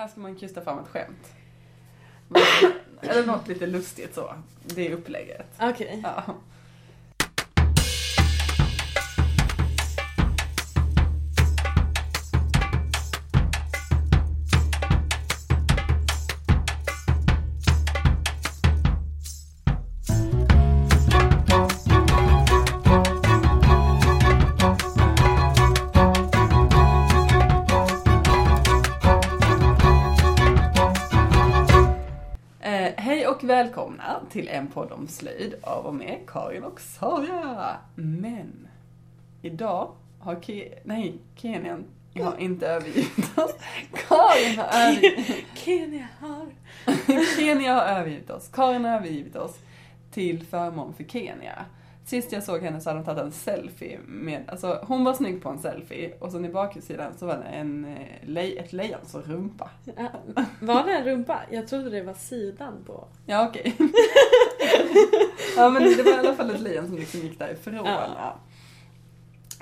här 0.00 0.08
ska 0.08 0.20
man 0.20 0.36
krysta 0.36 0.60
fram 0.60 0.78
ett 0.78 0.88
skämt. 0.88 1.32
Men- 2.28 2.42
Eller 3.10 3.26
något 3.26 3.48
lite 3.48 3.66
lustigt 3.66 4.14
så. 4.14 4.34
Det 4.64 4.88
är 4.88 4.92
upplägget. 4.92 5.46
Okej. 5.60 6.00
Ja. 6.02 6.22
Välkomna 33.80 34.20
till 34.30 34.48
en 34.48 34.66
podd 34.66 34.92
om 34.92 35.08
slöjd 35.08 35.54
av 35.62 35.86
och 35.86 35.94
med 35.94 36.18
Karin 36.26 36.64
och 36.64 36.80
Sara. 36.80 37.76
Men 37.94 38.68
idag 39.42 39.92
har 40.18 40.34
Ke- 40.34 40.78
nej, 40.84 41.14
Kenian 41.36 41.84
har 42.14 42.38
inte 42.38 42.66
övergivit 42.68 43.38
oss. 43.38 43.54
Karin 44.08 44.58
har 44.58 44.88
övergivit 44.88 45.44
Kenya 45.54 46.08
har... 46.20 46.46
Kenya 47.36 47.74
har 47.74 47.82
övergivit 47.82 48.30
oss. 48.30 48.48
Karin 48.52 48.84
har 48.84 48.96
övergivit 48.96 49.36
oss 49.36 49.58
till 50.12 50.46
förmån 50.46 50.94
för 50.94 51.04
Kenya. 51.04 51.64
Sist 52.04 52.32
jag 52.32 52.42
såg 52.42 52.62
henne 52.62 52.80
så 52.80 52.90
hade 52.90 52.98
hon 52.98 53.06
tagit 53.06 53.22
en 53.22 53.32
selfie 53.32 53.98
med, 54.06 54.42
alltså 54.48 54.84
hon 54.86 55.04
var 55.04 55.14
snygg 55.14 55.42
på 55.42 55.48
en 55.48 55.58
selfie 55.58 56.14
och 56.18 56.32
sen 56.32 56.44
i 56.44 56.48
baksidan 56.48 57.12
så 57.18 57.26
var 57.26 57.36
det 57.36 57.44
en, 57.44 57.84
eh, 57.84 58.28
lej, 58.28 58.58
ett 58.58 58.72
lejons 58.72 59.14
rumpa. 59.14 59.70
Ja, 59.84 60.08
Var 60.60 60.84
det 60.84 60.92
en 60.92 61.04
rumpa? 61.04 61.40
Jag 61.50 61.68
trodde 61.68 61.90
det 61.90 62.02
var 62.02 62.14
sidan 62.14 62.84
på... 62.86 63.08
Ja 63.26 63.48
okej. 63.48 63.76
ja 65.56 65.70
men 65.70 65.82
det 65.82 66.02
var 66.02 66.12
i 66.12 66.18
alla 66.18 66.34
fall 66.34 66.50
ett 66.50 66.60
lejon 66.60 66.86
som 66.86 66.96
liksom 66.96 67.20
gick 67.20 67.38
därifrån. 67.38 67.74
Ja. 67.74 68.06
Ja. 68.16 68.36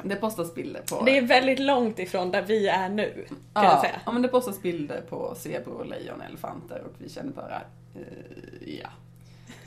Det 0.03 0.17
postas 0.17 0.55
bilder 0.55 0.83
på... 0.91 1.05
Det 1.05 1.19
är 1.19 1.23
väldigt 1.23 1.59
långt 1.59 1.99
ifrån 1.99 2.31
där 2.31 2.43
vi 2.43 2.69
är 2.69 2.89
nu, 2.89 3.25
kan 3.29 3.65
ja, 3.65 3.65
jag 3.65 3.81
säga. 3.81 4.01
ja 4.07 4.13
men 4.13 4.23
det 4.23 4.29
postas 4.29 4.63
bilder 4.63 5.01
på 5.01 5.35
zebror, 5.37 5.85
lejon, 5.85 6.21
elefanter 6.21 6.83
och 6.87 6.93
vi 6.99 7.09
kände 7.09 7.33
bara, 7.33 7.63
eh, 7.95 8.79
ja. 8.83 8.89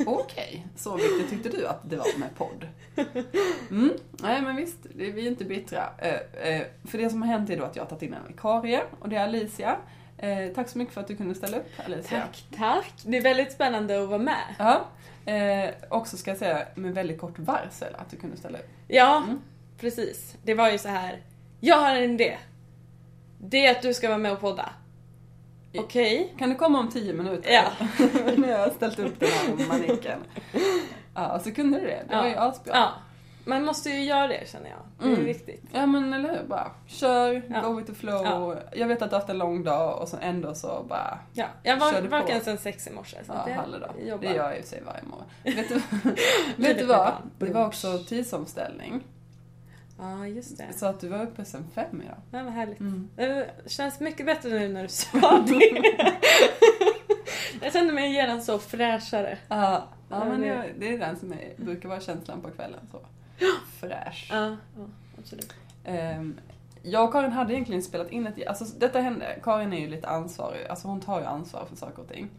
Okej, 0.05 0.67
så 0.75 0.95
viktigt 0.95 1.29
tyckte 1.29 1.49
du 1.57 1.67
att 1.67 1.89
det 1.89 1.95
var 1.95 2.19
med 2.19 2.35
podd? 2.35 2.67
Mm, 3.69 3.93
nej 4.21 4.41
men 4.41 4.55
visst, 4.55 4.77
det- 4.83 5.11
vi 5.11 5.25
är 5.25 5.31
inte 5.31 5.45
bittra. 5.45 5.89
Eh, 5.97 6.47
eh, 6.47 6.61
för 6.87 6.97
det 6.97 7.09
som 7.09 7.21
har 7.21 7.29
hänt 7.29 7.49
är 7.49 7.57
då 7.57 7.63
att 7.63 7.75
jag 7.75 7.83
har 7.83 7.89
tagit 7.89 8.01
in 8.03 8.13
en 8.13 8.27
vikarie 8.27 8.81
och 8.99 9.09
det 9.09 9.15
är 9.15 9.23
Alicia. 9.23 9.77
Eh, 10.17 10.47
tack 10.55 10.69
så 10.69 10.77
mycket 10.77 10.93
för 10.93 11.01
att 11.01 11.07
du 11.07 11.15
kunde 11.15 11.35
ställa 11.35 11.57
upp 11.57 11.67
Alicia. 11.85 12.21
Tack, 12.21 12.43
tack. 12.57 12.93
Det 13.05 13.17
är 13.17 13.21
väldigt 13.21 13.51
spännande 13.51 14.03
att 14.03 14.09
vara 14.09 14.19
med. 14.19 14.55
Ja, 14.59 14.85
eh, 15.31 15.69
också 15.89 16.17
ska 16.17 16.31
jag 16.31 16.37
säga 16.37 16.67
med 16.75 16.93
väldigt 16.93 17.19
kort 17.19 17.39
varsel 17.39 17.95
att 17.95 18.09
du 18.11 18.17
kunde 18.17 18.37
ställa 18.37 18.57
upp. 18.59 18.69
Ja, 18.87 19.17
Mm. 19.17 19.39
precis. 19.79 20.35
Det 20.43 20.53
var 20.53 20.69
ju 20.71 20.77
så 20.77 20.87
här. 20.89 21.21
Jag 21.59 21.75
har 21.77 21.95
en 21.95 22.11
idé. 22.11 22.37
Det 23.39 23.65
är 23.65 23.71
att 23.71 23.81
du 23.81 23.93
ska 23.93 24.07
vara 24.07 24.17
med 24.17 24.31
och 24.31 24.39
podda. 24.41 24.69
Okej. 25.77 26.33
Kan 26.39 26.49
du 26.49 26.55
komma 26.55 26.79
om 26.79 26.89
tio 26.91 27.13
minuter? 27.13 27.51
Ja. 27.51 27.63
nu 28.37 28.41
har 28.53 28.59
jag 28.59 28.71
ställt 28.71 28.99
upp 28.99 29.19
den 29.19 29.29
här 29.29 29.67
manicken. 29.67 30.19
Ja, 31.15 31.39
så 31.39 31.51
kunde 31.51 31.79
du 31.79 31.85
det. 31.85 32.03
Det 32.09 32.15
var 32.15 32.27
ju 32.27 32.35
asbra. 32.35 32.73
Ja. 32.75 32.89
Man 33.45 33.65
måste 33.65 33.89
ju 33.89 34.03
göra 34.03 34.27
det 34.27 34.49
känner 34.49 34.69
jag. 34.69 34.79
Det 34.99 35.05
är 35.05 35.13
Mm. 35.13 35.25
viktigt. 35.25 35.63
Ja 35.71 35.85
men 35.85 36.13
eller 36.13 36.29
hur, 36.29 36.43
bara 36.47 36.71
kör, 36.87 37.41
Ja. 37.49 37.61
go 37.61 37.73
with 37.73 37.89
the 37.91 37.95
flow. 37.97 38.25
Ja. 38.25 38.55
Jag 38.73 38.87
vet 38.87 39.01
att 39.01 39.09
du 39.09 39.15
har 39.15 39.19
haft 39.21 39.29
en 39.29 39.37
lång 39.37 39.63
dag 39.63 40.01
och 40.01 40.07
så 40.07 40.17
ändå 40.21 40.55
så 40.55 40.85
bara, 40.89 41.19
Ja. 41.33 41.45
Jag 41.63 41.77
var 41.77 42.01
på. 42.01 42.07
vaken 42.07 42.41
sen 42.41 42.57
sex 42.57 42.87
i 42.87 42.91
morse. 42.91 43.17
Så 43.25 43.33
ja 43.33 43.65
jobbar. 43.99 44.27
Det 44.27 44.33
gör 44.35 44.51
jag 44.51 44.61
för 44.61 44.67
sig 44.67 44.81
varje 44.85 45.03
morgon. 45.03 45.25
vet 45.43 45.69
du, 45.69 45.81
vet 46.63 46.77
du 46.79 46.85
vad? 46.85 47.11
Det 47.39 47.53
var 47.53 47.65
också 47.67 47.97
tidsomställning. 47.97 49.03
Ja, 50.01 50.27
just 50.27 50.57
det. 50.57 50.67
Så 50.75 50.85
att 50.85 50.99
du 50.99 51.07
var 51.07 51.23
uppe 51.23 51.45
sen 51.45 51.65
fem 51.75 52.01
idag. 52.01 52.17
Ja, 52.31 52.43
vad 52.43 52.53
härligt. 52.53 52.79
Mm. 52.79 53.09
Det 53.15 53.49
känns 53.67 53.99
mycket 53.99 54.25
bättre 54.25 54.49
nu 54.49 54.67
när 54.69 54.81
du 54.83 54.87
sa 54.89 55.39
det. 55.47 55.83
jag 57.61 57.73
kände 57.73 57.93
mig 57.93 58.13
genast 58.13 58.45
så 58.45 58.59
fräschare. 58.59 59.37
Ja, 59.47 59.87
ja 60.09 60.25
men 60.25 60.41
det- 60.41 60.73
det, 60.79 60.93
är 60.93 60.97
den 60.99 61.19
som 61.19 61.31
är, 61.33 61.53
brukar 61.57 61.89
vara 61.89 61.99
känslan 61.99 62.41
på 62.41 62.49
kvällen. 62.51 62.79
Så. 62.91 62.99
Fräsch. 63.79 64.29
Ja, 64.31 64.45
ja 64.77 64.85
absolut. 65.19 65.53
Ehm, 65.85 66.39
jag 66.83 67.03
och 67.05 67.11
Karin 67.11 67.31
hade 67.31 67.53
egentligen 67.53 67.81
spelat 67.81 68.09
in 68.11 68.27
ett... 68.27 68.47
Alltså 68.47 68.65
detta 68.65 68.99
hände. 68.99 69.39
Karin 69.43 69.73
är 69.73 69.79
ju 69.79 69.87
lite 69.87 70.07
ansvarig. 70.07 70.67
Alltså 70.67 70.87
hon 70.87 71.01
tar 71.01 71.19
ju 71.19 71.25
ansvar 71.25 71.65
för 71.69 71.75
saker 71.75 72.01
och 72.01 72.07
ting. 72.09 72.29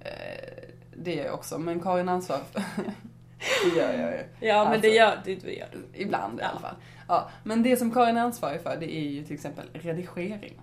Eh, 0.00 0.64
det 0.96 1.14
gör 1.14 1.24
jag 1.24 1.34
också. 1.34 1.58
Men 1.58 1.80
Karin 1.80 2.08
ansvar 2.08 2.38
för... 2.52 2.62
det 3.64 3.80
gör 3.80 3.92
jag 3.92 4.12
ju. 4.12 4.24
Ja, 4.48 4.64
men 4.64 4.66
Alltså- 4.66 4.80
det 4.80 4.88
gör, 4.94 5.20
det 5.24 5.30
gör 5.52 5.68
du. 5.72 6.00
Ibland 6.02 6.38
i 6.38 6.42
Ja. 6.42 6.48
alla 6.48 6.60
fall. 6.60 6.74
Ja, 7.08 7.28
men 7.44 7.62
det 7.62 7.76
som 7.76 7.90
Karin 7.90 8.16
är 8.16 8.20
ansvarig 8.20 8.60
för 8.60 8.76
det 8.80 8.96
är 8.96 9.08
ju 9.10 9.24
till 9.24 9.34
exempel 9.34 9.66
redigering. 9.72 10.54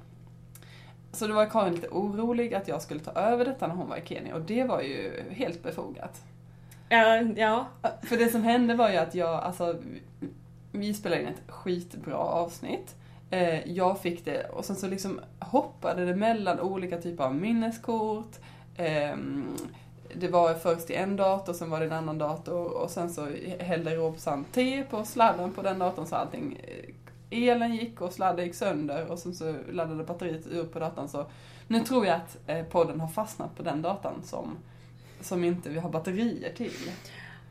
Så 1.11 1.27
då 1.27 1.33
var 1.33 1.45
Karin 1.45 1.75
lite 1.75 1.87
orolig 1.87 2.53
att 2.53 2.67
jag 2.67 2.81
skulle 2.81 2.99
ta 2.99 3.11
över 3.11 3.45
detta 3.45 3.67
när 3.67 3.75
hon 3.75 3.89
var 3.89 3.97
i 3.97 4.01
Kenya 4.05 4.35
och 4.35 4.41
det 4.41 4.63
var 4.63 4.81
ju 4.81 5.23
helt 5.31 5.63
befogat. 5.63 6.21
Ja, 6.89 7.21
ja. 7.21 7.67
För 8.03 8.17
det 8.17 8.29
som 8.29 8.43
hände 8.43 8.75
var 8.75 8.89
ju 8.89 8.97
att 8.97 9.15
jag, 9.15 9.29
alltså, 9.43 9.75
vi 10.71 10.93
spelade 10.93 11.21
in 11.21 11.27
ett 11.27 11.41
skitbra 11.51 12.17
avsnitt. 12.17 12.95
Eh, 13.29 13.71
jag 13.71 14.01
fick 14.01 14.25
det 14.25 14.43
och 14.49 14.65
sen 14.65 14.75
så 14.75 14.87
liksom 14.87 15.19
hoppade 15.39 16.05
det 16.05 16.15
mellan 16.15 16.59
olika 16.59 17.01
typer 17.01 17.23
av 17.23 17.35
minneskort. 17.35 18.35
Det 20.19 20.27
var 20.27 20.53
först 20.53 20.89
i 20.89 20.95
en 20.95 21.15
dator, 21.15 21.53
sen 21.53 21.69
var 21.69 21.79
det 21.79 21.85
en 21.85 21.91
annan 21.91 22.17
dator 22.17 22.77
och 22.77 22.89
sen 22.89 23.09
så 23.09 23.27
hällde 23.59 23.95
Robsan 23.95 24.45
te 24.51 24.83
på 24.83 25.05
sladden 25.05 25.51
på 25.53 25.61
den 25.61 25.79
datorn 25.79 26.05
så 26.05 26.15
allting 26.15 26.59
eh, 26.63 26.93
Elen 27.49 27.75
gick 27.75 28.01
och 28.01 28.13
sladden 28.13 28.45
gick 28.45 28.55
sönder 28.55 29.11
och 29.11 29.19
sen 29.19 29.35
så 29.35 29.55
laddade 29.71 30.03
batteriet 30.03 30.47
ur 30.47 30.63
på 30.65 30.79
datorn 30.79 31.07
så 31.07 31.25
nu 31.67 31.79
tror 31.79 32.05
jag 32.05 32.15
att 32.15 32.37
eh, 32.47 32.63
podden 32.65 32.99
har 32.99 33.07
fastnat 33.07 33.57
på 33.57 33.63
den 33.63 33.81
datorn 33.81 34.21
som, 34.23 34.57
som 35.21 35.43
inte 35.43 35.69
vi 35.69 35.79
har 35.79 35.89
batterier 35.89 36.53
till. 36.53 36.91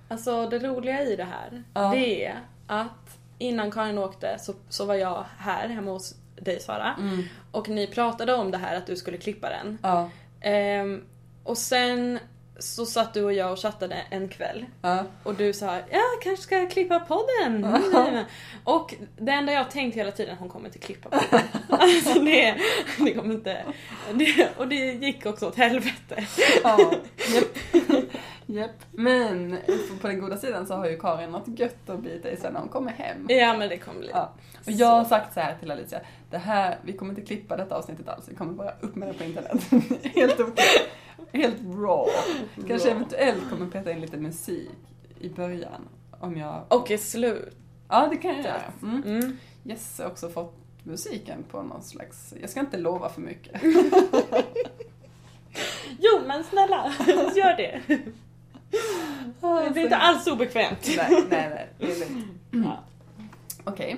Alltså 0.08 0.48
det 0.48 0.58
roliga 0.58 1.02
i 1.02 1.16
det 1.16 1.24
här, 1.24 1.62
Ja. 1.74 1.90
det 1.94 2.24
är 2.24 2.40
att 2.66 3.18
innan 3.38 3.70
Karin 3.70 3.98
åkte 3.98 4.38
så, 4.38 4.54
så 4.68 4.84
var 4.84 4.94
jag 4.94 5.24
här 5.38 5.68
hemma 5.68 5.90
hos 5.90 6.14
dig 6.36 6.60
Sara. 6.60 6.94
Mm. 6.98 7.22
Och 7.50 7.68
ni 7.68 7.86
pratade 7.86 8.34
om 8.34 8.50
det 8.50 8.58
här 8.58 8.76
att 8.76 8.86
du 8.86 8.96
skulle 8.96 9.16
klippa 9.16 9.48
den. 9.48 9.78
Ja. 9.82 10.10
Ehm, 10.40 11.04
och 11.44 11.58
sen 11.58 12.18
så 12.58 12.86
satt 12.86 13.14
du 13.14 13.24
och 13.24 13.32
jag 13.32 13.52
och 13.52 13.58
chattade 13.58 14.02
en 14.10 14.28
kväll. 14.28 14.64
Ja. 14.82 15.04
Och 15.22 15.34
du 15.34 15.52
sa 15.52 15.76
ja, 15.76 16.02
kanske 16.22 16.42
ska 16.42 16.58
jag 16.58 16.70
klippa 16.70 17.00
podden. 17.00 17.80
Ja. 17.92 18.24
Och 18.64 18.94
det 19.16 19.32
enda 19.32 19.52
jag 19.52 19.64
har 19.64 19.70
tänkt 19.70 19.96
hela 19.96 20.10
tiden, 20.10 20.36
hon 20.38 20.48
kommer 20.48 20.66
inte 20.66 20.78
klippa 20.78 21.08
podden. 21.08 21.46
alltså 21.68 22.20
det, 22.20 22.56
det 22.98 23.14
kommer 23.14 23.34
inte. 23.34 23.64
Det, 24.12 24.48
och 24.56 24.68
det 24.68 24.76
gick 24.76 25.26
också 25.26 25.46
åt 25.46 25.56
helvete. 25.56 26.26
Ja, 26.62 26.92
japp. 27.34 27.84
japp. 28.46 28.84
Men 28.90 29.58
på 30.00 30.06
den 30.08 30.20
goda 30.20 30.36
sidan 30.36 30.66
så 30.66 30.74
har 30.74 30.88
ju 30.88 30.98
Karin 30.98 31.30
något 31.30 31.58
gött 31.58 31.90
att 31.90 32.00
bita 32.00 32.30
i 32.30 32.36
sen 32.36 32.52
när 32.52 32.60
hon 32.60 32.68
kommer 32.68 32.92
hem. 32.92 33.26
Ja 33.28 33.56
men 33.56 33.68
det 33.68 33.78
kommer 33.78 34.00
bli. 34.00 34.10
Ja. 34.12 34.32
Och 34.66 34.72
jag 34.72 34.86
har 34.86 35.04
sagt 35.04 35.34
så 35.34 35.40
här 35.40 35.56
till 35.60 35.70
Alicia, 35.70 36.00
det 36.30 36.38
här, 36.38 36.78
vi 36.82 36.92
kommer 36.92 37.12
inte 37.12 37.22
klippa 37.22 37.56
detta 37.56 37.76
avsnittet 37.76 38.08
alls, 38.08 38.28
vi 38.28 38.34
kommer 38.34 38.52
bara 38.52 38.72
upp 38.80 38.94
med 38.94 39.08
det 39.08 39.14
på 39.14 39.24
internet. 39.24 39.62
Helt 40.14 40.40
okej. 40.40 40.64
Helt 41.34 41.56
raw. 41.62 42.12
Kanske 42.68 42.88
Raw. 42.88 42.90
eventuellt 42.90 43.50
kommer 43.50 43.66
peta 43.66 43.92
in 43.92 44.00
lite 44.00 44.16
musik 44.16 44.70
i 45.20 45.28
början. 45.28 45.88
Om 46.10 46.36
jag... 46.36 46.64
Och 46.68 46.90
i 46.90 46.98
slut. 46.98 47.56
Ja, 47.88 48.08
det 48.10 48.16
kan 48.16 48.34
jag 48.36 48.44
göra. 48.44 48.72
Mm. 48.82 49.02
Mm. 49.02 49.38
Yes, 49.64 49.94
jag 49.98 50.04
har 50.06 50.10
också 50.10 50.28
fått 50.28 50.54
musiken 50.82 51.44
på 51.50 51.62
någon 51.62 51.82
slags... 51.82 52.34
Jag 52.40 52.50
ska 52.50 52.60
inte 52.60 52.76
lova 52.78 53.08
för 53.08 53.20
mycket. 53.20 53.62
Jo 55.98 56.20
men 56.26 56.44
snälla, 56.44 56.92
gör 57.36 57.56
det. 57.56 57.80
Det 59.64 59.70
blir 59.72 59.82
inte 59.82 59.96
alls 59.96 60.26
obekvämt. 60.26 60.88
Nej, 60.96 61.24
nej, 61.30 61.50
nej. 61.50 61.68
Det 61.78 61.92
är 61.92 62.00
lugnt. 62.00 62.26
Ja. 62.50 62.78
Okej. 63.64 63.96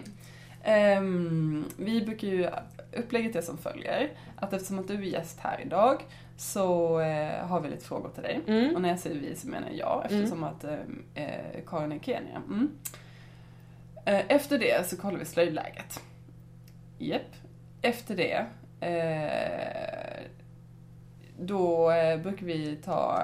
Ehm, 0.62 1.64
vi 1.76 2.02
brukar 2.02 2.28
ju, 2.28 2.48
upplägget 2.92 3.36
är 3.36 3.42
som 3.42 3.58
följer, 3.58 4.10
att 4.36 4.52
eftersom 4.52 4.78
att 4.78 4.88
du 4.88 4.94
är 4.94 4.98
gäst 4.98 5.38
här 5.40 5.60
idag 5.60 6.02
så 6.36 7.00
eh, 7.00 7.46
har 7.46 7.60
vi 7.60 7.68
lite 7.68 7.84
frågor 7.84 8.10
till 8.14 8.22
dig. 8.22 8.40
Mm. 8.46 8.74
Och 8.74 8.80
när 8.82 8.88
jag 8.88 8.98
säger 8.98 9.20
vi 9.20 9.34
så 9.36 9.48
menar 9.48 9.68
jag 9.70 10.02
eftersom 10.04 10.44
att 10.44 10.64
eh, 10.64 10.74
eh, 11.14 11.64
Karin 11.66 11.92
är 11.92 11.96
i 11.96 12.00
Kenya. 12.00 12.42
Mm. 12.46 12.70
Eh, 14.04 14.20
efter 14.28 14.58
det 14.58 14.88
så 14.88 14.96
kollar 14.96 15.18
vi 15.18 15.24
slöjdläget. 15.24 16.00
Japp. 16.98 17.22
Efter 17.82 18.16
det 18.16 18.46
eh, 18.86 20.24
då 21.38 21.90
eh, 21.90 22.18
brukar 22.20 22.46
vi 22.46 22.76
ta 22.76 23.22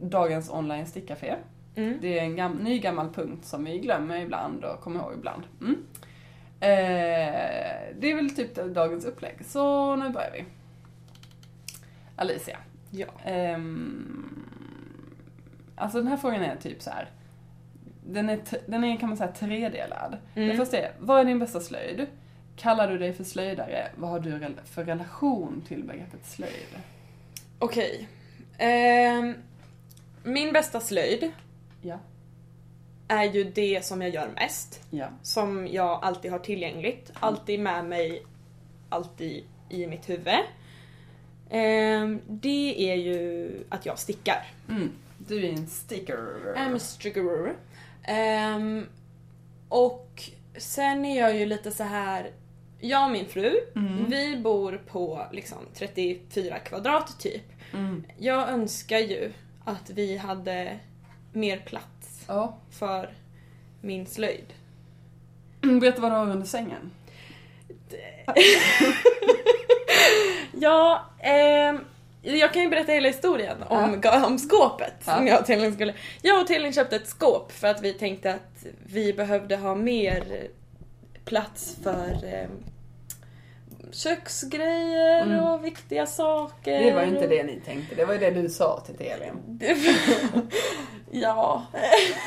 dagens 0.00 0.50
online 0.50 0.86
stickcafé. 0.86 1.34
Mm. 1.76 1.98
Det 2.00 2.18
är 2.18 2.22
en 2.22 2.36
gam- 2.38 2.62
ny 2.62 2.78
gammal 2.78 3.10
punkt 3.12 3.44
som 3.46 3.64
vi 3.64 3.78
glömmer 3.78 4.16
ibland 4.20 4.64
och 4.64 4.80
kommer 4.80 5.00
ihåg 5.00 5.12
ibland. 5.14 5.42
Mm. 5.60 5.76
Det 8.00 8.10
är 8.10 8.14
väl 8.16 8.30
typ 8.36 8.54
dagens 8.54 9.04
upplägg, 9.04 9.44
så 9.44 9.96
nu 9.96 10.08
börjar 10.10 10.30
vi. 10.32 10.44
Alicia. 12.16 12.58
Ja. 12.90 13.06
Ehm, 13.24 14.46
alltså 15.76 15.98
den 15.98 16.06
här 16.08 16.16
frågan 16.16 16.42
är 16.42 16.56
typ 16.56 16.82
så 16.82 16.90
här. 16.90 17.10
Den 18.06 18.28
är, 18.28 18.40
den 18.66 18.84
är 18.84 18.96
kan 18.96 19.08
man 19.08 19.18
säga 19.18 19.32
tredelad. 19.32 20.16
Mm. 20.34 20.48
Det 20.48 20.56
första 20.56 20.76
är, 20.78 20.92
vad 20.98 21.20
är 21.20 21.24
din 21.24 21.38
bästa 21.38 21.60
slöjd? 21.60 22.06
Kallar 22.56 22.88
du 22.88 22.98
dig 22.98 23.12
för 23.12 23.24
slöjdare? 23.24 23.88
Vad 23.96 24.10
har 24.10 24.20
du 24.20 24.54
för 24.64 24.84
relation 24.84 25.64
till 25.68 25.84
begreppet 25.84 26.26
slöjd? 26.26 26.78
Okej. 27.58 28.08
Ehm, 28.58 29.34
min 30.22 30.52
bästa 30.52 30.80
slöjd 30.80 31.32
Ja. 31.82 31.98
är 33.08 33.24
ju 33.24 33.44
det 33.44 33.84
som 33.84 34.02
jag 34.02 34.10
gör 34.10 34.28
mest. 34.34 34.82
Ja. 34.90 35.06
Som 35.22 35.66
jag 35.66 36.04
alltid 36.04 36.30
har 36.30 36.38
tillgängligt. 36.38 37.12
Alltid 37.14 37.60
med 37.60 37.84
mig. 37.84 38.22
Alltid 38.88 39.44
i 39.68 39.86
mitt 39.86 40.08
huvud. 40.08 40.34
Ehm, 41.50 42.20
det 42.26 42.90
är 42.90 42.94
ju 42.94 43.50
att 43.68 43.86
jag 43.86 43.98
stickar. 43.98 44.46
Mm. 44.68 44.90
Du 45.18 45.46
är 45.46 45.52
en 45.52 45.66
sticker. 45.66 46.54
I'm 46.56 46.76
a 46.76 46.78
sticker. 46.78 47.54
Ehm, 48.02 48.86
och 49.68 50.22
sen 50.58 51.04
är 51.04 51.20
jag 51.20 51.36
ju 51.36 51.46
lite 51.46 51.70
så 51.70 51.82
här. 51.84 52.30
Jag 52.80 53.04
och 53.04 53.10
min 53.10 53.26
fru, 53.26 53.56
Mm. 53.76 54.10
vi 54.10 54.36
bor 54.36 54.80
på 54.86 55.26
liksom 55.32 55.58
34 55.74 56.58
kvadrat 56.58 57.20
typ. 57.20 57.42
Mm. 57.72 58.04
Jag 58.18 58.48
önskar 58.48 58.98
ju 58.98 59.32
att 59.64 59.90
vi 59.90 60.16
hade 60.16 60.78
mer 61.32 61.58
plats 61.58 62.24
Ja. 62.28 62.56
för 62.70 63.12
min 63.80 64.06
slöjd. 64.06 64.44
Mm, 65.62 65.80
Berätta 65.80 66.00
vad 66.02 66.10
du 66.12 66.16
har 66.16 66.30
under 66.30 66.46
sängen. 66.46 66.90
Ja, 70.60 71.04
ehm, 71.20 71.80
jag 72.22 72.52
kan 72.52 72.62
ju 72.62 72.68
berätta 72.68 72.92
hela 72.92 73.08
historien 73.08 73.62
om, 73.68 74.02
om 74.24 74.38
skåpet. 74.38 74.94
Ja. 75.06 75.16
Som 75.16 75.26
jag 75.26 75.40
och 75.40 75.46
Telin 75.46 75.74
skulle... 75.74 75.94
Jag 76.22 76.40
och 76.40 76.46
Telin 76.46 76.72
köpte 76.72 76.96
ett 76.96 77.08
skåp 77.08 77.52
för 77.52 77.66
att 77.68 77.82
vi 77.82 77.92
tänkte 77.92 78.34
att 78.34 78.64
vi 78.86 79.12
behövde 79.12 79.56
ha 79.56 79.74
mer 79.74 80.48
plats 81.24 81.76
för 81.82 82.24
ehm, 82.24 82.50
köksgrejer 83.92 85.22
Mm. 85.22 85.44
och 85.44 85.64
viktiga 85.64 86.06
saker. 86.06 86.84
Det 86.84 86.92
var 86.92 87.02
ju 87.02 87.08
inte 87.08 87.26
det 87.26 87.42
ni 87.42 87.60
tänkte, 87.66 87.94
det 87.94 88.04
var 88.04 88.12
ju 88.14 88.20
det 88.20 88.30
du 88.30 88.48
sa 88.48 88.80
till 88.80 89.06
Elin. 89.06 89.60
ja, 91.10 91.66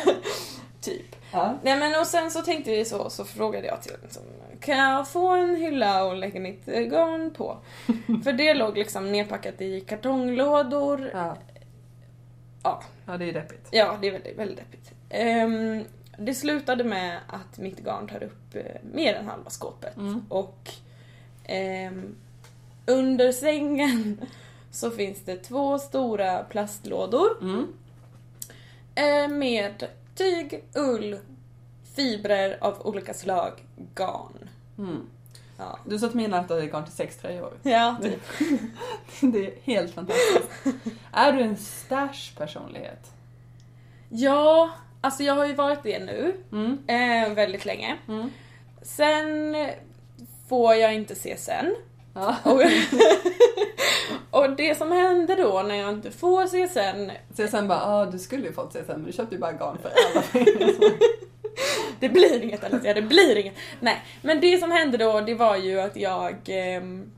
typ. 0.82 1.16
Ja. 1.32 1.58
Nej 1.64 1.80
men 1.80 2.00
och 2.00 2.08
sen 2.08 2.32
så 2.32 2.42
tänkte 2.42 2.72
vi 2.72 2.86
så, 2.86 3.10
så 3.10 3.26
frågade 3.26 3.68
jag 3.68 3.82
till 3.82 3.94
liksom, 4.04 4.24
kan 4.60 4.78
jag 4.78 5.08
få 5.08 5.28
en 5.28 5.56
hylla 5.56 6.04
och 6.04 6.16
lägga 6.16 6.40
mitt 6.40 6.68
eh, 6.68 6.82
garn 6.82 7.32
på? 7.32 7.58
För 8.24 8.34
det 8.34 8.54
låg 8.54 8.78
liksom 8.78 9.12
nerpackat 9.12 9.62
i 9.62 9.82
kartonglådor. 9.82 11.10
Ja. 11.14 11.38
Ja, 12.64 12.84
ja, 13.06 13.18
det 13.18 13.30
är 13.30 13.34
deppigt. 13.34 13.68
ja 13.72 13.98
det 14.02 14.08
är 14.08 14.12
väldigt, 14.12 14.38
väldigt 14.38 14.58
deppigt. 14.58 14.92
Ehm, 15.10 15.84
det 16.18 16.34
slutade 16.34 16.84
med 16.84 17.20
att 17.28 17.58
mitt 17.58 17.80
garn 17.80 18.08
tar 18.08 18.24
upp 18.24 18.56
eh, 18.56 18.62
mer 18.94 19.14
än 19.14 19.28
halva 19.28 19.50
skåpet. 19.50 19.98
Mm. 19.98 20.26
Och 20.30 20.72
ehm, 21.46 22.16
under 22.86 23.32
sängen 23.32 24.22
så 24.72 24.92
finns 24.92 25.26
det 25.26 25.36
två 25.38 25.80
stora 25.80 26.44
plastlådor 26.44 27.30
Mm. 27.42 27.68
eh, 28.96 29.28
med 29.38 29.88
tyg, 30.18 30.64
ull, 30.76 31.20
fibrer 31.96 32.58
av 32.62 32.88
olika 32.88 33.14
slag, 33.14 33.52
garn. 33.96 34.50
Mm. 34.78 35.02
Ja, 35.58 35.80
Du 35.86 36.00
sa 36.00 36.08
till 36.08 36.18
mina 36.18 36.40
att 36.40 36.48
du 36.48 36.54
hade 36.54 36.68
garn 36.68 36.84
till 36.86 36.94
sex 36.94 37.18
tröjor. 37.18 37.54
ja 37.64 37.98
typ. 38.02 38.22
Det 39.34 39.46
är 39.48 39.54
helt 39.64 39.94
fantastiskt. 39.94 40.50
är 41.12 41.32
du 41.34 41.42
en 41.42 41.58
stash-personlighet? 41.58 43.12
Ja, 44.10 44.70
alltså 45.02 45.24
jag 45.24 45.34
har 45.36 45.46
ju 45.46 45.54
varit 45.54 45.84
det 45.84 46.00
nu 46.00 46.36
Mm. 46.52 46.78
eh, 46.88 47.34
väldigt 47.36 47.66
länge. 47.66 47.98
Mm. 48.08 48.30
Sen 48.82 49.56
får 50.50 50.76
jag 50.76 50.94
inte 50.94 51.16
se 51.16 51.38
sen. 51.38 51.76
Ja. 52.18 52.36
Och, 52.44 52.62
och 54.42 54.56
det 54.56 54.78
som 54.78 54.92
händer 54.92 55.36
då 55.36 55.64
när 55.68 55.76
jag 55.76 55.90
inte 55.90 56.12
får 56.12 56.48
Så 57.36 57.48
sen 57.48 57.68
bara, 57.68 57.86
ah, 57.86 58.06
du 58.06 58.20
skulle 58.20 58.48
ju 58.48 58.54
fått 58.54 58.74
sen 58.74 58.84
men 58.88 59.04
du 59.04 59.12
köpte 59.12 59.36
ju 59.36 59.42
bara 59.42 59.52
garn 59.52 59.78
för 59.82 59.92
alla 59.92 60.46
det 62.00 62.10
blir 62.10 62.44
inget 62.44 62.64
Alicia, 62.64 62.94
det 62.94 63.02
blir 63.02 63.38
inget. 63.38 63.56
Nej, 63.80 64.04
men 64.22 64.42
det 64.42 64.58
som 64.58 64.72
hände 64.72 64.98
då 64.98 65.22
det 65.22 65.36
var 65.36 65.56
ju 65.56 65.80
att 65.80 65.96
jag 65.96 66.36
ehm, 66.46 67.12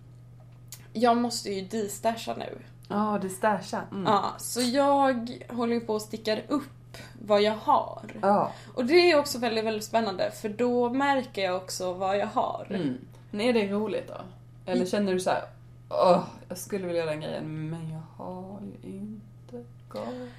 jag 0.94 1.18
måste 1.18 1.50
ju 1.50 1.62
destasha 1.62 2.36
nu. 2.36 2.58
Ja, 2.88 3.20
du 3.22 3.30
stashar. 3.30 3.88
Mm. 3.92 4.04
Ja, 4.04 4.36
så 4.38 4.62
jag 4.62 5.30
håller 5.50 5.74
ju 5.74 5.80
på 5.80 5.94
och 5.94 6.02
stickar 6.02 6.44
upp 6.48 6.98
vad 7.22 7.42
jag 7.42 7.56
har. 7.56 8.02
Ja. 8.22 8.52
Och 8.74 8.86
det 8.86 9.12
är 9.12 9.20
också 9.20 9.40
väldigt, 9.40 9.66
väldigt 9.66 9.84
spännande 9.84 10.32
för 10.32 10.50
då 10.50 10.90
märker 10.90 11.44
jag 11.44 11.56
också 11.56 11.94
vad 11.94 12.18
jag 12.18 12.28
har. 12.28 12.68
Mm. 12.70 12.98
Men 13.32 13.42
är 13.42 13.54
det 13.54 13.68
roligt 13.68 14.08
då? 14.08 14.22
Eller 14.72 14.86
känner 14.86 15.14
du 15.14 15.20
så 15.20 15.30
här, 15.30 15.44
åh, 15.90 16.24
jag 16.50 16.58
skulle 16.58 16.88
vilja 16.88 17.02
göra 17.02 17.12
den 17.12 17.22
grejen 17.22 17.70
men 17.70 17.90
jag 17.92 18.02
har 18.26 18.60
ju 18.84 18.90
inte 18.90 19.66
garn. 19.94 20.30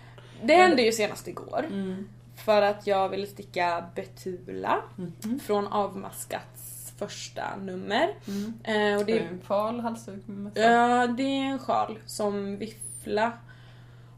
Det 0.43 0.55
hände 0.55 0.83
ju 0.83 0.93
senast 0.93 1.29
igår. 1.29 1.65
Mm. 1.67 2.09
För 2.37 2.63
att 2.63 2.87
jag 2.87 3.09
ville 3.09 3.27
sticka 3.27 3.85
Betula 3.95 4.83
Mhm. 4.97 5.41
från 5.41 5.67
Avmaskats 5.67 6.93
första 6.99 7.57
nummer. 7.57 8.15
Mm. 8.29 8.55
Eh, 8.65 8.99
och 9.01 9.07
Det 9.07 9.19
är 9.19 9.29
en 9.29 9.41
fal 9.41 9.81
halsduk 9.81 10.23
ja, 10.55 11.07
det 11.07 11.23
är 11.23 11.45
en 11.45 11.59
sjal 11.59 11.99
som 12.07 12.57
Viffla 12.57 13.33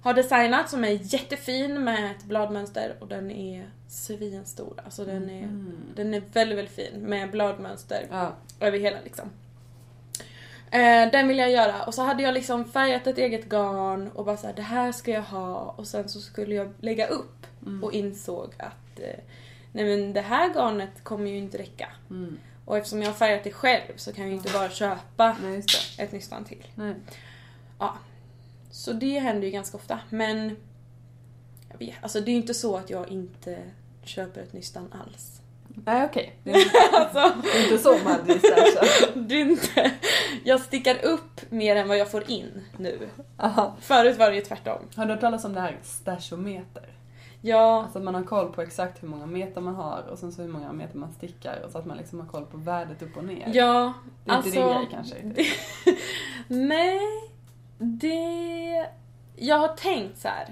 har 0.03 0.15
designat 0.15 0.71
som 0.71 0.85
är 0.85 1.15
jättefin 1.15 1.85
med 1.85 2.11
ett 2.11 2.25
bladmönster 2.25 2.95
och 3.01 3.09
den 3.09 3.31
är 3.31 3.67
svinstor. 3.89 4.81
Alltså 4.85 5.05
den 5.05 5.31
är, 5.31 5.43
Mm. 5.43 5.77
den 5.97 6.15
är 6.15 6.23
väldigt, 6.33 6.59
väldigt 6.59 6.75
fin 6.75 7.01
med 7.01 7.31
bladmönster 7.31 8.07
Ja. 8.11 8.33
över 8.61 8.79
hela 8.79 8.97
liksom. 9.05 9.31
Eh, 10.73 11.11
den 11.13 11.29
vill 11.29 11.39
jag 11.39 11.51
göra 11.51 11.83
och 11.83 11.95
så 11.95 12.03
hade 12.03 12.23
jag 12.23 12.35
liksom 12.35 12.65
färgat 12.65 13.07
ett 13.07 13.19
eget 13.19 13.49
garn 13.49 14.09
och 14.09 14.25
bara 14.25 14.37
såhär, 14.37 14.55
det 14.55 14.63
här 14.63 14.93
ska 14.93 15.11
jag 15.11 15.23
ha 15.23 15.75
och 15.77 15.87
sen 15.87 16.09
så 16.09 16.21
skulle 16.21 16.55
jag 16.55 16.73
lägga 16.81 17.07
upp 17.07 17.47
Mm. 17.67 17.85
och 17.85 17.93
insåg 17.93 18.55
att 18.59 19.01
eh, 19.01 19.19
nej 19.73 19.85
men 19.85 20.13
det 20.13 20.21
här 20.21 20.55
garnet 20.55 21.05
kommer 21.05 21.31
ju 21.31 21.39
inte 21.39 21.59
räcka. 21.59 21.89
Mm. 22.11 22.39
Och 22.65 22.77
eftersom 22.77 23.03
jag 23.03 23.09
har 23.09 23.15
färgat 23.15 23.45
det 23.45 23.53
själv 23.53 23.93
så 23.97 24.13
kan 24.13 24.25
jag 24.25 24.31
ju 24.31 24.37
inte 24.37 24.53
bara 24.53 24.71
köpa 24.71 25.37
Nej, 25.43 25.63
ett 25.99 26.13
nystan 26.13 26.45
till. 26.45 26.67
Nej. 26.75 26.95
Ja. 27.79 27.97
Så 28.71 28.93
det 28.93 29.19
händer 29.19 29.47
ju 29.47 29.51
ganska 29.51 29.77
ofta 29.77 30.01
men 30.11 30.57
jag 31.71 31.79
vet, 31.79 31.95
alltså 32.01 32.21
det 32.21 32.31
är 32.31 32.33
ju 32.33 32.41
inte 32.41 32.55
så 32.55 32.77
att 32.77 32.91
jag 32.91 33.09
inte 33.09 33.59
köper 34.03 34.41
ett 34.43 34.53
nystan 34.53 34.93
alls. 35.07 35.42
Nej, 35.75 36.05
okej. 36.05 36.35
Är- 36.45 36.55
Alltså, 37.01 37.49
inte 37.63 37.79
så 37.79 37.93
det 39.15 39.35
är 39.35 39.41
inte... 39.41 39.91
Jag 40.45 40.61
stickar 40.61 41.05
upp 41.05 41.51
mer 41.51 41.77
än 41.77 41.89
vad 41.89 41.99
jag 41.99 42.11
får 42.11 42.31
in 42.31 42.63
nu. 42.77 43.09
Aha. 43.39 43.77
Förut 43.81 44.17
var 44.19 44.31
det 44.31 44.37
ju 44.37 44.41
tvärtom. 44.43 44.79
Har 44.97 45.07
du 45.07 45.13
hört 45.13 45.21
talas 45.21 45.45
om 45.45 45.55
det 45.55 45.61
här 45.61 45.77
stashometer? 45.83 46.85
Ja, 47.45 47.83
Alltså 47.83 48.01
man 48.01 48.15
har 48.15 48.23
koll 48.23 48.53
på 48.53 48.63
exakt 48.63 49.03
hur 49.03 49.09
många 49.09 49.27
meter 49.27 49.61
man 49.61 49.75
har 49.75 50.03
och 50.11 50.19
sen 50.19 50.33
så 50.33 50.43
hur 50.43 50.49
många 50.49 50.73
meter 50.73 50.99
man 50.99 51.13
stickar 51.13 51.63
och 51.65 51.71
så 51.71 51.79
att 51.79 51.87
man 51.87 51.97
liksom 51.97 52.21
har 52.21 52.27
koll 52.27 52.45
på 52.47 52.57
värdet 52.57 53.03
upp 53.03 53.17
och 53.17 53.25
ner. 53.25 53.51
ja, 53.55 53.93
det 54.25 54.31
är 54.33 54.37
inte 54.37 54.51
din 54.51 54.63
alltså... 54.63 54.79
grej 54.79 54.89
kanske? 54.91 55.15
Det, 55.23 55.47
nej, 56.57 57.01
det... 57.79 58.87
Jag 59.37 59.59
har 59.59 59.69
tänkt 59.69 60.19
så 60.19 60.29
här. 60.29 60.47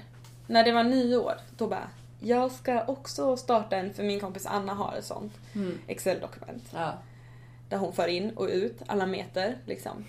när 0.46 0.64
det 0.64 0.72
var 0.72 0.84
nyår, 0.84 1.34
då 1.56 1.66
bara 1.66 1.88
jag 2.20 2.52
ska 2.52 2.84
också 2.84 3.36
starta 3.36 3.76
en, 3.76 3.94
för 3.94 4.02
min 4.02 4.20
kompis 4.20 4.46
Anna 4.46 4.74
har 4.74 4.96
ett 4.96 5.04
sånt 5.04 5.32
Mm. 5.54 5.78
Excel-dokument. 5.86 6.64
Ja. 6.72 6.92
Där 7.68 7.76
hon 7.76 7.92
för 7.92 8.08
in 8.08 8.30
och 8.30 8.46
ut 8.48 8.82
alla 8.86 9.06
meter 9.06 9.56
liksom. 9.64 10.04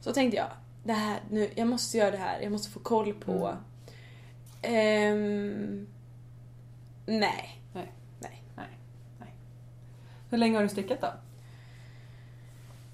Så 0.00 0.12
tänkte 0.12 0.36
jag, 0.36 0.48
det 0.84 0.92
här, 0.92 1.20
nu, 1.30 1.50
jag 1.54 1.68
måste 1.68 1.98
göra 1.98 2.10
det 2.10 2.16
här, 2.16 2.40
jag 2.40 2.52
måste 2.52 2.70
få 2.70 2.80
koll 2.80 3.14
på... 3.14 3.32
Mm. 3.42 3.56
Ehm, 4.62 5.86
nej. 7.06 7.60
Nej. 7.72 7.92
Nej. 9.18 9.34
Hur 10.30 10.38
länge 10.38 10.56
har 10.56 10.62
du 10.62 10.68
stickat 10.68 11.00
då? 11.00 11.08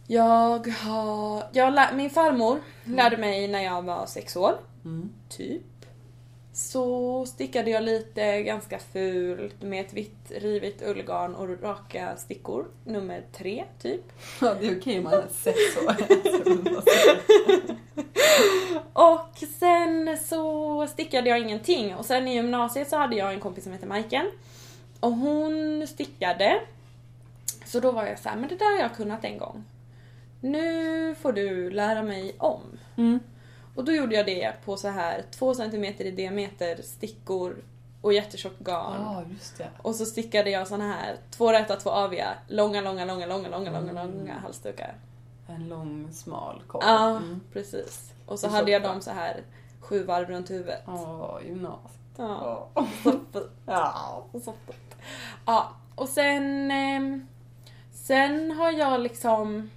Jag 0.07 0.69
har... 0.69 1.45
Jag 1.53 1.75
lär, 1.75 1.95
min 1.95 2.11
farmor 2.11 2.61
lärde 2.85 3.17
mig 3.17 3.49
när 3.49 3.63
jag 3.63 3.83
var 3.83 4.07
sex 4.07 4.37
år, 4.37 4.59
Mm. 4.85 5.13
typ. 5.29 5.63
Så 6.53 7.27
stickade 7.27 7.71
jag 7.71 7.83
lite 7.83 8.43
ganska 8.43 8.79
fult 8.79 9.63
med 9.63 9.87
ett 9.87 9.93
vitt 9.93 10.31
rivigt 10.31 10.83
ullgarn 10.83 11.35
och 11.35 11.63
raka 11.63 12.17
stickor. 12.17 12.67
Nummer 12.85 13.23
tre, 13.33 13.65
typ. 13.83 14.13
Ja, 14.41 14.55
det 14.61 14.67
är 14.67 14.79
okej 14.79 14.99
om 14.99 15.05
man 15.05 15.15
är 15.15 15.27
sex 15.31 15.59
år. 15.77 15.97
Och 18.93 19.45
sen 19.59 20.19
så 20.25 20.87
stickade 20.87 21.29
jag 21.29 21.39
ingenting 21.41 21.95
och 21.95 22.05
sen 22.07 22.29
i 22.29 22.35
gymnasiet 22.35 22.89
så 22.91 22.97
hade 22.97 23.17
jag 23.17 23.33
en 23.33 23.41
kompis 23.41 23.65
som 23.65 23.73
heter 23.73 23.87
Majken. 23.87 24.31
Och 25.01 25.13
hon 25.13 25.87
stickade. 25.87 26.61
Så 27.65 27.81
då 27.81 27.93
var 27.93 28.07
jag 28.07 28.19
så 28.19 28.29
här, 28.29 28.37
men 28.37 28.49
det 28.49 28.57
där 28.57 28.73
har 28.77 28.83
jag 28.83 28.97
kunnat 28.97 29.25
en 29.25 29.39
gång. 29.39 29.65
Nu 30.41 31.15
får 31.15 31.33
du 31.33 31.71
lära 31.71 32.03
mig 32.03 32.35
om. 32.39 32.63
Mm. 32.97 33.21
Och 33.75 33.85
då 33.85 33.93
gjorde 33.93 34.15
jag 34.15 34.27
det 34.27 34.53
på 34.65 34.77
så 34.77 34.89
här 34.89 35.25
2 35.31 35.55
cm 35.55 35.85
i 35.85 36.11
diameter 36.11 36.83
stickor 36.83 37.57
och 38.01 38.13
jättetjockt 38.13 38.59
garn. 38.61 39.01
Ja, 39.03 39.23
just 39.33 39.59
det. 39.59 39.69
Och 39.83 39.95
så 39.95 40.05
stickade 40.07 40.51
jag 40.51 40.69
såna 40.69 40.93
här 40.93 41.17
två 41.31 41.53
räta, 41.53 41.77
två 41.77 41.91
aviga, 41.91 42.29
långa, 42.49 42.81
långa, 42.81 43.05
långa, 43.05 43.27
långa, 43.27 43.49
långa, 43.49 43.71
långa, 43.71 43.91
Mm. 44.01 44.19
långa 44.19 44.39
halsdukar. 44.39 44.95
En 45.49 45.69
lång, 45.69 46.09
smal 46.13 46.63
korv. 46.67 46.83
Ja, 46.87 47.11
Mm. 47.11 47.41
precis. 47.53 48.13
Och 48.27 48.39
så 48.39 48.49
hade 48.49 48.71
jag 48.71 48.83
dem 48.83 49.01
så 49.01 49.11
här 49.11 49.41
sju 49.81 50.05
varv 50.05 50.29
runt 50.29 50.51
huvudet. 50.51 50.83
Åh, 50.87 51.39
gymnasiet. 51.47 51.91
Ja, 52.17 52.69
Åh. 52.75 52.85
så 53.05 53.11
fint. 53.11 53.37
Ja. 53.67 54.25
Så 54.33 54.41
fint. 54.67 54.97
Ja, 55.47 55.71
och 55.95 56.09
sen... 56.09 56.71
ehm, 56.71 57.27
Sen 57.93 58.51
har 58.51 58.71
jag 58.73 59.01
liksom... 59.01 59.71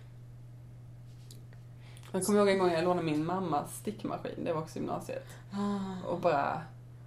Jag 2.18 2.26
kommer 2.26 2.40
ihåg 2.40 2.50
en 2.50 2.60
gång 2.60 2.72
jag 2.72 2.84
lånade 2.84 3.06
min 3.06 3.26
mammas 3.26 3.76
stickmaskin, 3.76 4.44
det 4.44 4.54
var 4.54 4.62
också 4.62 4.80
gymnasiet. 4.80 5.28
Ah. 5.52 6.08
Och 6.10 6.20
bara... 6.20 6.62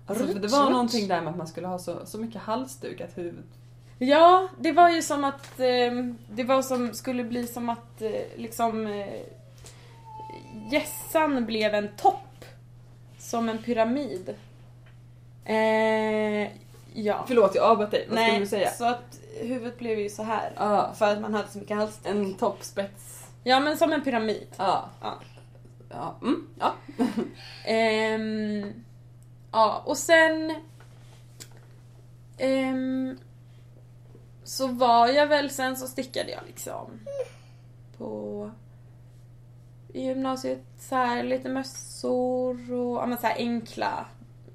Alltså, 0.07 0.27
för 0.27 0.35
det 0.35 0.49
var 0.49 0.71
någonting 0.71 1.09
där 1.09 1.21
med 1.21 1.31
att 1.31 1.37
man 1.37 1.47
skulle 1.47 1.67
ha 1.67 1.79
så, 1.79 2.07
så 2.07 2.19
mycket 2.19 2.43
halsdukat 2.43 3.19
huvud. 3.19 3.45
Ja, 3.99 4.49
det 4.59 4.73
var 4.73 4.91
ju 4.91 5.03
som 5.03 5.25
att 5.25 5.61
ehm, 5.61 6.19
det 6.31 6.45
var 6.45 6.63
som 6.63 6.95
skulle 6.95 7.25
bli 7.25 7.47
som 7.47 7.69
att 7.69 8.03
eh, 8.03 8.11
liksom 8.37 8.87
eh, 8.87 9.21
gässan 10.71 11.47
blev 11.47 11.75
en 11.75 11.89
topp. 11.97 12.45
Som 13.19 13.49
en 13.49 13.59
pyramid. 13.63 14.35
Eh, 15.45 16.43
ja. 16.95 17.25
Förlåt, 17.27 17.55
jag 17.55 17.65
avbröt 17.65 17.91
dig. 17.91 18.07
Vad 18.09 18.19
skulle 18.19 18.33
Nej, 18.33 18.41
du 18.41 18.47
säga? 18.47 18.71
så 18.71 18.85
att 18.85 19.19
huvudet 19.41 19.79
blev 19.79 19.99
ju 19.99 20.09
så 20.09 20.23
här. 20.23 20.53
Ja, 20.57 20.93
För 20.99 21.13
att 21.13 21.21
man 21.21 21.35
hade 21.35 21.49
så 21.49 21.59
mycket 21.59 21.77
hals. 21.77 21.99
en 22.05 22.35
toppspets. 22.35 23.18
Ja, 23.45 23.61
men 23.61 23.77
som 23.77 23.93
en 23.93 24.05
pyramid. 24.05 24.47
Ja. 24.57 24.91
Ja. 25.01 25.19
Ja. 25.89 26.19
Mm. 26.23 26.49
ja. 26.59 26.75
Ehm, 27.65 28.85
ja, 29.53 29.83
och 29.87 29.99
sen... 29.99 30.55
ehm, 32.39 33.19
så 34.45 34.67
var 34.67 35.09
jag 35.09 35.27
väl, 35.27 35.51
sen 35.51 35.77
så 35.77 35.87
stickade 35.87 36.31
jag 36.31 36.41
liksom 36.47 37.01
på 37.99 38.51
i 39.93 40.03
gymnasiet 40.03 40.63
så 40.79 40.95
här 40.95 41.23
lite 41.23 41.49
mössor 41.49 42.73
och 42.73 42.97
ja, 42.97 43.07
men 43.07 43.19
så 43.19 43.27
här 43.27 43.37
enkla. 43.37 44.07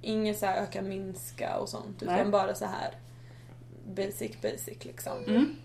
Inget 0.02 0.40
så 0.40 0.46
här 0.46 0.64
öka 0.64 0.82
minska 0.82 1.58
och 1.58 1.70
sånt 1.70 2.04
utan 2.04 2.16
Nej. 2.16 2.26
bara 2.26 2.56
så 2.56 2.66
här 2.66 2.96
basic 3.86 4.42
basic 4.42 4.86
liksom. 4.86 5.24
Mm. 5.28 5.56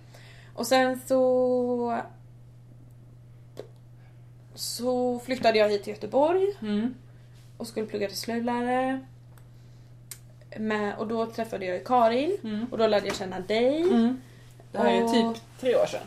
Och 0.54 0.66
sen 0.66 1.00
så 1.00 2.02
så 4.59 5.19
flyttade 5.19 5.59
jag 5.59 5.69
hit 5.71 5.85
till 5.85 5.93
Göteborg 5.93 6.47
Mm. 6.62 6.95
och 7.57 7.67
skulle 7.67 7.87
plugga 7.87 8.09
till 8.09 8.17
slöjdlärare. 8.17 9.00
Med, 10.57 10.97
och 10.99 11.07
då 11.09 11.27
träffade 11.27 11.65
jag 11.67 11.85
Karin 11.85 12.37
Mm. 12.45 12.67
och 12.71 12.79
då 12.79 12.87
lärde 12.87 13.07
jag 13.07 13.17
känna 13.17 13.41
dig. 13.41 13.83
Mm. 13.83 14.21
Det 14.73 14.79
här 14.79 14.91
är 14.91 15.05
Och- 15.05 15.12
typ 15.35 15.43
tre 15.61 15.77
år 15.77 15.87
sedan. 15.87 16.00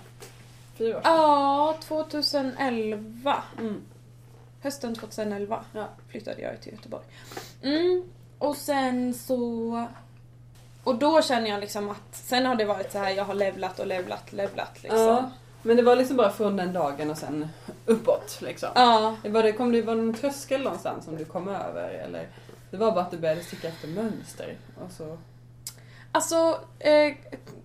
Fyra 0.78 0.98
år 0.98 1.02
sedan. 1.02 1.12
Ja, 1.14 1.78
2011. 1.88 3.44
Mm. 3.60 3.82
Hösten 4.62 4.96
2011 4.96 5.66
Ja. 5.74 5.88
flyttade 6.08 6.42
jag 6.42 6.62
till 6.62 6.72
Göteborg. 6.74 7.04
Mm. 7.62 8.04
Och 8.38 8.56
sen 8.58 9.14
så... 9.14 9.88
Och 10.84 10.96
då 10.96 11.22
känner 11.22 11.50
jag 11.50 11.60
liksom 11.60 11.90
att 11.90 12.16
sen 12.16 12.46
har 12.46 12.56
det 12.56 12.66
varit 12.66 12.92
så 12.92 12.98
här 12.98 13.10
jag 13.12 13.26
har 13.26 13.34
levlat 13.34 13.80
och 13.80 13.88
levlat, 13.88 14.34
levlat 14.34 14.84
liksom. 14.84 15.00
Ja. 15.00 15.32
Men 15.64 15.78
det 15.78 15.84
var 15.84 15.96
liksom 15.96 16.18
bara 16.18 16.30
från 16.30 16.56
den 16.56 16.74
dagen 16.74 17.10
och 17.12 17.18
sen 17.18 17.48
uppåt 17.86 18.40
liksom. 18.42 18.70
Ja. 18.76 19.16
Det 19.24 19.30
var, 19.30 19.44
det, 19.44 19.52
kom 19.54 19.72
det, 19.72 19.82
var 19.82 19.96
det 19.96 20.02
någon 20.02 20.14
tröskel 20.14 20.62
någonstans 20.64 21.06
som 21.06 21.18
du 21.18 21.26
kom 21.26 21.48
över 21.50 21.90
eller? 21.90 22.28
Det 22.72 22.78
var 22.78 22.92
bara 22.92 23.02
att 23.06 23.12
du 23.12 23.18
började 23.18 23.42
sticka 23.44 23.68
efter 23.68 23.88
mönster 23.88 24.58
och 24.86 24.92
så... 24.92 25.18
Alltså, 26.12 26.60
eh, 26.80 27.14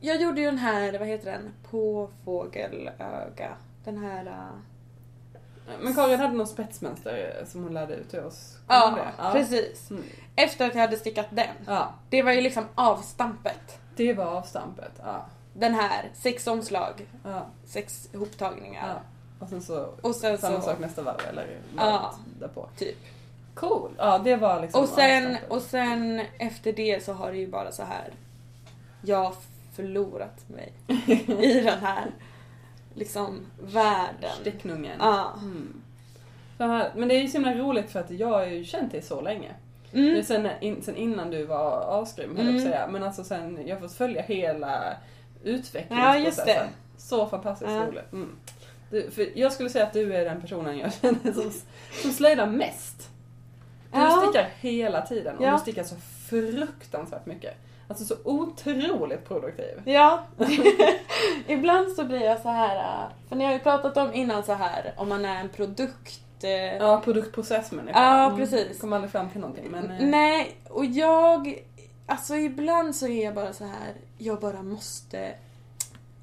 jag 0.00 0.20
gjorde 0.22 0.40
ju 0.40 0.46
den 0.46 0.58
här, 0.58 0.98
vad 0.98 1.08
heter 1.08 1.30
den? 1.32 1.52
På 1.70 2.10
fågelöga. 2.24 3.50
Den 3.84 3.98
här... 3.98 4.26
eh, 4.26 5.72
Men 5.82 5.94
Karin 5.94 6.20
hade 6.20 6.34
någon 6.34 6.46
spetsmönster 6.46 7.44
som 7.46 7.62
hon 7.62 7.74
lärde 7.74 7.94
ut 7.94 8.10
till 8.10 8.20
oss. 8.20 8.56
Ja, 8.68 8.98
det? 9.16 9.32
precis. 9.32 9.90
Mm. 9.90 10.02
Efter 10.36 10.66
att 10.66 10.74
jag 10.74 10.80
hade 10.80 10.96
stickat 10.96 11.26
den. 11.30 11.46
Ja, 11.66 11.94
Det 12.10 12.22
var 12.22 12.32
ju 12.32 12.40
liksom 12.40 12.64
avstampet. 12.74 13.78
det 13.96 14.14
var 14.14 14.24
avstampet. 14.24 14.92
Ja. 15.04 15.26
Den 15.58 15.74
här, 15.74 16.10
sex 16.14 16.46
omslag, 16.46 17.06
Ja, 17.24 17.46
sex 17.66 18.08
ihoptagningar. 18.12 18.88
ja. 18.88 19.00
Och 19.38 19.48
sen 19.48 19.62
så 19.62 19.88
Och 20.02 20.14
sen 20.14 20.38
samma 20.38 20.60
så, 20.60 20.66
sak 20.66 20.78
nästa 20.78 21.02
varv 21.02 21.20
eller 21.30 21.46
Ja. 21.76 22.14
därpå. 22.40 22.68
typ. 22.78 22.96
Cool! 23.54 23.90
Ja, 23.98 24.18
det 24.18 24.36
var 24.36 24.60
liksom 24.62 24.82
Och 24.82 24.88
sen, 24.88 25.36
och 25.48 25.62
sen 25.62 26.22
efter 26.38 26.72
det 26.72 27.04
så 27.04 27.12
har 27.12 27.32
det 27.32 27.38
ju 27.38 27.46
bara 27.46 27.72
så 27.72 27.82
här. 27.82 28.12
Jag 29.02 29.24
har 29.24 29.34
förlorat 29.74 30.44
mig 30.48 30.72
i 31.40 31.60
den 31.64 31.78
här 31.78 32.10
liksom 32.94 33.40
världen. 33.62 34.30
Sticknungen. 34.40 34.96
Ja. 35.00 35.32
Mm. 35.42 35.82
Här, 36.58 36.92
men 36.96 37.08
det 37.08 37.14
är 37.14 37.20
ju 37.22 37.28
så 37.28 37.32
himla 37.32 37.54
roligt 37.54 37.90
för 37.90 38.00
att 38.00 38.10
jag 38.10 38.28
har 38.28 38.44
ju 38.46 38.64
känt 38.64 38.92
dig 38.92 39.02
så 39.02 39.20
länge. 39.20 39.54
Mm. 39.92 40.24
sen, 40.24 40.48
in, 40.60 40.82
sen 40.82 40.96
innan 40.96 41.30
du 41.30 41.44
var 41.46 42.02
asgrym 42.02 42.36
höll 42.36 42.46
jag 42.46 42.54
på 42.54 42.58
att 42.58 42.60
Mm. 42.62 42.72
säga. 42.72 42.86
Men 42.88 43.02
alltså 43.02 43.24
sen, 43.24 43.66
jag 43.66 43.76
har 43.76 43.80
fått 43.80 43.96
följa 43.96 44.22
hela 44.22 44.94
Ja, 45.42 45.50
utvecklingsprocessen. 45.50 46.24
just 46.24 46.44
det. 46.46 46.68
Så 46.96 47.26
fantastiskt 47.26 47.70
Ja. 47.70 47.86
roligt. 47.86 48.12
Mm. 48.12 48.36
Du, 48.90 49.10
för 49.10 49.38
jag 49.38 49.52
skulle 49.52 49.70
säga 49.70 49.84
att 49.86 49.92
du 49.92 50.14
är 50.14 50.24
den 50.24 50.40
personen 50.40 50.78
jag 50.78 50.92
känner 50.94 51.32
som, 51.32 51.52
som 52.02 52.10
slöjdar 52.12 52.46
mest. 52.46 53.10
Du 53.92 53.98
Ja. 53.98 54.22
stickar 54.24 54.48
hela 54.60 55.02
tiden 55.06 55.36
och 55.38 55.44
Ja. 55.44 55.52
du 55.52 55.58
stickar 55.58 55.84
så 55.84 55.94
fruktansvärt 56.28 57.26
mycket. 57.26 57.54
Alltså 57.88 58.04
så 58.04 58.14
otroligt 58.24 59.28
produktiv. 59.28 59.82
Ja. 59.84 60.22
Ibland 61.46 61.92
så 61.92 62.04
blir 62.04 62.20
jag 62.22 62.40
så 62.40 62.48
här. 62.48 63.08
För 63.28 63.36
ni 63.36 63.44
har 63.44 63.52
ju 63.52 63.58
pratat 63.58 63.96
om 63.96 64.14
innan 64.14 64.42
så 64.42 64.52
här 64.52 64.94
om 64.96 65.08
man 65.08 65.24
är 65.24 65.40
en 65.40 65.48
produkt. 65.48 66.20
eh, 66.42 66.50
Ja, 66.76 67.00
produktprocessmänniska. 67.04 67.98
Ja, 68.04 68.32
precis. 68.36 68.80
Kom 68.80 68.92
aldrig 68.92 69.10
fram 69.12 69.30
till 69.30 69.40
någonting 69.40 69.70
men... 69.70 69.90
eh, 69.90 69.96
Nej, 70.06 70.56
och 70.68 70.84
jag... 70.84 71.62
Alltså 72.06 72.36
ibland 72.36 72.96
så 72.96 73.06
är 73.08 73.24
jag 73.24 73.34
bara 73.34 73.52
så 73.52 73.64
här. 73.64 73.94
Jag 74.18 74.40
bara 74.40 74.62
måste 74.62 75.34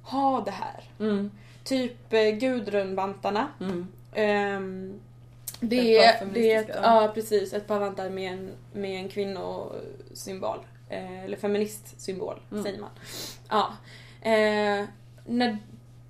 ha 0.04 0.42
det 0.42 0.52
här. 0.52 0.84
Mm, 1.00 1.32
Typ 1.64 2.14
eh, 2.14 2.30
Gudrunvantarna. 2.30 3.48
mm. 3.60 3.88
Ehm, 4.14 5.00
Ett 5.62 5.70
det, 5.70 5.98
par 6.20 6.26
är- 6.28 6.34
det 6.34 6.54
är 6.54 6.60
ett, 6.62 6.70
ja 6.84 7.12
precis, 7.14 7.54
ett 7.54 7.68
par 7.68 7.80
vantar 7.80 8.10
med 8.10 8.34
en, 8.34 8.52
med 8.74 9.00
en 9.00 9.10
kvinnosymbol. 9.10 10.58
Eh, 10.90 11.24
eller 11.24 11.38
feministsymbol, 11.38 12.40
Mm. 12.52 12.64
säger 12.64 12.80
man. 12.80 12.90
Ja. 13.50 13.74
Eh, 14.22 14.86
när, 15.26 15.58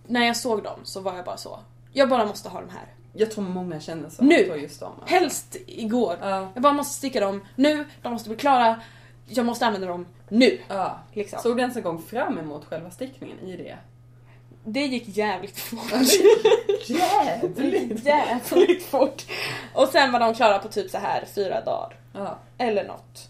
när 0.08 0.26
jag 0.26 0.38
såg 0.38 0.64
dem 0.64 0.80
så 0.84 1.00
var 1.02 1.16
jag 1.16 1.26
bara 1.26 1.38
så. 1.38 1.60
Jag 1.94 2.10
bara 2.10 2.26
måste 2.26 2.50
ha 2.50 2.62
de 2.62 2.70
här. 2.70 2.86
Jag 3.14 3.32
tror 3.32 3.44
många 3.44 3.80
känner 3.80 4.10
så 4.10 4.24
Nu! 4.24 4.36
just 4.36 4.80
dem. 4.80 4.92
alltså. 5.02 5.16
Helst 5.16 5.58
igår. 5.68 6.18
Ja. 6.22 6.52
Jag 6.54 6.64
bara 6.64 6.74
måste 6.74 6.94
sticka 6.98 7.20
dem 7.20 7.42
nu, 7.56 7.86
de 8.02 8.14
måste 8.14 8.30
bli 8.30 8.38
klara. 8.38 8.82
Jag 9.26 9.46
måste 9.46 9.66
använda 9.66 9.88
dem 9.88 10.06
nu. 10.30 10.60
ja. 10.68 11.00
Liksom. 11.14 11.40
Såg 11.40 11.56
du 11.58 11.62
ens 11.62 11.76
en 11.78 11.84
gång 11.84 12.02
fram 12.02 12.38
emot 12.38 12.66
själva 12.66 12.92
stickningen 12.92 13.40
i 13.40 13.58
det? 13.58 13.78
Det 14.66 14.86
gick 14.86 15.18
jävligt 15.18 15.60
fort. 15.60 15.92
Jävligt! 16.88 18.06
jävligt 18.06 18.84
fort. 18.84 19.24
Och 19.74 19.88
sen 19.88 20.12
var 20.12 20.20
de 20.20 20.34
klara 20.34 20.60
på 20.60 20.68
typ 20.68 20.92
så 20.92 20.98
här 20.98 21.26
fyra 21.26 21.62
dagar. 21.62 21.96
Ja, 22.14 22.38
Eller 22.58 22.84
något. 22.88 23.30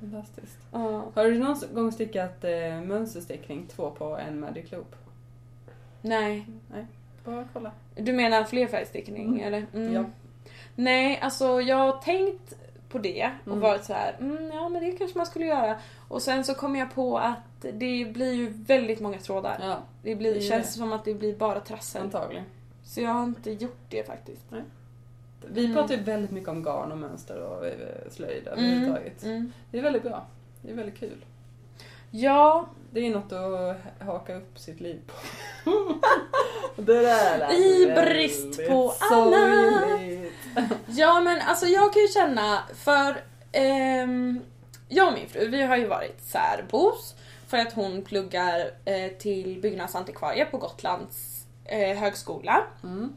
fantastiskt. 0.00 0.58
Ja. 0.72 1.04
Har 1.14 1.24
du 1.24 1.38
någon 1.38 1.56
gång 1.74 1.92
stickat 1.92 2.44
eh, 2.44 2.80
mönsterstickning 2.84 3.66
två 3.76 3.90
på 3.90 4.16
en 4.16 4.40
Magic 4.40 4.72
Loop? 4.72 4.96
Nej. 6.02 6.46
Bara 7.24 7.48
kolla. 7.52 7.72
Du 7.96 8.12
menar 8.12 8.44
flerfärgstickning 8.44 9.26
Mm. 9.28 9.40
eller? 9.44 9.66
Mm. 9.74 9.92
Ja. 9.94 10.04
Nej, 10.74 11.18
alltså 11.22 11.60
jag 11.60 11.76
har 11.76 11.92
tänkt 11.92 12.54
på 12.90 12.98
det 12.98 13.30
och 13.40 13.46
Mm. 13.46 13.60
varit 13.60 13.84
så 13.84 13.92
här, 13.92 14.16
mm, 14.20 14.50
ja 14.54 14.68
men 14.68 14.82
det 14.82 14.92
kanske 14.92 15.18
man 15.18 15.26
skulle 15.26 15.46
göra. 15.46 15.76
Och 16.08 16.22
sen 16.22 16.44
så 16.44 16.54
kom 16.54 16.76
jag 16.76 16.94
på 16.94 17.18
att 17.18 17.36
det 17.60 18.12
blir 18.12 18.32
ju 18.32 18.48
väldigt 18.48 19.00
många 19.00 19.18
trådar. 19.18 19.58
Ja, 19.62 19.78
Det 20.02 20.14
blir, 20.16 20.34
Det 20.34 20.40
känns 20.40 20.66
det. 20.72 20.78
som 20.78 20.92
att 20.92 21.04
det 21.04 21.14
blir 21.14 21.36
bara 21.36 21.60
trassel. 21.60 22.02
antagligen. 22.02 22.44
Så 22.84 23.00
jag 23.00 23.10
har 23.10 23.24
inte 23.24 23.50
gjort 23.50 23.78
det 23.88 24.06
faktiskt. 24.06 24.42
Vi 25.46 25.64
Mm. 25.64 25.76
pratar 25.76 25.94
ju 25.94 26.02
väldigt 26.02 26.30
mycket 26.30 26.48
om 26.48 26.62
garn 26.62 26.92
och 26.92 26.98
mönster 26.98 27.40
och 27.42 27.66
eh, 27.66 27.72
slöjd 28.10 28.46
överhuvudtaget. 28.48 29.22
Mm. 29.24 29.52
Det 29.70 29.78
är 29.78 29.82
väldigt 29.82 30.02
bra. 30.02 30.26
Det 30.62 30.70
är 30.70 30.74
väldigt 30.74 30.98
kul. 30.98 31.24
Ja, 32.10 32.66
Det 32.92 33.00
är 33.00 33.10
något 33.10 33.32
att 33.32 34.06
haka 34.06 34.34
upp 34.36 34.58
sitt 34.58 34.80
liv 34.80 35.00
på. 35.06 35.12
det 36.76 37.00
där 37.00 37.52
I 37.54 37.86
brist 37.86 38.68
på 38.68 38.94
annat. 39.00 39.08
sorgligt. 39.10 40.32
ja 40.86 41.20
men 41.20 41.40
alltså 41.40 41.66
jag 41.66 41.92
kan 41.92 42.02
ju 42.02 42.08
känna 42.08 42.62
för 42.74 43.24
ehm, 43.52 44.40
jag 44.88 45.06
och 45.08 45.14
min 45.14 45.28
fru 45.28 45.48
vi 45.48 45.62
har 45.62 45.76
ju 45.76 45.86
varit 45.86 46.20
särbos 46.24 47.14
för 47.48 47.56
att 47.58 47.72
hon 47.72 48.02
pluggar 48.02 48.70
eh, 48.84 49.10
till 49.18 49.60
byggnadsantikvarie 49.62 50.44
på 50.44 50.58
Gotlands 50.58 51.44
eh, 51.64 51.96
högskola. 51.98 52.62
Mm. 52.82 53.12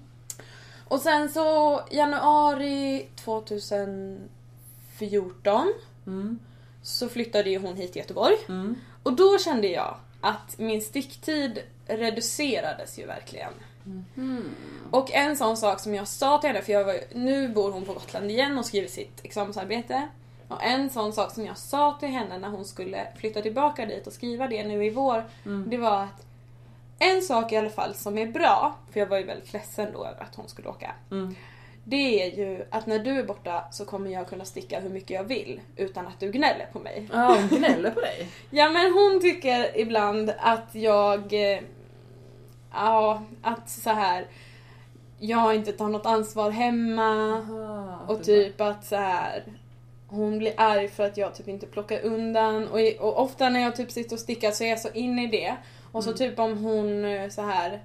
Och 0.87 0.99
sen 0.99 1.29
så 1.29 1.81
januari 1.91 3.07
2014 3.15 5.73
Mm. 6.07 6.39
så 6.83 7.09
flyttade 7.09 7.49
ju 7.49 7.57
hon 7.59 7.75
hit 7.75 7.93
till 7.93 8.01
Göteborg. 8.01 8.35
Mm. 8.49 8.75
Och 9.03 9.13
då 9.13 9.37
kände 9.37 9.67
jag 9.67 9.95
att 10.23 10.57
min 10.59 10.81
sticktid 10.81 11.59
reducerades 11.87 12.99
ju 12.99 13.05
verkligen. 13.05 13.53
Mm. 14.17 14.55
Och 14.91 15.11
en 15.11 15.37
sån 15.37 15.57
sak 15.57 15.79
som 15.79 15.95
jag 15.95 16.07
sa 16.07 16.37
till 16.37 16.47
henne, 16.49 16.61
för 16.61 16.73
jag 16.73 16.83
var, 16.83 16.95
nu 17.13 17.49
bor 17.49 17.71
hon 17.71 17.85
på 17.85 17.93
Gotland 17.93 18.31
igen 18.31 18.57
och 18.57 18.65
skriver 18.65 18.87
sitt 18.87 19.25
examensarbete. 19.25 20.07
Och 20.47 20.63
en 20.63 20.89
sån 20.89 21.13
sak 21.13 21.31
som 21.31 21.45
jag 21.45 21.57
sa 21.57 21.97
till 21.99 22.09
henne 22.09 22.37
när 22.37 22.49
hon 22.49 22.65
skulle 22.65 23.07
flytta 23.17 23.41
tillbaka 23.41 23.85
dit 23.85 24.07
och 24.07 24.13
skriva 24.13 24.47
det 24.47 24.63
nu 24.63 24.85
i 24.85 24.89
vår, 24.89 25.23
Mm. 25.45 25.69
det 25.69 25.77
var 25.77 26.03
att 26.03 26.25
en 26.99 27.21
sak 27.21 27.51
i 27.51 27.57
alla 27.57 27.69
fall 27.69 27.95
som 27.95 28.17
är 28.17 28.25
bra, 28.25 28.75
för 28.91 28.99
jag 28.99 29.07
var 29.07 29.17
ju 29.17 29.23
väldigt 29.23 29.53
ledsen 29.53 29.93
då 29.93 30.05
över 30.05 30.23
att 30.23 30.35
hon 30.35 30.47
skulle 30.49 30.67
åka. 30.69 30.91
Mm. 31.11 31.35
Det 31.85 32.23
är 32.23 32.37
ju 32.37 32.65
att 32.69 32.87
när 32.87 32.99
du 32.99 33.19
är 33.19 33.23
borta 33.23 33.63
så 33.71 33.85
kommer 33.85 34.11
jag 34.11 34.27
kunna 34.27 34.45
sticka 34.45 34.79
hur 34.79 34.89
mycket 34.89 35.09
jag 35.09 35.23
vill 35.23 35.61
utan 35.75 36.07
att 36.07 36.19
du 36.19 36.31
gnäller 36.31 36.65
på 36.73 36.79
mig. 36.79 37.09
Ja, 37.13 37.37
hon 37.49 37.59
gnäller 37.59 37.91
på 37.91 37.99
dig. 38.01 38.27
Ja 38.49 38.69
men 38.69 38.93
hon 38.93 39.21
tycker 39.21 39.77
ibland 39.77 40.33
att 40.39 40.69
jag... 40.75 41.33
eh, 41.53 41.59
Ja, 42.75 43.23
att 43.41 43.69
så 43.69 43.89
här 43.89 44.25
jag 45.19 45.55
inte 45.55 45.71
tar 45.71 45.87
något 45.87 46.05
ansvar 46.05 46.49
hemma 46.51 47.33
Aha, 47.37 47.99
och 48.07 48.23
typ 48.23 48.61
att 48.61 48.85
så 48.85 48.95
här 48.95 49.43
hon 50.07 50.37
blir 50.37 50.53
arg 50.57 50.87
för 50.87 51.03
att 51.05 51.17
jag 51.17 51.35
typ 51.35 51.47
inte 51.47 51.65
plockar 51.65 51.99
undan 52.05 52.67
och, 52.67 52.79
och 52.99 53.21
ofta 53.21 53.49
när 53.49 53.59
jag 53.59 53.75
typ 53.75 53.91
sitter 53.91 54.15
och 54.15 54.19
stickar 54.19 54.51
så 54.51 54.63
är 54.63 54.69
jag 54.69 54.79
så 54.79 54.89
inne 54.93 55.23
i 55.23 55.27
det. 55.27 55.55
Och 55.91 56.03
så 56.03 56.09
Mm. 56.09 56.17
typ 56.17 56.39
om 56.39 56.57
hon 56.63 57.05
eh, 57.05 57.29
så 57.29 57.41
här 57.41 57.79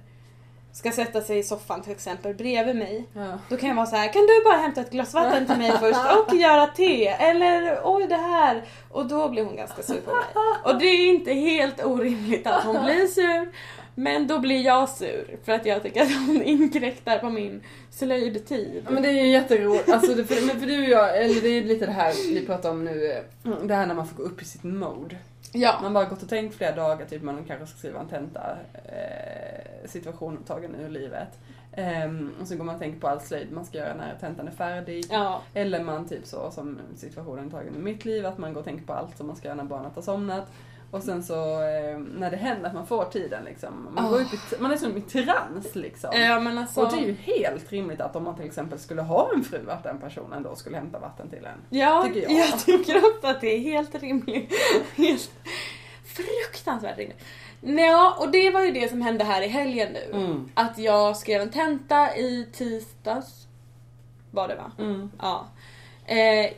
ska 0.73 0.91
sätta 0.91 1.21
sig 1.21 1.37
i 1.39 1.43
soffan 1.43 1.81
till 1.81 1.91
exempel 1.91 2.33
bredvid 2.33 2.75
mig 2.75 3.05
Ja. 3.13 3.39
då 3.49 3.57
kan 3.57 3.69
jag 3.69 3.75
vara 3.75 3.85
så 3.85 3.95
här, 3.95 4.13
kan 4.13 4.21
du 4.21 4.43
bara 4.43 4.57
hämta 4.57 4.81
ett 4.81 4.91
glas 4.91 5.13
vatten 5.13 5.45
till 5.45 5.57
mig 5.57 5.71
först 5.71 5.99
och 6.27 6.35
göra 6.35 6.67
te? 6.67 7.07
Eller 7.07 7.79
oj 7.83 8.07
det 8.07 8.15
här. 8.15 8.63
Och 8.89 9.05
då 9.05 9.29
blir 9.29 9.43
hon 9.43 9.55
ganska 9.55 9.81
sur 9.81 10.01
på 10.01 10.11
mig. 10.15 10.25
Och 10.63 10.79
det 10.79 10.85
är 10.85 11.09
inte 11.09 11.33
helt 11.33 11.85
orimligt 11.85 12.47
att 12.47 12.63
hon 12.63 12.83
blir 12.85 13.07
sur. 13.07 13.51
Men 13.95 14.27
då 14.27 14.39
blir 14.39 14.61
jag 14.65 14.89
sur 14.89 15.37
för 15.45 15.51
att 15.51 15.65
jag 15.65 15.83
tycker 15.83 16.01
att 16.01 16.13
hon 16.27 16.41
inkräktar 16.43 17.17
på 17.19 17.29
min 17.29 17.63
slöjdtid. 17.91 18.81
Ja, 18.85 18.91
men 18.91 19.03
det 19.03 19.09
är 19.09 19.13
ju 19.13 19.27
jätteroligt. 19.31 19.89
Alltså, 19.89 20.15
för, 20.15 20.23
för 20.59 20.65
du 20.67 20.83
och 20.83 20.89
jag, 20.89 21.17
eller 21.17 21.41
det 21.41 21.47
är 21.49 21.61
lite 21.63 21.85
det 21.85 21.91
här 21.91 22.13
vi 22.33 22.45
pratar 22.45 22.69
om 22.69 22.85
nu. 22.85 23.23
eh, 23.45 23.51
Det 23.63 23.75
här 23.75 23.85
när 23.87 23.95
man 23.95 24.07
får 24.07 24.15
gå 24.15 24.23
upp 24.23 24.41
i 24.41 24.45
sitt 24.45 24.63
mode. 24.63 25.15
Ja. 25.53 25.79
Man 25.81 25.93
bara 25.93 26.05
gått 26.05 26.23
och 26.23 26.29
tänkt 26.29 26.55
flera 26.55 26.75
dagar, 26.75 27.05
typ 27.05 27.23
man 27.23 27.45
kanske 27.45 27.67
ska 27.67 27.77
skriva 27.77 27.99
en 27.99 28.07
tenta, 28.07 28.57
eh, 28.73 29.89
situation 29.89 30.43
tagen 30.47 30.75
ur 30.75 30.89
livet. 30.89 31.39
Ehm, 31.73 32.33
och 32.41 32.47
så 32.47 32.55
går 32.55 32.63
man 32.63 32.75
och 32.75 32.81
tänker 32.81 32.99
på 32.99 33.07
all 33.07 33.21
slöjd 33.21 33.51
man 33.51 33.65
ska 33.65 33.77
göra 33.77 33.93
när 33.93 34.15
tentan 34.19 34.47
är 34.47 34.51
färdig. 34.51 35.05
Ja. 35.09 35.41
Eller 35.53 35.83
man 35.83 36.07
typ 36.07 36.25
så 36.25 36.51
som 36.51 36.79
situationen 36.95 37.49
tagen 37.49 37.75
ur 37.75 37.79
mitt 37.81 38.05
liv, 38.05 38.25
att 38.25 38.37
man 38.37 38.53
går 38.53 38.59
och 38.59 38.65
tänker 38.65 38.85
på 38.85 38.93
allt 38.93 39.17
som 39.17 39.27
man 39.27 39.35
ska 39.35 39.47
göra 39.47 39.55
när 39.57 39.63
barnet 39.63 39.95
har 39.95 40.01
somnat. 40.01 40.51
Och 40.91 41.03
sen 41.03 41.23
så 41.23 41.61
eh, 41.61 41.97
när 41.97 42.31
det 42.31 42.37
händer 42.37 42.67
att 42.69 42.75
man 42.75 42.87
får 42.87 43.05
tiden 43.05 43.43
liksom, 43.43 43.87
man, 43.91 44.05
Oh. 44.05 44.11
går 44.11 44.21
upp 44.21 44.33
i, 44.33 44.37
man 44.59 44.71
är 44.71 44.77
som 44.77 44.97
i 44.97 45.01
trans 45.01 45.75
liksom. 45.75 46.09
Ja 46.13 46.59
alltså. 46.59 46.81
Och 46.81 46.91
det 46.91 46.97
är 46.97 47.05
ju 47.05 47.13
helt 47.13 47.71
rimligt 47.71 48.01
att 48.01 48.15
om 48.15 48.23
man 48.23 48.35
till 48.35 48.45
exempel 48.45 48.79
skulle 48.79 49.01
ha 49.01 49.31
en 49.35 49.43
fru, 49.43 49.69
att 49.69 49.83
den 49.83 49.99
personen 49.99 50.43
då 50.43 50.55
skulle 50.55 50.77
hämta 50.77 50.99
vatten 50.99 51.29
till 51.29 51.45
en. 51.45 51.79
Ja, 51.79 52.03
tycker 52.03 52.21
jag. 52.21 52.31
jag. 52.31 52.59
tycker 52.59 52.97
också 52.97 53.27
att 53.27 53.41
det 53.41 53.55
är 53.55 53.59
helt 53.59 53.95
rimligt. 53.95 54.53
Helt 54.95 55.31
fruktansvärt 56.05 56.97
rimligt. 56.97 57.23
Ja, 57.61 58.15
och 58.19 58.31
det 58.31 58.51
var 58.51 58.61
ju 58.61 58.71
det 58.71 58.89
som 58.89 59.01
hände 59.01 59.23
här 59.23 59.41
i 59.41 59.47
helgen 59.47 59.93
nu. 59.93 60.11
Mm. 60.13 60.49
Att 60.53 60.77
jag 60.77 61.17
skrev 61.17 61.41
en 61.41 61.51
tenta 61.51 62.15
i 62.15 62.47
tisdags. 62.53 63.47
Var 64.31 64.47
det 64.47 64.55
va? 64.55 64.71
Mm. 64.79 65.11
Ja. 65.19 65.47
Eh, 66.05 66.51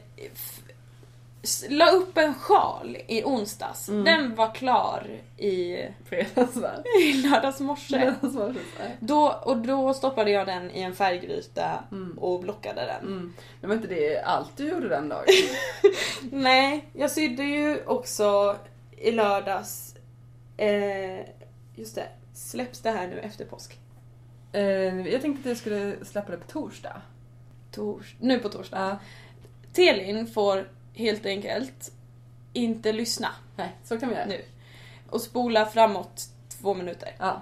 la 1.70 1.92
upp 1.92 2.18
en 2.18 2.34
sjal 2.34 2.98
i 3.08 3.24
onsdags. 3.24 3.90
Mm. 3.90 4.04
Den 4.04 4.36
var 4.36 4.56
klar 4.56 5.08
i, 5.38 5.78
Fredagsvärd. 6.06 6.86
i 7.02 7.14
lördags 7.14 7.60
morse. 7.60 8.14
Då, 9.00 9.28
och 9.44 9.58
då 9.58 9.94
stoppade 9.94 10.32
jag 10.32 10.48
den 10.48 10.72
i 10.72 10.82
en 10.82 10.96
färggryta 10.96 11.84
Mm. 11.92 12.18
och 12.20 12.40
blockade 12.40 12.82
den. 12.86 13.08
Mm. 13.08 13.34
Men 13.62 13.70
var 13.70 13.76
inte 13.76 13.88
det 13.88 14.22
allt 14.22 14.58
du 14.58 14.70
gjorde 14.70 14.88
den 14.90 15.10
dagen? 15.10 15.26
Nej, 16.32 16.86
jag 16.94 17.12
sydde 17.12 17.44
ju 17.44 17.86
också 17.86 18.58
i 18.98 19.12
lördags. 19.12 19.96
Eh, 20.58 21.20
just 21.76 21.96
det, 21.96 22.08
släpps 22.34 22.80
det 22.82 22.92
här 22.92 23.08
nu 23.08 23.20
efter 23.20 23.46
påsk? 23.46 23.78
eh, 24.52 25.08
jag 25.08 25.22
tänkte 25.22 25.40
att 25.42 25.46
jag 25.46 25.58
skulle 25.58 26.06
släppa 26.06 26.32
det 26.32 26.38
på 26.38 26.48
torsdag. 26.52 27.02
Tors, 27.72 28.16
nu 28.20 28.40
på 28.40 28.50
torsdag. 28.50 28.80
Ja. 28.90 28.98
Telin 29.74 30.28
får 30.28 30.68
helt 30.94 31.26
enkelt 31.26 31.92
inte 32.54 32.92
lyssna 32.94 33.30
Nej, 33.56 33.70
så 33.84 34.00
kan 34.00 34.10
vi 34.10 34.16
göra. 34.16 34.26
nu. 34.26 34.42
Och 35.10 35.22
spola 35.22 35.66
framåt 35.66 36.22
två 36.62 36.74
minuter. 36.74 37.16
Ja. 37.20 37.42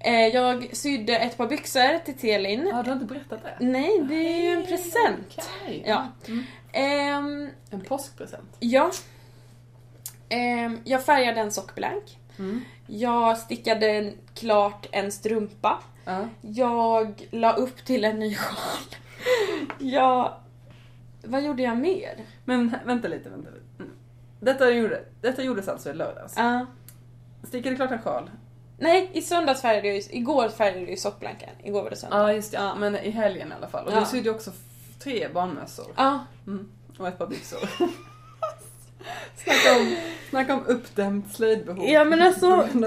Eh, 0.00 0.26
jag 0.26 0.76
sydde 0.76 1.16
ett 1.18 1.36
par 1.36 1.46
byxor 1.46 1.98
till 2.04 2.18
Telin. 2.18 2.66
ja, 2.72 2.82
du 2.82 2.90
har 2.90 2.96
inte 2.96 3.14
berättat 3.14 3.42
det? 3.42 3.56
Nej, 3.60 3.98
det 4.08 4.14
är 4.14 4.42
ju 4.42 4.50
en 4.60 4.66
present. 4.66 5.38
Okej. 5.64 5.82
Ja. 5.86 6.08
Mm. 6.28 6.44
Ehm, 6.72 7.50
En 7.70 7.80
påskpresent. 7.80 8.56
ja. 8.58 8.90
Ehm, 10.28 10.80
jag 10.84 11.04
färgade 11.04 11.40
en 11.40 11.52
sockblank. 11.52 12.18
Mm. 12.38 12.64
Jag 12.86 13.38
stickade 13.38 14.12
klart 14.34 14.86
en 14.92 15.12
strumpa. 15.12 15.82
Ja. 16.04 16.28
Jag 16.40 17.26
la 17.30 17.52
upp 17.52 17.84
till 17.84 18.04
en 18.04 18.18
ny 18.18 18.34
sjal. 18.34 18.96
Jag... 19.78 20.34
Vad 21.28 21.42
gjorde 21.44 21.62
jag 21.62 21.78
mer? 21.78 22.24
Men 22.44 22.74
vänta 22.86 23.08
lite, 23.08 23.28
vänta 23.28 23.50
lite. 23.50 23.82
Mm. 23.82 23.92
Detta, 24.40 24.70
gjorde, 24.70 25.04
detta 25.20 25.42
gjordes 25.42 25.68
alltså 25.68 25.90
i 25.90 25.94
lördags. 25.94 26.34
Ja. 26.36 26.66
Stickade 27.48 27.76
klart 27.76 27.90
en 27.90 28.02
sjal. 28.02 28.30
nej, 28.78 29.10
i 29.12 29.22
söndags 29.22 29.62
färgade 29.62 29.88
jag 29.88 29.96
ju, 29.96 30.02
igår 30.10 30.48
färgade 30.48 30.80
jag 30.80 30.90
ju 30.90 30.96
sockblanken. 30.96 31.50
Igår 31.64 31.82
var 31.82 31.90
det 31.90 31.96
söndag. 31.96 32.16
Ja, 32.18 32.32
just 32.32 32.52
det. 32.52 32.58
Ja. 32.58 32.74
Men 32.74 32.96
i 32.96 33.10
helgen 33.10 33.52
i 33.52 33.54
alla 33.54 33.68
fall. 33.68 33.86
Och 33.86 33.92
Ja. 33.92 34.00
du 34.00 34.06
sydde 34.06 34.30
också 34.30 34.50
f- 34.50 34.94
tre 34.98 35.28
barnmössor. 35.28 35.86
Ja. 35.96 36.24
Mm. 36.46 36.68
Och 36.98 37.08
ett 37.08 37.18
par 37.18 37.26
byxor. 37.26 37.58
snacka, 39.36 39.80
om, 39.80 39.96
snacka 40.30 40.54
om 40.54 40.66
uppdämt 40.66 41.32
slöjdbehov. 41.34 41.84
Ja, 41.88 42.04
men 42.04 42.22
alltså-. 42.22 42.68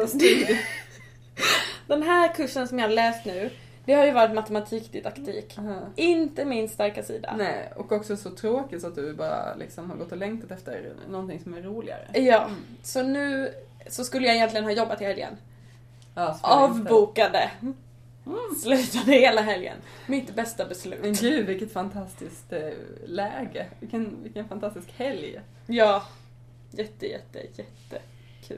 Den 1.87 2.03
här 2.03 2.33
kursen 2.33 2.67
som 2.67 2.79
jag 2.79 2.91
läst 2.91 3.25
nu, 3.25 3.49
det 3.85 3.93
har 3.93 4.05
ju 4.05 4.11
varit 4.11 4.33
matematikdidaktik. 4.35 5.57
Aha. 5.57 5.79
Inte 5.95 6.45
min 6.45 6.69
starka 6.69 7.03
sida. 7.03 7.35
Nej, 7.37 7.71
och 7.75 7.91
också 7.91 8.17
så 8.17 8.29
tråkigt 8.29 8.81
så 8.81 8.87
att 8.87 8.95
du 8.95 9.13
bara 9.13 9.55
liksom 9.55 9.89
har 9.89 9.97
gått 9.97 10.11
och 10.11 10.17
längtat 10.17 10.51
efter 10.51 10.93
någonting 11.09 11.39
som 11.39 11.53
är 11.53 11.61
roligare. 11.61 12.07
Ja, 12.13 12.43
Mm. 12.45 12.57
så 12.83 13.03
nu 13.03 13.53
så 13.87 14.03
skulle 14.03 14.27
jag 14.27 14.35
egentligen 14.35 14.63
ha 14.65 14.71
jobbat 14.71 15.01
i 15.01 15.05
helgen. 15.05 15.37
Ja, 16.15 16.33
spelar 16.33 16.65
inte. 16.65 16.79
Avbokade. 16.93 17.51
Slutade 18.63 19.11
hela 19.11 19.41
helgen. 19.41 19.77
Mitt 20.07 20.35
bästa 20.35 20.65
beslut. 20.65 20.99
Men 21.01 21.13
gud, 21.13 21.45
vilket 21.45 21.73
fantastiskt 21.73 22.53
eh, 22.53 22.59
läge. 23.05 23.65
Vilken, 23.79 24.23
vilken 24.23 24.47
fantastisk 24.47 24.87
helg. 24.97 25.39
Ja. 25.67 26.03
Jätte, 26.71 27.07
jätte, 27.07 27.39
jätte 27.39 28.01
kul. 28.47 28.57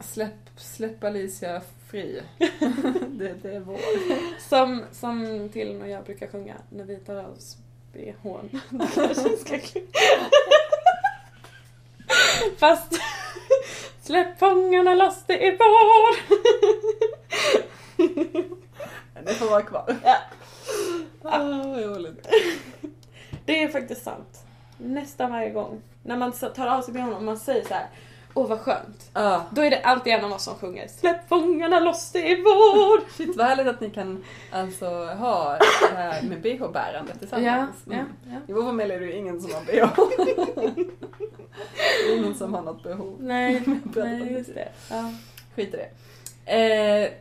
Släpp, 0.00 0.50
släpp 0.56 1.04
Alicia 1.04 1.62
fri. 1.90 2.22
det, 3.08 3.34
det 3.42 3.54
är 3.54 3.60
vår. 3.60 3.78
Som, 4.48 4.84
som 4.92 5.48
Tillen 5.52 5.82
och 5.82 5.88
jag 5.88 6.04
brukar 6.04 6.26
sjunga 6.26 6.54
när 6.70 6.84
vi 6.84 6.96
tar 6.96 7.16
av 7.16 7.32
oss 7.32 7.56
bhn. 7.92 8.60
Fast 12.58 13.00
släpp 14.02 14.38
fångarna 14.38 14.94
loss, 14.94 15.24
det 15.26 15.46
är 15.46 15.58
vår. 15.58 16.18
Det 19.24 19.34
får 19.34 19.50
vara 19.50 19.62
kvar. 19.62 19.96
Ja. 20.04 20.16
Roligt. 21.84 22.28
Det 23.44 23.62
är 23.62 23.68
faktiskt 23.68 24.04
sant. 24.04 24.44
Nästan 24.78 25.30
varje 25.30 25.50
gång. 25.50 25.82
När 26.02 26.16
man 26.16 26.32
tar 26.32 26.66
av 26.66 26.82
sig 26.82 26.94
bhn 26.94 27.12
och 27.12 27.22
man 27.22 27.38
säger 27.38 27.64
så 27.64 27.74
här. 27.74 27.88
Åh 28.34 28.48
vad 28.48 28.60
skönt. 28.60 29.10
Ja. 29.14 29.44
Då 29.50 29.62
är 29.62 29.70
det 29.70 29.80
alltid 29.82 30.12
en 30.12 30.24
av 30.24 30.32
oss 30.32 30.44
som 30.44 30.54
sjunger 30.54 30.88
Släpp 30.88 31.28
fångarna 31.28 31.80
loss, 31.80 32.12
det 32.12 32.32
är 32.32 32.36
vår. 32.36 33.10
Shit 33.16 33.36
vad 33.36 33.46
härligt 33.46 33.66
att 33.66 33.80
ni 33.80 33.90
kan 33.90 34.24
alltså 34.52 34.86
ha 35.04 35.58
det 35.90 35.96
här 35.96 36.22
med 36.22 36.40
bh-bärande 36.42 37.12
Ja, 37.12 37.18
tillsammans. 37.18 37.76
ja, 37.84 37.92
Mm. 37.92 38.06
ja. 38.26 38.36
I 38.46 38.52
vår 38.52 38.62
familj 38.62 38.92
är 38.94 39.00
det 39.00 39.06
ju 39.06 39.12
ingen 39.16 39.40
som 39.40 39.52
har 39.54 39.60
bh. 39.60 39.88
det 42.06 42.12
är 42.12 42.18
ingen 42.18 42.34
som 42.34 42.54
har 42.54 42.62
något 42.62 42.82
behov. 42.82 43.16
Nej, 43.20 43.62
nej 43.94 44.32
just 44.32 44.54
det. 44.54 44.68
Ja. 44.90 45.12
Skit 45.56 45.74
i 45.74 45.76
det. 45.76 45.88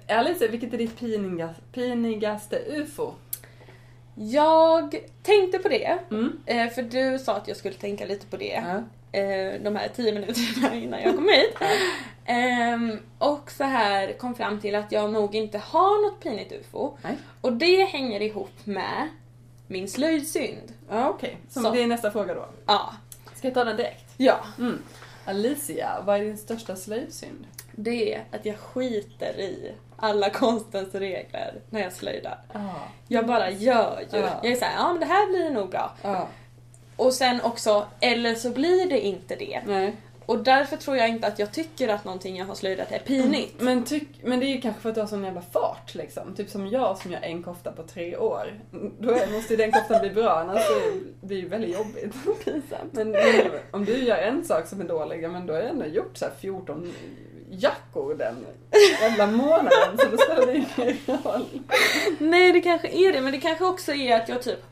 Eh, 0.07 0.17
Alice, 0.17 0.47
vilket 0.47 0.73
är 0.73 0.77
ditt 0.77 0.99
piniga, 0.99 1.49
pinigaste 1.73 2.59
ufo? 2.67 3.11
Jag 4.19 4.95
tänkte 5.23 5.59
på 5.59 5.69
det. 5.69 5.99
Mm. 6.11 6.39
Eh, 6.45 6.69
för 6.69 6.81
du 6.81 7.19
sa 7.19 7.35
att 7.35 7.47
jag 7.47 7.57
skulle 7.57 7.75
tänka 7.75 8.05
lite 8.05 8.25
på 8.25 8.37
det. 8.37 8.55
Eh, 9.11 9.61
de 9.63 9.75
här 9.75 9.87
tio 9.95 10.13
minuterna 10.13 10.75
innan 10.83 11.01
jag 11.01 11.15
kom 11.15 11.27
hit. 11.29 11.57
Ehm, 12.25 12.99
och 13.17 13.51
så 13.51 13.63
här 13.63 14.13
kom 14.13 14.35
fram 14.35 14.59
till 14.59 14.75
att 14.75 14.91
jag 14.91 15.11
nog 15.13 15.35
inte 15.35 15.57
har 15.57 16.09
något 16.09 16.23
pinigt 16.23 16.51
ufo. 16.51 16.97
Och 17.41 17.53
det 17.53 17.83
hänger 17.83 18.21
ihop 18.21 18.51
med 18.63 19.09
min 19.67 19.87
slöjdsynd. 19.87 20.73
Ja, 20.89 21.09
okej. 21.09 21.37
Så 21.49 21.61
Så. 21.61 21.71
det 21.71 21.83
är 21.83 21.87
nästa 21.87 22.11
fråga 22.11 22.33
då. 22.33 22.45
Ja. 22.65 22.93
Ska 23.35 23.47
jag 23.47 23.53
ta 23.53 23.63
den 23.63 23.77
direkt? 23.77 24.13
Ja. 24.17 24.37
Mm. 24.57 24.81
Alicia, 25.25 26.01
vad 26.05 26.15
är 26.19 26.23
din 26.25 26.37
största 26.37 26.75
slöjdsynd? 26.75 27.47
Det 27.79 28.13
är 28.13 28.23
att 28.31 28.45
jag 28.45 28.57
skiter 28.57 29.39
i 29.39 29.71
alla 29.95 30.29
konstens 30.29 30.95
regler 30.95 31.53
när 31.69 31.81
jag 31.81 31.93
slöjdar. 31.93 32.39
Ja. 32.53 32.73
Jag 33.07 33.27
bara 33.27 33.49
gör 33.49 33.99
ju. 34.11 34.19
Ja. 34.19 34.39
Jag 34.43 34.51
är 34.51 34.55
såhär, 34.55 34.75
ja 34.77 34.91
men 34.91 34.99
det 34.99 35.05
här 35.05 35.27
blir 35.27 35.49
nog 35.49 35.69
bra. 35.69 35.93
Ja. 36.01 36.27
Och 36.95 37.13
sen 37.13 37.41
också, 37.41 37.87
eller 37.99 38.35
så 38.35 38.49
blir 38.49 38.89
det 38.89 38.99
inte 38.99 39.35
det. 39.35 39.61
Nej. 39.65 39.95
Och 40.25 40.43
därför 40.43 40.77
tror 40.77 40.97
jag 40.97 41.09
inte 41.09 41.27
att 41.27 41.39
jag 41.39 41.51
tycker 41.51 41.87
att 41.87 42.05
någonting 42.05 42.37
jag 42.37 42.45
har 42.45 42.55
slöjdat 42.55 42.91
är 42.91 42.99
pinigt. 42.99 43.61
Men, 43.61 43.83
tyck, 43.83 44.07
men 44.23 44.39
det 44.39 44.45
är 44.45 44.55
ju 44.55 44.61
kanske 44.61 44.81
för 44.81 44.89
att 44.89 44.95
du 44.95 45.01
har 45.01 45.07
sån 45.07 45.23
jävla 45.23 45.41
fart 45.41 45.95
liksom. 45.95 46.35
Typ 46.35 46.49
som 46.49 46.67
jag 46.67 46.97
som 46.97 47.11
gör 47.11 47.21
en 47.21 47.43
kofta 47.43 47.71
på 47.71 47.83
tre 47.83 48.17
år. 48.17 48.59
Då 48.99 49.11
måste 49.11 49.53
ju 49.53 49.57
den 49.57 49.71
koftan 49.71 50.01
bli 50.01 50.09
bra 50.09 50.29
annars 50.29 50.61
blir 50.67 51.13
det 51.21 51.35
ju 51.35 51.47
väldigt 51.47 51.77
jobbigt. 51.77 52.15
Pinsamt. 52.45 52.93
Men, 52.93 53.11
men 53.11 53.23
om 53.71 53.85
du 53.85 53.97
gör 53.97 54.17
en 54.17 54.45
sak 54.45 54.67
som 54.67 54.81
är 54.81 54.85
dålig, 54.85 55.29
men 55.29 55.45
då 55.45 55.53
har 55.53 55.59
jag 55.59 55.69
ändå 55.69 55.85
gjort 55.85 56.17
så 56.17 56.25
här 56.25 56.33
14 56.39 56.93
jackor 57.49 58.15
den 58.15 58.45
jävla 59.01 59.27
månaden 59.27 59.97
så 59.97 60.07
då 60.11 60.17
spelar 60.17 60.45
det 60.45 60.55
ingen 60.55 60.97
roll. 61.23 61.45
Nej 62.19 62.51
det 62.51 62.61
kanske 62.61 62.87
är 62.87 63.13
det, 63.13 63.21
men 63.21 63.31
det 63.31 63.39
kanske 63.39 63.65
också 63.65 63.93
är 63.93 64.15
att 64.15 64.29
jag 64.29 64.41
typ... 64.41 64.63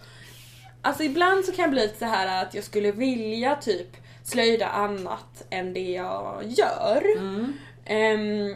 Alltså 0.81 1.03
ibland 1.03 1.45
så 1.45 1.51
kan 1.51 1.63
jag 1.63 1.71
bli 1.71 1.81
lite 1.81 1.99
så 1.99 2.05
här 2.05 2.43
att 2.43 2.53
jag 2.53 2.63
skulle 2.63 2.91
vilja 2.91 3.55
typ 3.55 3.87
slöjda 4.23 4.67
annat 4.67 5.45
än 5.49 5.73
det 5.73 5.91
jag 5.91 6.43
gör. 6.45 7.17
Mm. 7.17 7.53
Ehm, 7.85 8.55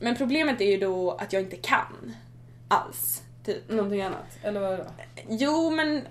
men 0.00 0.16
problemet 0.16 0.60
är 0.60 0.70
ju 0.70 0.76
då 0.76 1.10
att 1.10 1.32
jag 1.32 1.42
inte 1.42 1.56
kan 1.56 2.14
alls. 2.68 3.22
Typ. 3.44 3.70
Någonting 3.70 4.02
annat, 4.02 4.38
eller 4.42 4.60
vad 4.60 4.78
då? 4.78 4.84
Jo 5.28 5.70
men 5.70 6.02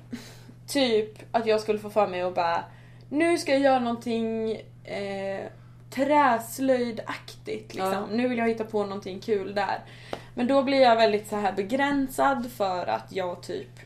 typ 0.68 1.12
att 1.32 1.46
jag 1.46 1.62
skulle 1.62 1.80
få 1.80 1.90
för 1.90 2.08
mig 2.08 2.22
att 2.22 2.36
bara 2.36 2.64
nu 3.10 3.38
ska 3.38 3.52
jag 3.52 3.62
göra 3.62 3.80
någonting 3.80 4.52
eh, 4.84 5.46
träslöjdaktigt 5.90 7.74
liksom. 7.74 7.94
Ja. 7.94 8.08
Nu 8.12 8.28
vill 8.28 8.38
jag 8.38 8.48
hitta 8.48 8.64
på 8.64 8.84
någonting 8.84 9.20
kul 9.20 9.56
där. 9.56 9.80
Men 10.34 10.48
då 10.48 10.64
blir 10.64 10.82
jag 10.82 10.96
väldigt 10.96 11.28
så 11.28 11.36
här 11.36 11.54
begränsad 11.54 12.52
för 12.52 12.86
att 12.86 13.12
jag 13.12 13.44
typ 13.44 13.80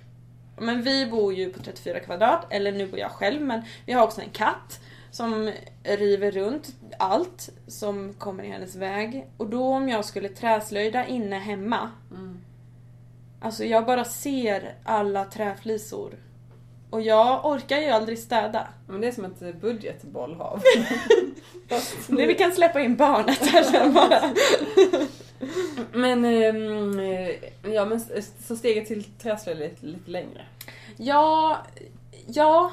men 0.57 0.81
vi 0.81 1.05
bor 1.05 1.33
ju 1.33 1.53
på 1.53 1.59
34 1.59 1.99
kvadrat, 1.99 2.45
eller 2.49 2.71
nu 2.71 2.87
bor 2.87 2.99
jag 2.99 3.11
själv 3.11 3.41
men 3.41 3.61
vi 3.85 3.93
har 3.93 4.03
också 4.03 4.21
en 4.21 4.29
katt 4.29 4.79
som 5.11 5.51
river 5.83 6.31
runt 6.31 6.67
allt 6.99 7.49
som 7.67 8.13
kommer 8.13 8.43
i 8.43 8.47
hennes 8.47 8.75
väg. 8.75 9.27
Och 9.37 9.49
då 9.49 9.63
om 9.63 9.89
jag 9.89 10.05
skulle 10.05 10.29
träslöjda 10.29 11.05
inne 11.05 11.39
hemma 11.39 11.91
Mm. 12.11 12.39
Alltså 13.39 13.65
jag 13.65 13.85
bara 13.85 14.05
ser 14.05 14.75
alla 14.83 15.25
träflisor. 15.25 16.13
Och 16.93 17.01
jag 17.01 17.45
orkar 17.45 17.77
ju 17.77 17.87
aldrig 17.89 18.19
städa. 18.19 18.67
Men 18.87 19.01
det 19.01 19.07
är 19.07 19.11
som 19.11 19.25
ett 19.25 19.61
budgetbollhav. 19.61 20.61
Fast 21.69 22.09
Nu 22.09 22.25
vi 22.25 22.33
kan 22.35 22.51
släppa 22.51 22.81
in 22.81 22.95
barnet 22.95 23.45
här 23.45 23.63
sen 23.63 23.93
bara. 23.93 24.21
Men, 25.93 26.25
ehm, 26.25 26.99
eh, 26.99 27.29
ja 27.73 27.85
men 27.85 27.97
s- 27.97 28.31
så 28.47 28.55
steget 28.55 28.87
till 28.87 29.03
träslöjd 29.03 29.57
är 29.61 29.69
lite, 29.69 29.85
lite 29.85 30.11
längre. 30.11 30.45
Ja, 30.97 31.57
ja. 32.27 32.71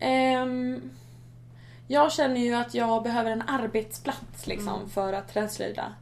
ehm, 0.00 0.90
jag 1.88 2.12
känner 2.12 2.40
ju 2.40 2.54
att 2.54 2.74
jag 2.74 3.02
behöver 3.02 3.30
en 3.30 3.42
arbetsplats 3.46 4.46
liksom 4.46 4.74
Mm. 4.76 4.88
för 4.90 5.12
att 5.12 5.28
träslöjda. 5.32 5.92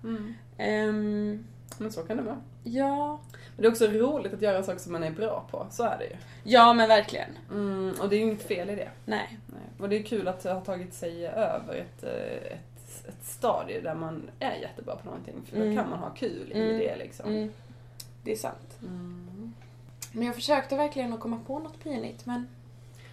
Ehm, 0.58 1.44
Men 1.78 1.92
så 1.92 2.02
kan 2.02 2.16
det 2.16 2.22
vara. 2.22 2.40
ja. 2.64 3.18
Men 3.56 3.62
det 3.62 3.68
är 3.68 3.70
också 3.70 3.86
roligt 3.86 4.34
att 4.34 4.42
göra 4.42 4.62
saker 4.62 4.78
som 4.78 4.92
man 4.92 5.02
är 5.02 5.10
bra 5.10 5.44
på, 5.50 5.66
så 5.70 5.82
är 5.82 5.98
det 5.98 6.04
ju. 6.04 6.16
ja, 6.44 6.72
men 6.72 6.88
verkligen. 6.88 7.30
Mm, 7.50 7.94
och 8.00 8.08
det 8.08 8.16
är 8.16 8.18
ju 8.18 8.24
inget 8.24 8.42
fel 8.48 8.70
i 8.70 8.74
det. 8.74 8.90
Nej. 9.04 9.38
Nej. 9.46 9.60
Och 9.78 9.88
det 9.88 9.96
är 9.96 10.02
kul 10.02 10.28
att 10.28 10.44
ha 10.44 10.60
tagit 10.60 10.94
sig 10.94 11.26
över 11.26 11.74
ett, 11.74 12.04
eh, 12.04 12.52
ett, 12.52 13.08
ett 13.08 13.24
stadie 13.26 13.80
där 13.80 13.94
man 13.94 14.30
är 14.38 14.54
jättebra 14.56 14.96
på 14.96 15.06
någonting. 15.06 15.34
För 15.50 15.56
Mm. 15.56 15.68
då 15.74 15.82
kan 15.82 15.90
man 15.90 15.98
ha 15.98 16.10
kul 16.10 16.52
i 16.54 16.60
Mm. 16.60 16.78
det 16.78 16.96
liksom. 16.96 17.30
Mm, 17.30 17.52
det 18.22 18.32
är 18.32 18.36
sant. 18.36 18.78
Mm. 18.82 19.52
Men 20.12 20.26
jag 20.26 20.34
försökte 20.34 20.76
verkligen 20.76 21.12
att 21.12 21.20
komma 21.20 21.38
på 21.46 21.58
något 21.58 21.82
pinigt 21.82 22.26
men 22.26 22.46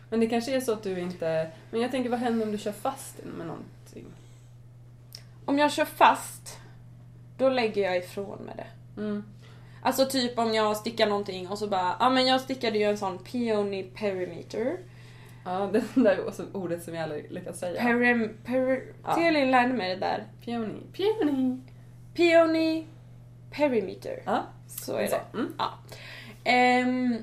Men 0.09 0.19
det 0.19 0.27
kanske 0.27 0.55
är 0.55 0.61
så 0.61 0.73
att 0.73 0.83
du 0.83 0.99
inte... 0.99 1.51
Men 1.71 1.81
jag 1.81 1.91
tänker, 1.91 2.09
vad 2.09 2.19
händer 2.19 2.45
om 2.45 2.51
du 2.51 2.57
kör 2.57 2.71
fast 2.71 3.15
med 3.37 3.47
någonting? 3.47 4.05
om 5.45 5.59
jag 5.59 5.71
kör 5.71 5.85
fast, 5.85 6.59
då 7.37 7.49
lägger 7.49 7.81
jag 7.83 7.97
ifrån 7.97 8.39
med 8.39 8.57
det. 8.57 9.01
Mm. 9.01 9.23
Alltså 9.83 10.05
typ 10.05 10.39
om 10.39 10.53
jag 10.53 10.77
stickar 10.77 11.07
någonting 11.07 11.47
och 11.47 11.57
så 11.59 11.67
bara, 11.67 11.95
ja 11.99 12.09
men 12.09 12.25
jag 12.27 12.41
stickade 12.41 12.77
ju 12.77 12.83
en 12.85 12.97
sån 12.97 13.17
peony 13.17 13.83
perimeter. 13.83 14.77
Ja, 15.45 15.69
det 15.73 15.83
där 15.95 16.27
också 16.27 16.45
ordet 16.53 16.83
som 16.83 16.95
jag 16.95 17.03
aldrig 17.03 17.31
lyckas 17.31 17.59
säga. 17.59 17.81
Perim, 17.81 18.37
per, 18.45 18.83
Ja. 19.05 19.15
Telin 19.15 19.51
lärde 19.51 19.73
mig 19.73 19.89
det 19.89 20.01
där. 20.01 20.23
Peony. 20.45 20.73
Peony. 20.93 21.57
Peony 22.13 22.85
perimeter. 23.51 24.21
Ja, 24.25 24.43
Så 24.67 24.95
är 24.95 25.07
så. 25.07 25.15
det. 25.31 25.37
Mm. 25.37 25.53
Ja. 25.57 25.69
Ehm, 26.43 27.17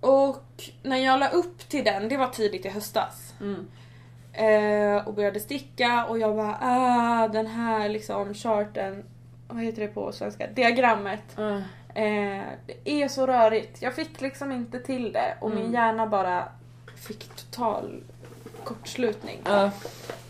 och 0.00 0.44
när 0.82 0.96
jag 0.96 1.20
la 1.20 1.28
upp 1.28 1.58
till 1.58 1.84
den, 1.84 2.08
det 2.08 2.16
var 2.16 2.28
tidigt 2.28 2.66
i 2.66 2.68
höstas. 2.68 3.34
Mm. 3.40 3.66
Eh, 4.32 5.08
och 5.08 5.14
började 5.14 5.40
sticka 5.40 6.04
och 6.04 6.18
jag 6.18 6.36
bara, 6.36 6.58
ah 6.60 7.28
den 7.28 7.46
här 7.46 7.88
liksom 7.88 8.34
charten, 8.34 9.04
vad 9.48 9.62
heter 9.62 9.82
det 9.82 9.88
på 9.88 10.12
svenska? 10.12 10.46
Diagrammet. 10.46 11.38
Ah. 11.38 11.56
Eh, 12.00 12.42
det 12.66 13.02
är 13.02 13.08
så 13.08 13.26
rörigt. 13.26 13.82
Jag 13.82 13.94
fick 13.94 14.20
liksom 14.20 14.52
inte 14.52 14.78
till 14.80 15.12
det 15.12 15.34
och 15.40 15.50
min 15.50 15.58
Mm. 15.58 15.72
hjärna 15.72 16.06
bara 16.06 16.44
fick 16.96 17.28
total 17.28 18.02
kortslutning. 18.64 19.40
Ja. 19.44 19.70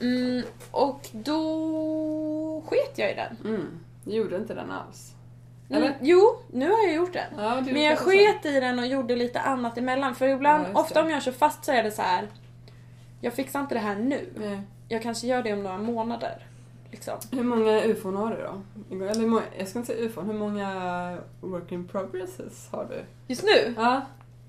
Mm, 0.00 0.42
och 0.70 1.08
då 1.12 2.62
sket 2.66 2.98
jag 2.98 3.10
i 3.10 3.14
den. 3.14 3.36
Mm. 3.44 3.80
Du 4.04 4.14
gjorde 4.16 4.36
inte 4.36 4.54
den 4.54 4.70
alls. 4.70 5.12
Mm, 5.70 5.92
jo, 6.00 6.36
nu 6.52 6.70
har 6.70 6.82
jag 6.86 6.94
gjort 6.94 7.12
den. 7.12 7.44
Ja, 7.44 7.60
Men 7.60 7.82
jag 7.82 7.98
sket 7.98 8.46
i 8.46 8.60
den 8.60 8.78
och 8.78 8.86
gjorde 8.86 9.16
lite 9.16 9.40
annat 9.40 9.78
emellan. 9.78 10.14
För 10.14 10.28
ibland, 10.28 10.66
Ja, 10.74 10.80
ofta 10.80 11.02
om 11.02 11.10
jag 11.10 11.22
kör 11.22 11.32
fast 11.32 11.64
så 11.64 11.72
är 11.72 11.82
det 11.82 11.90
så 11.90 12.02
här. 12.02 12.28
Jag 13.24 13.32
fixar 13.34 13.60
inte 13.60 13.74
det 13.74 13.80
här 13.80 13.96
nu. 13.96 14.28
Nej. 14.36 14.60
Jag 14.88 15.02
kanske 15.02 15.26
gör 15.26 15.42
det 15.42 15.52
om 15.52 15.62
några 15.62 15.78
månader. 15.78 16.46
Liksom. 16.90 17.18
Hur 17.30 17.42
många 17.42 17.82
ufon 17.84 18.16
har 18.16 18.30
du 18.30 18.36
då? 18.42 18.62
Eller 19.04 19.42
jag 19.58 19.68
ska 19.68 19.78
inte 19.78 19.92
säga 19.92 20.04
ufon, 20.06 20.26
hur 20.26 20.34
många 20.34 21.18
work 21.40 21.72
in 21.72 21.88
progresses 21.88 22.68
har 22.70 22.84
du? 22.84 23.04
Just 23.26 23.42
nu, 23.44 23.74
Ja, 23.76 24.00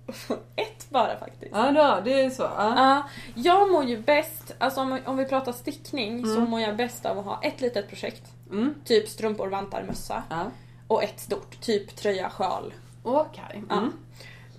ett 0.56 0.90
bara 0.90 1.18
faktiskt. 1.20 1.52
ja 1.56 1.72
då, 1.72 2.02
det 2.06 2.22
är 2.22 2.30
så. 2.30 2.44
Ja. 2.44 2.74
Ja, 2.78 3.04
jag 3.36 3.72
mår 3.72 3.84
ju 3.84 3.98
bäst, 3.98 4.56
alltså 4.58 4.82
om, 4.82 5.00
om 5.06 5.18
vi 5.18 5.26
pratar 5.26 5.52
stickning 5.52 6.26
så 6.26 6.38
Mm. 6.38 6.50
mår 6.50 6.62
jag 6.62 6.76
bäst 6.78 7.06
av 7.06 7.20
att 7.20 7.26
ha 7.26 7.40
ett 7.44 7.62
litet 7.62 7.90
projekt. 7.90 8.24
Mm. 8.52 8.74
Typ 8.86 9.08
strumpor, 9.10 9.48
vantar, 9.48 9.84
mössa. 9.84 10.24
Ja. 10.30 10.44
Och 10.88 11.04
ett 11.04 11.20
stort, 11.20 11.62
typ 11.62 11.96
tröja, 11.96 12.30
sjal. 12.30 12.74
Okej. 13.04 13.64
Ja. 13.70 13.78
Mm. 13.78 13.94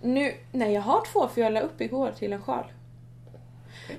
Nu, 0.03 0.35
nej 0.53 0.73
jag 0.73 0.83
har 0.83 1.05
två 1.13 1.29
för 1.29 1.41
jag 1.41 1.53
la 1.53 1.61
upp 1.61 1.81
igår 1.81 2.11
till 2.19 2.33
en 2.33 2.43
sjal. 2.43 2.65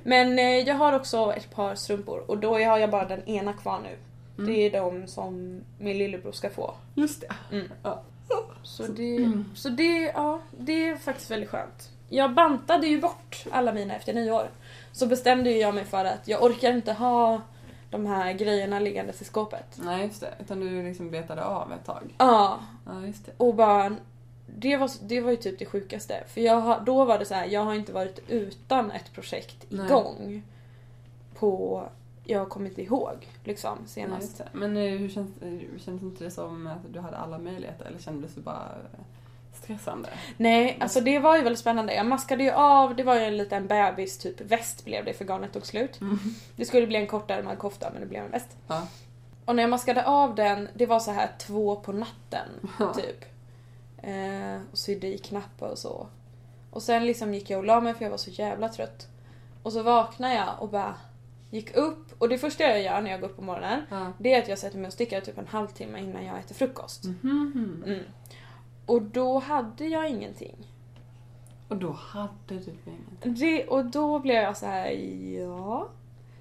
Men 0.03 0.39
eh, 0.39 0.45
jag 0.59 0.75
har 0.75 0.93
också 0.93 1.33
ett 1.37 1.51
par 1.55 1.75
strumpor 1.75 2.23
och 2.27 2.37
då 2.37 2.49
har 2.59 2.77
jag 2.79 2.89
bara 2.91 3.05
den 3.05 3.23
ena 3.27 3.53
kvar 3.53 3.79
nu. 3.83 3.97
Mm. 4.43 4.53
Det 4.53 4.59
är 4.65 4.71
de 4.81 5.07
som 5.07 5.61
min 5.79 5.97
lillebror 5.97 6.31
ska 6.31 6.49
få. 6.49 6.73
Just 6.95 7.21
det. 7.21 7.55
Mm. 7.55 7.71
Ja. 7.83 8.01
Så, 8.63 8.83
det, 8.83 9.15
Mm. 9.15 9.45
så 9.55 9.69
det, 9.69 10.01
ja, 10.15 10.39
det 10.57 10.87
är 10.89 10.95
faktiskt 10.95 11.31
väldigt 11.31 11.49
skönt. 11.49 11.89
Jag 12.09 12.33
bantade 12.33 12.87
ju 12.87 13.01
bort 13.01 13.45
alla 13.51 13.73
mina 13.73 13.95
efter 13.95 14.13
nyår. 14.13 14.49
Så 14.91 15.07
bestämde 15.07 15.51
jag 15.51 15.75
mig 15.75 15.85
för 15.85 16.05
att 16.05 16.27
jag 16.27 16.43
orkar 16.43 16.71
inte 16.73 16.93
ha 16.93 17.41
de 17.89 18.05
här 18.05 18.33
grejerna 18.33 18.79
liggandes 18.79 19.21
i 19.21 19.25
skåpet. 19.25 19.65
Nej, 19.83 20.05
just 20.05 20.21
det. 20.21 20.33
Utan 20.39 20.59
du 20.59 20.83
liksom 20.83 21.11
betade 21.11 21.43
av 21.45 21.73
ett 21.73 21.85
tag. 21.85 22.15
Ja, 22.17 22.59
Ja, 22.85 23.05
just 23.05 23.25
det. 23.25 23.31
och 23.37 23.55
bara... 23.55 23.95
Det 24.57 24.77
var, 24.77 24.91
det 25.01 25.21
var 25.21 25.31
ju 25.31 25.37
typ 25.37 25.59
det 25.59 25.65
sjukaste. 25.65 26.23
För 26.27 26.41
jag, 26.41 26.55
har- 26.61 26.79
då 26.79 27.05
var 27.05 27.19
det 27.19 27.25
så 27.25 27.33
här, 27.33 27.45
jag 27.45 27.61
har 27.61 27.73
inte 27.73 27.91
varit 27.91 28.19
utan 28.27 28.91
ett 28.91 29.13
projekt 29.13 29.65
Nej. 29.69 29.85
igång 29.85 30.43
på... 31.39 31.83
Jag 32.27 32.39
har 32.39 32.45
kommit 32.45 32.77
ihåg 32.77 33.27
liksom 33.43 33.77
senast. 33.87 34.37
det. 34.37 34.47
Men 34.53 34.77
eh, 34.77 34.83
hur 34.83 35.09
känns, 35.09 35.41
eh, 35.41 35.79
känns 35.79 36.01
inte 36.01 36.23
det 36.23 36.31
som 36.31 36.67
att 36.67 36.93
du 36.93 36.99
hade 36.99 37.17
alla 37.17 37.37
möjligheter 37.37 37.85
eller 37.85 37.99
kändes 37.99 38.35
det 38.35 38.41
bara 38.41 38.69
eh, 38.93 38.99
stressande? 39.53 40.09
Nej, 40.37 40.77
alltså 40.81 41.01
det 41.01 41.19
var 41.19 41.35
ju 41.37 41.41
väldigt 41.43 41.59
spännande. 41.59 41.93
Jag 41.95 42.05
maskade 42.05 42.43
ju 42.43 42.51
av, 42.51 42.95
det 42.95 43.03
var 43.03 43.15
ju 43.15 43.21
en 43.21 43.37
liten 43.37 43.67
bebis, 43.67 44.17
typ 44.17 44.41
väst 44.41 44.85
blev 44.85 45.05
det 45.05 45.13
för 45.13 45.25
garnet 45.25 45.53
tog 45.53 45.65
slut. 45.65 46.01
Mm. 46.01 46.19
Det 46.55 46.65
skulle 46.65 46.87
bli 46.87 46.97
en 46.97 47.07
kortärmad 47.07 47.57
kofta 47.57 47.89
men 47.91 48.01
det 48.01 48.07
blev 48.07 48.23
en 48.25 48.31
väst. 48.31 48.57
Ja. 48.67 48.87
Och 49.45 49.55
när 49.55 49.63
jag 49.63 49.69
maskade 49.69 50.05
av 50.05 50.35
den, 50.35 50.69
det 50.73 50.85
var 50.85 50.99
så 50.99 51.11
här 51.11 51.29
två 51.39 51.75
på 51.75 51.91
natten 51.91 52.49
Ja. 52.79 52.93
typ. 52.93 53.25
Eh, 54.05 54.61
och 54.71 54.77
sydde 54.77 55.07
i 55.07 55.17
knappar 55.17 55.69
och 55.69 55.77
så. 55.77 56.07
Och 56.71 56.83
sen 56.83 57.05
liksom 57.05 57.33
gick 57.33 57.49
jag 57.49 57.57
och 57.59 57.65
la 57.65 57.81
mig 57.81 57.93
för 57.93 58.03
jag 58.03 58.09
var 58.09 58.17
så 58.17 58.29
jävla 58.31 58.69
trött. 58.69 59.07
Och 59.63 59.73
så 59.73 59.83
vaknar 59.83 60.33
jag 60.35 60.49
och 60.59 60.69
bara 60.69 60.95
gick 61.51 61.75
upp. 61.75 62.05
Och 62.17 62.29
det 62.29 62.37
första 62.37 62.63
jag 62.63 62.81
gör 62.81 63.01
när 63.01 63.11
jag 63.11 63.21
går 63.21 63.27
upp 63.27 63.35
på 63.35 63.41
morgonen, 63.41 63.81
Ja. 63.89 64.11
det 64.17 64.33
är 64.33 64.41
att 64.41 64.47
jag 64.47 64.59
sätter 64.59 64.77
mig 64.77 64.87
och 64.87 64.93
stickar 64.93 65.21
typ 65.21 65.37
en 65.37 65.47
halvtimme 65.47 65.99
innan 65.99 66.25
jag 66.25 66.39
äter 66.39 66.55
frukost. 66.55 67.03
Mhm. 67.03 67.83
Mm. 67.85 68.03
Och 68.85 69.01
då 69.01 69.39
hade 69.39 69.85
jag 69.85 70.09
ingenting. 70.09 70.55
Och 71.67 71.77
då 71.77 71.91
hade 71.91 72.29
du 72.47 72.55
inget. 72.85 73.39
Det, 73.39 73.67
och 73.67 73.85
då 73.85 74.19
blev 74.19 74.35
jag 74.43 74.57
så 74.57 74.65
här, 74.65 74.89
ja. 75.39 75.87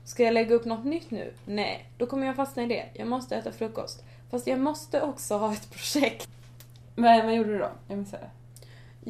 Ska 0.05 0.23
jag 0.23 0.35
lägga 0.35 0.55
upp 0.55 0.65
något 0.65 0.85
nytt 0.85 1.11
nu? 1.11 1.33
Nej, 1.45 1.91
då 1.99 2.07
kommer 2.07 2.27
jag 2.27 2.37
fastna 2.37 2.63
i 2.63 2.67
det. 2.67 2.89
Jag 2.95 3.09
måste 3.09 3.37
äta 3.37 3.53
frukost. 3.53 4.05
Fast 4.31 4.47
jag 4.47 4.61
måste 4.61 5.03
också 5.03 5.37
ha 5.37 5.53
ett 5.53 5.71
projekt. 5.71 6.29
Men 6.95 7.27
vad 7.27 7.35
gjorde 7.35 7.53
du 7.53 7.59
då? 7.59 7.69
Jag 7.89 7.99
missade 7.99 8.23
det. 8.23 8.31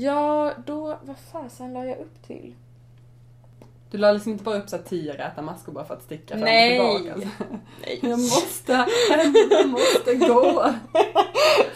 Ja, 0.01 0.53
då, 0.67 0.99
vad 1.03 1.17
fasen 1.33 1.73
la 1.73 1.85
jag 1.85 1.99
upp 1.99 2.27
till? 2.27 2.55
Du 3.91 3.99
la 3.99 4.13
liksom 4.13 4.33
inte 4.33 4.45
bara 4.45 4.57
upp 4.57 4.69
så 4.69 4.79
tio 4.79 5.13
räta 5.13 5.43
maskor 5.43 5.73
bara 5.73 5.85
för 5.85 5.95
att 5.95 6.03
sticka 6.03 6.35
fram 6.35 6.45
Nej. 6.45 6.81
och 6.81 6.97
tillbaka. 7.03 7.15
Alltså. 7.15 7.45
Nej. 7.83 7.99
Jag 8.03 8.19
måste, 8.19 8.73
jag 9.51 9.69
måste 9.69 10.15
gå. 10.15 10.73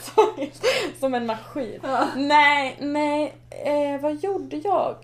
Som- 0.01 0.47
Som 1.01 1.15
en 1.15 1.27
maskin. 1.27 1.81
Ja. 1.83 2.07
Nej, 2.17 2.77
nej, 2.81 3.35
eh, 3.51 4.01
vad 4.01 4.15
gjorde 4.25 4.57
jag? 4.57 4.97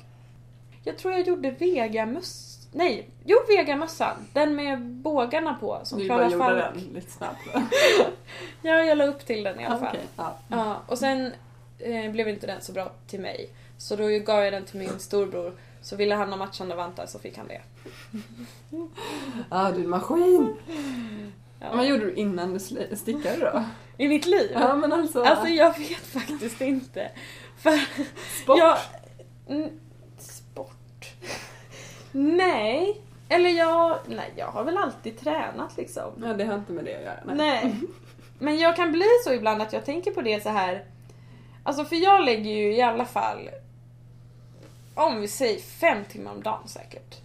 Jag 0.84 0.98
tror 0.98 1.14
jag 1.14 1.26
gjorde 1.26 1.50
vegamöss... 1.50 2.53
Nej, 2.76 3.10
jo 3.24 3.36
vegamössan. 3.48 4.16
Den 4.32 4.54
med 4.56 4.82
bågarna 4.82 5.54
på 5.54 5.80
som 5.84 5.98
Du 5.98 6.04
Klara 6.04 6.30
Falk. 6.30 6.74
den 6.74 6.84
lite 6.94 7.10
snabbt. 7.10 7.40
Ja, 8.62 8.72
jag 8.72 8.98
la 8.98 9.04
upp 9.04 9.26
till 9.26 9.42
den 9.42 9.60
i 9.60 9.66
alla 9.66 9.78
fall. 9.78 9.88
Okej, 9.88 10.06
ja. 10.16 10.38
Ja, 10.48 10.82
och 10.86 10.98
sen 10.98 11.32
eh, 11.78 12.10
blev 12.12 12.28
inte 12.28 12.46
den 12.46 12.60
så 12.60 12.72
bra 12.72 12.92
till 13.06 13.20
mig. 13.20 13.50
Så 13.78 13.96
då 13.96 14.08
gav 14.08 14.44
jag 14.44 14.52
den 14.52 14.64
till 14.64 14.78
min 14.78 14.98
storbror. 14.98 15.52
Så 15.82 15.96
ville 15.96 16.14
han 16.14 16.28
ha 16.28 16.36
matchande 16.36 16.74
vantar 16.74 17.06
så 17.06 17.18
fick 17.18 17.36
han 17.38 17.48
det. 17.48 17.60
Ja, 19.50 19.70
du 19.74 19.80
är 19.80 19.84
en 19.84 19.90
maskin. 19.90 20.56
Ja. 21.60 21.76
Vad 21.76 21.86
gjorde 21.86 22.04
du 22.04 22.14
innan 22.14 22.52
du 22.54 22.58
stickade 22.96 23.50
då? 23.52 23.64
I 24.04 24.08
mitt 24.08 24.26
liv? 24.26 24.50
Ja, 24.54 24.76
men 24.76 24.92
alltså. 24.92 25.22
Alltså 25.22 25.48
jag 25.48 25.78
vet 25.78 26.06
faktiskt 26.06 26.60
inte. 26.60 27.10
För 27.56 27.78
sport. 28.42 28.58
jag... 28.58 28.78
Nej. 32.14 33.00
Eller 33.28 33.50
jag... 33.50 33.98
Nej, 34.06 34.32
jag 34.36 34.46
har 34.46 34.64
väl 34.64 34.76
alltid 34.76 35.18
tränat 35.20 35.76
liksom. 35.76 36.12
Ja, 36.22 36.34
det 36.34 36.44
har 36.44 36.54
inte 36.54 36.72
med 36.72 36.84
det 36.84 36.96
att 36.96 37.02
göra. 37.02 37.20
Nej. 37.24 37.36
Nej. 37.36 37.80
Men 38.38 38.58
jag 38.58 38.76
kan 38.76 38.92
bli 38.92 39.08
så 39.24 39.32
ibland 39.32 39.62
att 39.62 39.72
jag 39.72 39.84
tänker 39.84 40.10
på 40.10 40.22
det 40.22 40.42
så 40.42 40.48
här. 40.48 40.84
Alltså 41.62 41.84
för 41.84 41.96
jag 41.96 42.24
lägger 42.24 42.50
ju 42.50 42.76
i 42.76 42.82
alla 42.82 43.04
fall, 43.04 43.50
om 44.94 45.20
vi 45.20 45.28
säger 45.28 45.60
fem 45.60 46.04
timmar 46.04 46.32
om 46.32 46.42
dagen 46.42 46.68
säkert. 46.68 47.20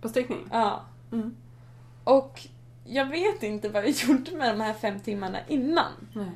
På 0.00 0.08
stickning? 0.08 0.48
Ja. 0.52 0.80
Mm. 1.12 1.36
Och 2.04 2.40
jag 2.84 3.06
vet 3.06 3.42
inte 3.42 3.68
vad 3.68 3.82
jag 3.84 3.90
gjorde 4.08 4.36
med 4.36 4.54
de 4.54 4.60
här 4.60 4.74
fem 4.74 5.00
timmarna 5.00 5.38
innan. 5.48 5.92
Nej. 6.12 6.30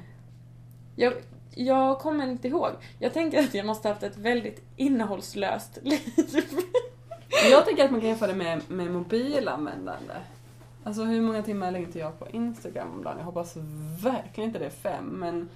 Jag, 0.97 1.13
jag 1.55 1.99
kommer 1.99 2.27
inte 2.27 2.49
ihåg. 2.49 2.71
Jag 2.99 3.13
tänker 3.13 3.39
att 3.39 3.55
jag 3.55 3.67
måste 3.67 3.89
ha 3.89 3.93
haft 3.93 4.03
ett 4.03 4.17
väldigt 4.17 4.63
innehållslöst 4.77 5.79
liv. 5.83 6.53
Jag 7.51 7.67
tänker 7.67 7.85
att 7.85 7.91
man 7.91 8.01
kan 8.01 8.09
jämföra 8.09 8.33
det 8.33 8.39
med, 8.39 8.61
med 8.69 8.91
mobilanvändande. 8.91 10.15
Alltså 10.85 11.03
hur 11.03 11.21
många 11.21 11.43
timmar 11.43 11.71
lägger 11.71 11.87
inte 11.87 11.99
jag 11.99 12.19
på 12.19 12.29
Instagram 12.33 12.93
om 12.93 13.03
dagen? 13.05 13.19
Jag 13.19 13.25
hoppas 13.25 13.57
verkligen 14.03 14.49
inte 14.49 14.59
det 14.59 14.67
är 14.67 14.71
fem, 14.71 15.05
men 15.05 15.49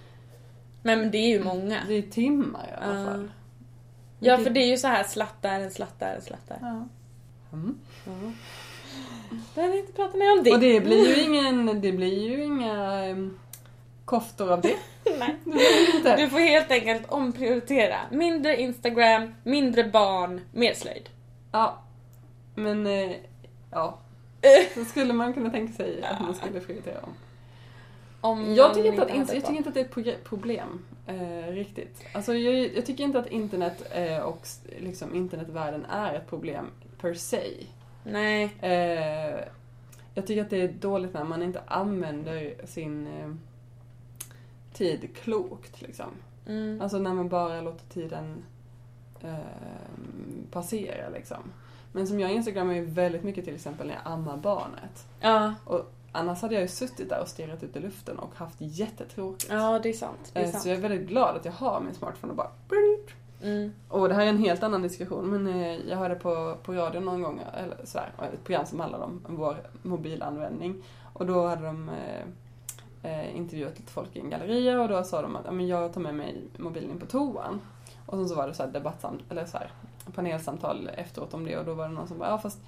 Men 0.83 1.11
det 1.11 1.19
är 1.19 1.29
ju 1.29 1.45
många. 1.45 1.79
det 1.89 1.95
är 1.95 2.03
timmar 2.03 2.69
i 2.71 2.85
alla 2.85 3.05
fall. 3.05 3.31
Ja, 4.19 4.39
för 4.39 4.51
det 4.51 4.61
är 4.61 4.67
ju 4.67 4.77
så 4.77 4.89
här 4.89 5.05
slattar, 5.05 5.61
en 5.61 5.71
slattar, 5.71 6.15
en 6.15 6.23
slattar. 6.23 6.59
Ja. 6.61 6.89
Mm. 7.53 7.79
Behöver 9.55 9.79
inte 9.79 9.93
prata 9.93 10.17
mer 10.17 10.39
om 10.39 10.45
det. 10.45 10.53
Och 10.53 10.61
det 10.61 10.81
blir 10.81 11.17
ju 11.17 11.23
ingen, 11.23 11.81
det 11.81 11.93
blir 11.93 12.29
ju 12.29 12.45
inga 12.45 13.07
um, 13.11 13.39
koftor 14.05 14.53
av 14.53 14.61
det. 14.61 14.77
Nej. 15.19 15.37
Du 16.17 16.29
får 16.29 16.39
helt 16.39 16.71
enkelt 16.71 17.11
omprioritera. 17.11 17.97
Mindre 18.11 18.61
Instagram, 18.61 19.35
mindre 19.43 19.85
barn, 19.85 20.41
mer 20.53 20.75
slöjd. 20.75 21.09
Ja. 21.53 21.83
Men, 22.55 22.87
eh, 22.87 23.17
ja. 23.71 23.99
Så 24.75 24.85
skulle 24.85 25.13
man 25.13 25.35
kunna 25.35 25.51
tänka 25.51 25.73
sig 25.73 26.05
att 26.05 26.21
man 26.21 26.35
skulle 26.35 26.61
prioritera 26.61 27.01
om. 27.01 27.15
Om 28.21 28.55
Jag 28.55 28.75
tycker 28.75 28.89
inte, 28.89 29.03
att, 29.03 29.17
jag 29.17 29.29
tycker 29.29 29.53
inte 29.53 29.69
att 29.69 29.75
det 29.75 29.81
är 29.81 30.09
ett 30.09 30.25
problem. 30.25 30.85
Eh, 31.07 31.53
riktigt. 31.53 32.05
Alltså 32.15 32.35
jag, 32.35 32.77
jag 32.77 32.87
tycker 32.87 33.05
inte 33.05 33.19
att 33.19 33.27
internet 33.27 33.85
eh, 33.91 34.19
och 34.19 34.47
liksom 34.79 35.15
internetvärlden 35.15 35.85
är 35.85 36.15
ett 36.15 36.29
problem 36.29 36.71
per 37.01 37.15
se. 37.15 37.67
Nej. 38.05 38.57
Eh, 38.61 39.45
jag 40.15 40.27
tycker 40.27 40.43
att 40.43 40.51
det 40.51 40.63
är 40.63 40.69
dåligt 40.69 41.15
när 41.15 41.25
man 41.25 41.43
inte 41.43 41.63
använder 41.67 42.55
sin 42.67 43.07
eh, 43.07 43.35
tid 44.73 45.09
klokt. 45.15 45.83
Liksom. 45.83 46.11
Mm. 46.47 46.81
Alltså 46.81 46.99
när 46.99 47.15
man 47.15 47.29
bara 47.29 47.61
låter 47.61 47.87
tiden 47.87 48.45
passera. 50.51 51.09
Liksom. 51.09 51.53
Men 51.93 52.07
som 52.07 52.21
jag 52.21 52.33
instagrammar 52.33 52.75
ju 52.75 52.85
väldigt 52.85 53.23
mycket 53.23 53.45
till 53.45 53.55
exempel 53.55 53.87
när 53.87 53.95
jag 53.95 54.13
ammar 54.13 54.37
barnet. 54.37 55.07
Ja. 55.21 55.55
Och 55.65 55.93
annars 56.13 56.43
hade 56.43 56.55
jag 56.55 56.63
ju 56.63 56.69
suttit 56.69 57.09
där 57.09 57.21
och 57.21 57.29
stirrat 57.29 57.63
ut 57.63 57.77
i 57.77 57.81
luften 57.81 58.19
och 58.19 58.35
haft 58.35 58.57
jättetråkigt. 58.59 59.53
ja, 59.53 59.81
det 59.83 59.89
är 59.89 59.93
sant. 59.93 60.31
Det 60.33 60.41
är 60.41 60.45
Eh, 60.45 60.51
sant. 60.51 60.63
Så 60.63 60.69
jag 60.69 60.77
är 60.77 60.81
väldigt 60.81 61.09
glad 61.09 61.37
att 61.37 61.45
jag 61.45 61.53
har 61.53 61.81
min 61.81 61.95
smartphone 61.95 62.31
och 62.31 62.37
bara... 62.37 62.51
Mm. 63.43 63.73
Och 63.89 64.09
det 64.09 64.15
här 64.15 64.23
är 64.23 64.29
en 64.29 64.39
helt 64.39 64.63
annan 64.63 64.83
diskussion, 64.83 65.31
men 65.31 65.47
eh, 65.47 65.89
jag 65.89 65.97
hörde 65.97 66.15
på, 66.15 66.57
på 66.63 66.73
radio 66.73 67.01
någon 67.01 67.23
gång, 67.23 67.41
eller 67.55 67.77
så 67.85 67.99
här, 67.99 68.13
ett 68.33 68.45
program 68.45 68.67
som 68.67 68.81
handlade 68.81 69.05
om 69.05 69.21
vår 69.29 69.57
mobilanvändning. 69.83 70.83
Och 71.13 71.27
då 71.27 71.47
hade 71.47 71.67
de 71.67 71.91
eh, 73.03 73.37
intervjuat 73.37 73.79
lite 73.79 73.93
folk 73.93 74.17
i 74.17 74.21
en 74.21 74.31
galleria 74.31 74.81
och 74.83 74.89
då 74.89 75.05
sa 75.05 75.23
de 75.23 75.37
att 75.37 75.69
jag 75.69 75.93
tar 75.93 76.01
med 76.01 76.15
mig 76.15 76.43
mobilen 76.57 76.91
in 76.91 76.99
på 76.99 77.07
toan. 77.07 77.61
Och 78.07 78.19
sen 78.19 78.29
så 78.29 78.35
var 78.35 78.49
det 78.49 78.55
så 78.55 78.63
här 78.63 78.71
debattsamt, 78.71 79.23
eller 79.31 79.47
så 79.47 79.59
här, 79.59 79.71
panelsamtal 80.15 80.91
efteråt 80.97 81.35
om 81.35 81.45
det 81.45 81.57
och 81.59 81.65
då 81.65 81.75
var 81.75 81.89
det 81.89 81.95
någon 81.95 82.09
som 82.09 82.19
bara, 82.19 82.29
ja 82.31 82.39
fast 82.39 82.59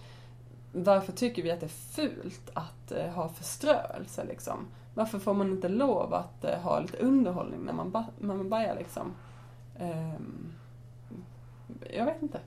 varför 0.73 1.12
tycker 1.12 1.42
vi 1.42 1.51
att 1.51 1.61
det 1.61 1.66
är 1.66 1.68
fult 1.68 2.51
att 2.55 2.92
eh, 2.92 3.07
ha 3.07 3.29
förströelse 3.29 4.25
liksom? 4.25 4.66
Varför 4.94 5.18
får 5.18 5.35
man 5.35 5.51
inte 5.51 5.68
lov 5.68 6.14
att 6.14 6.44
eh, 6.44 6.59
ha 6.59 6.81
lite 6.81 6.97
underhållning 6.97 7.61
när 7.61 7.73
man, 7.73 7.90
ba- 7.90 8.05
när 8.18 8.35
man 8.35 8.49
bajar 8.49 8.75
liksom? 8.77 9.12
Ehm, 9.79 10.53
jag 11.90 12.05
vet 12.05 12.23
inte. 12.23 12.40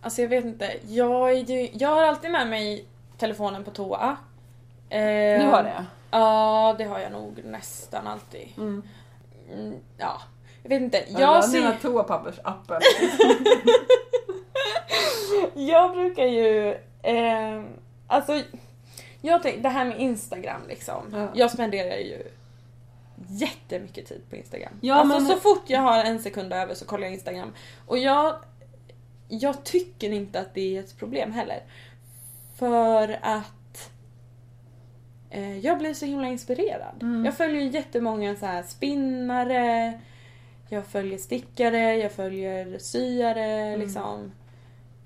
Alltså 0.00 0.22
jag 0.22 0.28
vet 0.28 0.44
inte. 0.44 0.70
Jag, 0.86 1.30
är 1.30 1.34
ju, 1.44 1.70
jag 1.72 1.88
har 1.88 2.02
alltid 2.02 2.30
med 2.30 2.48
mig 2.48 2.86
telefonen 3.18 3.64
på 3.64 3.70
toa. 3.70 4.16
Eh, 4.88 5.40
Du 5.40 5.46
har 5.50 5.62
det? 5.62 5.86
Ja, 6.10 6.74
det 6.78 6.84
har 6.84 6.98
jag 6.98 7.12
nog 7.12 7.44
nästan 7.44 8.06
alltid. 8.06 8.48
Mm. 8.56 8.82
Mm, 9.52 9.74
ja, 9.98 10.20
jag 10.64 10.68
vet 10.68 10.82
inte. 10.82 11.04
Jag 11.08 11.44
ser, 11.44 11.60
här 11.60 11.78
toapappersappen. 11.82 12.80
jag 15.54 15.92
brukar 15.92 16.24
ju... 16.24 16.70
Eh, 17.02 17.62
alltså, 18.06 18.42
jag 19.20 19.42
tänk, 19.42 19.62
det 19.62 19.68
här 19.68 19.84
med 19.84 20.00
Instagram 20.00 20.60
liksom. 20.68 21.02
Ja. 21.12 21.28
Jag 21.34 21.50
spenderar 21.50 21.96
ju 21.96 22.22
jättemycket 23.28 24.06
tid 24.06 24.22
på 24.30 24.36
Instagram. 24.36 24.72
Ja, 24.80 24.94
alltså 24.94 25.20
men- 25.20 25.26
så 25.26 25.36
fort 25.36 25.62
jag 25.66 25.80
har 25.80 26.04
en 26.04 26.18
sekund 26.22 26.52
över 26.52 26.74
så 26.74 26.84
kollar 26.84 27.04
jag 27.04 27.12
Instagram. 27.12 27.52
Och 27.86 27.98
jag, 27.98 28.36
jag 29.28 29.64
tycker 29.64 30.10
inte 30.10 30.40
att 30.40 30.54
det 30.54 30.76
är 30.76 30.80
ett 30.80 30.98
problem 30.98 31.32
heller. 31.32 31.60
För 32.58 33.18
att 33.22 33.90
eh, 35.30 35.58
jag 35.58 35.78
blir 35.78 35.94
så 35.94 36.06
himla 36.06 36.28
inspirerad. 36.28 37.02
Mm. 37.02 37.24
Jag 37.24 37.36
följer 37.36 37.62
jättemånga 37.62 38.36
så 38.36 38.46
här 38.46 38.62
spinnare, 38.62 40.00
jag 40.68 40.86
följer 40.86 41.18
stickare, 41.18 41.96
jag 41.96 42.12
följer 42.12 42.78
syare 42.78 43.44
Mm. 43.44 43.80
liksom. 43.80 44.32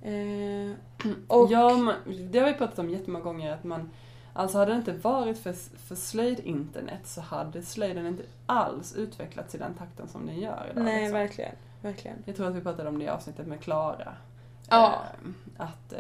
Eh, 0.03 0.73
och, 1.29 1.51
Ja, 1.51 1.77
men 1.77 2.31
det 2.33 2.39
har 2.39 2.47
vi 2.47 2.55
pratat 2.55 2.79
om 2.79 2.91
jättemånga 2.91 3.25
gånger 3.25 3.53
att 3.53 3.65
man 3.65 3.91
Alltså 4.33 4.59
hade 4.59 4.73
det 4.73 4.77
inte 4.77 4.93
varit 4.93 5.39
för, 5.39 5.53
för 5.87 5.95
slöjd-internet 5.95 7.01
så 7.07 7.21
hade 7.21 7.63
slöjden 7.63 8.07
inte 8.07 8.23
alls 8.47 8.95
utvecklats 8.97 9.55
i 9.55 9.59
den 9.59 9.75
takten 9.75 10.09
som 10.09 10.27
den 10.27 10.39
gör 10.41 10.69
idag. 10.73 10.85
nej, 10.85 11.01
liksom. 11.01 11.19
verkligen. 11.19 11.53
Verkligen. 11.83 12.17
Jag 12.25 12.37
tror 12.37 12.49
att 12.49 12.55
vi 12.55 12.61
pratade 12.61 12.89
om 12.89 12.99
det 12.99 13.05
i 13.05 13.09
avsnittet 13.09 13.47
med 13.47 13.61
Klara. 13.61 14.13
Ja. 14.69 14.87
Eh, 14.87 15.31
att 15.57 15.93
eh, 15.93 15.99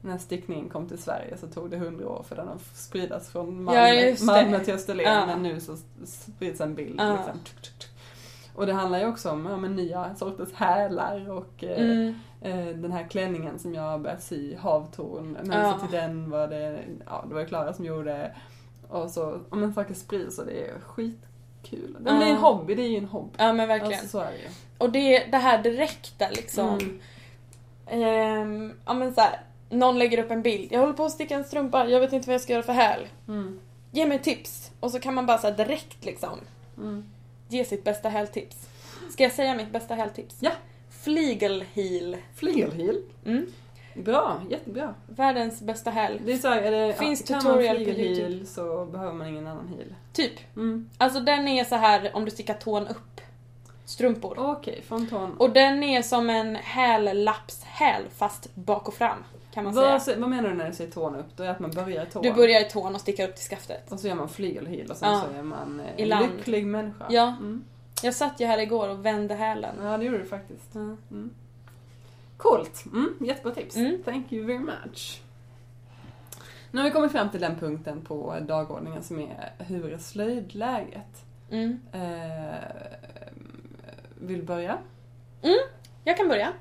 när 0.00 0.18
stickningen 0.18 0.68
kom 0.68 0.88
till 0.88 0.98
Sverige 1.02 1.36
så 1.38 1.46
tog 1.46 1.70
det 1.70 1.76
hundra 1.76 2.08
år 2.08 2.22
för 2.28 2.36
den 2.36 2.48
att 2.48 2.62
spridas 2.76 3.28
från 3.28 3.62
Malmö, 3.64 3.80
Ja. 3.94 4.16
Malmö 4.24 4.60
till 4.60 4.74
Österlen. 4.74 5.04
Ja. 5.14 5.26
Men 5.26 5.42
nu 5.42 5.60
så 5.60 5.76
sprids 6.04 6.60
en 6.60 6.74
bild. 6.74 7.00
Ja. 7.00 7.12
Liksom. 7.16 7.38
Tuk, 7.44 7.62
tuk, 7.62 7.78
tuk. 7.78 7.90
Och 8.54 8.66
det 8.66 8.72
handlar 8.72 8.98
ju 8.98 9.06
också 9.06 9.30
om 9.30 9.46
ja, 9.46 9.56
men 9.56 9.76
nya 9.76 10.14
sorters 10.14 10.52
hälar 10.54 11.30
och 11.30 11.64
eh, 11.64 11.82
Mm. 11.82 12.14
eh, 12.40 12.66
den 12.76 12.92
här 12.92 13.06
klänningen 13.10 13.58
som 13.58 13.74
jag 13.74 13.82
har 13.82 13.98
börjat 13.98 14.22
sy, 14.22 14.56
havtorn. 14.56 15.36
Men 15.42 15.60
Ja. 15.60 15.72
så 15.80 15.86
till 15.86 15.96
den 15.96 16.30
var 16.30 16.48
det, 16.48 16.78
ja 17.06 17.24
det 17.28 17.34
var 17.34 17.44
Klara 17.44 17.72
som 17.72 17.84
gjorde. 17.84 18.34
Och 18.88 19.10
så, 19.10 19.40
ja 19.50 19.56
men 19.56 19.74
saker 19.74 19.94
sprids 19.94 20.38
och 20.38 20.46
det 20.46 20.66
är 20.68 20.74
skitkul. 20.80 21.96
Det 22.00 22.10
Ja. 22.10 22.16
blir 22.16 22.26
en 22.26 22.36
hobby, 22.36 22.74
det 22.74 22.82
är 22.82 22.88
ju 22.88 22.96
en 22.96 23.04
hobby. 23.04 23.34
Ja 23.38 23.52
men 23.52 23.68
verkligen. 23.68 23.92
Alltså, 24.00 24.08
så 24.08 24.18
är 24.24 24.30
det 24.32 24.38
ju. 24.38 24.48
Och 24.78 24.90
det, 24.92 25.18
det 25.24 25.38
här 25.38 25.62
direkta 25.62 26.28
liksom. 26.30 26.78
Mm. 26.78 27.00
Ehm, 27.86 28.72
ja 28.86 28.94
men 28.94 29.14
så 29.14 29.20
här, 29.20 29.40
någon 29.70 29.98
lägger 29.98 30.24
upp 30.24 30.30
en 30.30 30.42
bild. 30.42 30.72
Jag 30.72 30.80
håller 30.80 30.92
på 30.92 31.04
att 31.04 31.12
sticka 31.12 31.34
en 31.34 31.44
strumpa, 31.44 31.86
jag 31.88 32.00
vet 32.00 32.12
inte 32.12 32.26
vad 32.28 32.34
jag 32.34 32.40
ska 32.40 32.52
göra 32.52 32.62
för 32.62 32.72
häl. 32.72 33.00
Mm. 33.28 33.60
Ge 33.90 34.06
mig 34.06 34.18
tips. 34.18 34.70
Och 34.80 34.90
så 34.90 35.00
kan 35.00 35.14
man 35.14 35.26
bara 35.26 35.36
här 35.36 35.52
direkt 35.52 36.04
liksom 36.04 36.38
Mm. 36.78 37.04
Ge 37.52 37.64
sitt 37.64 37.84
bästa 37.84 38.08
hältips. 38.08 38.68
Ska 39.10 39.22
jag 39.22 39.32
säga 39.32 39.54
mitt 39.54 39.70
bästa 39.70 39.94
hältips? 39.94 40.36
Ja. 40.40 40.50
Flygelheel. 41.02 42.16
Flygelheel. 42.34 43.02
Mm. 43.26 43.46
Bra, 43.94 44.42
jättebra. 44.50 44.94
Världens 45.06 45.62
bästa 45.62 45.90
häl. 45.90 46.20
Det 46.24 46.32
är 46.32 46.38
så 46.38 46.48
här, 46.48 46.62
är 46.62 46.86
det, 46.86 46.94
Finns 46.94 47.30
ja, 47.30 47.40
tutorial 47.40 47.78
på 47.78 47.84
flygelheel 47.84 48.46
så 48.46 48.84
behöver 48.84 49.12
man 49.12 49.26
ingen 49.28 49.46
annan 49.46 49.68
heel. 49.68 49.94
Typ. 50.12 50.56
Mm. 50.56 50.90
Alltså 50.98 51.20
den 51.20 51.48
är 51.48 51.64
så 51.64 51.74
här 51.76 52.10
om 52.14 52.24
du 52.24 52.30
stickar 52.30 52.54
tån 52.54 52.86
upp. 52.88 53.20
Strumpor. 53.84 54.34
Okej, 54.38 54.82
från 54.88 55.06
tån. 55.06 55.36
Och 55.38 55.50
den 55.50 55.82
är 55.82 56.02
som 56.02 56.30
en 56.30 56.56
hällappshäl 56.56 58.02
fast 58.16 58.54
bak 58.54 58.88
och 58.88 58.94
fram. 58.94 59.18
Kan 59.54 59.64
man 59.64 59.74
Vad, 59.74 60.02
säga. 60.02 60.18
vad 60.20 60.30
menar 60.30 60.48
du 60.48 60.54
när 60.54 60.66
du 60.68 60.74
säger 60.74 60.90
tån 60.90 61.16
upp? 61.16 61.36
Då 61.36 61.42
är 61.42 61.48
att 61.48 61.60
man 61.60 61.70
börjar 61.70 62.06
i 62.06 62.10
tån? 62.10 62.22
Du 62.22 62.32
börjar 62.32 62.60
i 62.60 62.64
tån 62.70 62.94
och 62.94 63.00
stickar 63.00 63.28
upp 63.28 63.36
till 63.36 63.44
skaftet. 63.48 63.92
Och 63.92 64.00
så 64.00 64.08
gör 64.08 64.14
man 64.14 64.28
flygelheel 64.28 64.90
och 64.90 64.96
sen 64.96 65.12
Ja. 65.12 65.24
så 65.32 65.38
är 65.38 65.42
man 65.42 65.80
eh, 65.80 65.86
en 66.12 66.22
lycklig 66.36 66.66
människa. 66.66 67.06
Ja. 67.10 67.26
Mm. 67.28 67.64
Jag 68.02 68.14
satt 68.14 68.40
ju 68.40 68.46
här 68.46 68.58
igår 68.58 68.88
och 68.88 69.06
vände 69.06 69.34
hälen. 69.34 69.74
ja, 69.82 69.98
det 69.98 70.04
gjorde 70.04 70.18
du 70.18 70.24
faktiskt. 70.24 70.74
Mm. 70.74 71.30
Coolt! 72.36 72.84
Mm, 72.86 73.14
jättebra 73.20 73.54
tips. 73.54 73.76
Mm. 73.76 74.02
Thank 74.02 74.32
you 74.32 74.46
very 74.46 74.58
much. 74.58 75.22
Nu 76.70 76.80
har 76.80 76.84
vi 76.84 76.90
kommit 76.90 77.12
fram 77.12 77.30
till 77.30 77.40
den 77.40 77.58
punkten 77.58 78.00
på 78.00 78.36
dagordningen 78.40 79.02
som 79.02 79.18
är 79.20 79.52
hur 79.58 79.92
är 79.92 79.98
slöjdläget? 79.98 81.24
Mm. 81.50 81.80
Eh, 81.92 82.54
vill 84.20 84.38
du 84.38 84.44
börja? 84.44 84.78
Jag 86.04 86.16
kan 86.16 86.28
börja. 86.28 86.52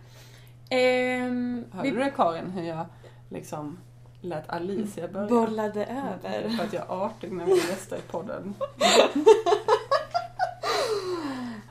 Ehm, 0.74 1.66
Hörde 1.72 1.90
vi 1.90 1.96
du 1.96 2.04
det 2.04 2.12
Karin, 2.12 2.50
hur 2.52 2.64
jag 2.64 2.86
liksom 3.30 3.78
lät 4.22 4.50
Alicia 4.50 5.08
börja? 5.08 5.28
bollade 5.28 5.86
över. 5.86 6.50
För 6.50 6.64
att 6.64 6.74
jag 6.74 6.84
är 6.84 7.06
artig 7.06 7.32
när 7.32 7.46
vi 7.46 7.52
gästar 7.56 7.98
i 7.98 8.02
podden. 8.02 8.54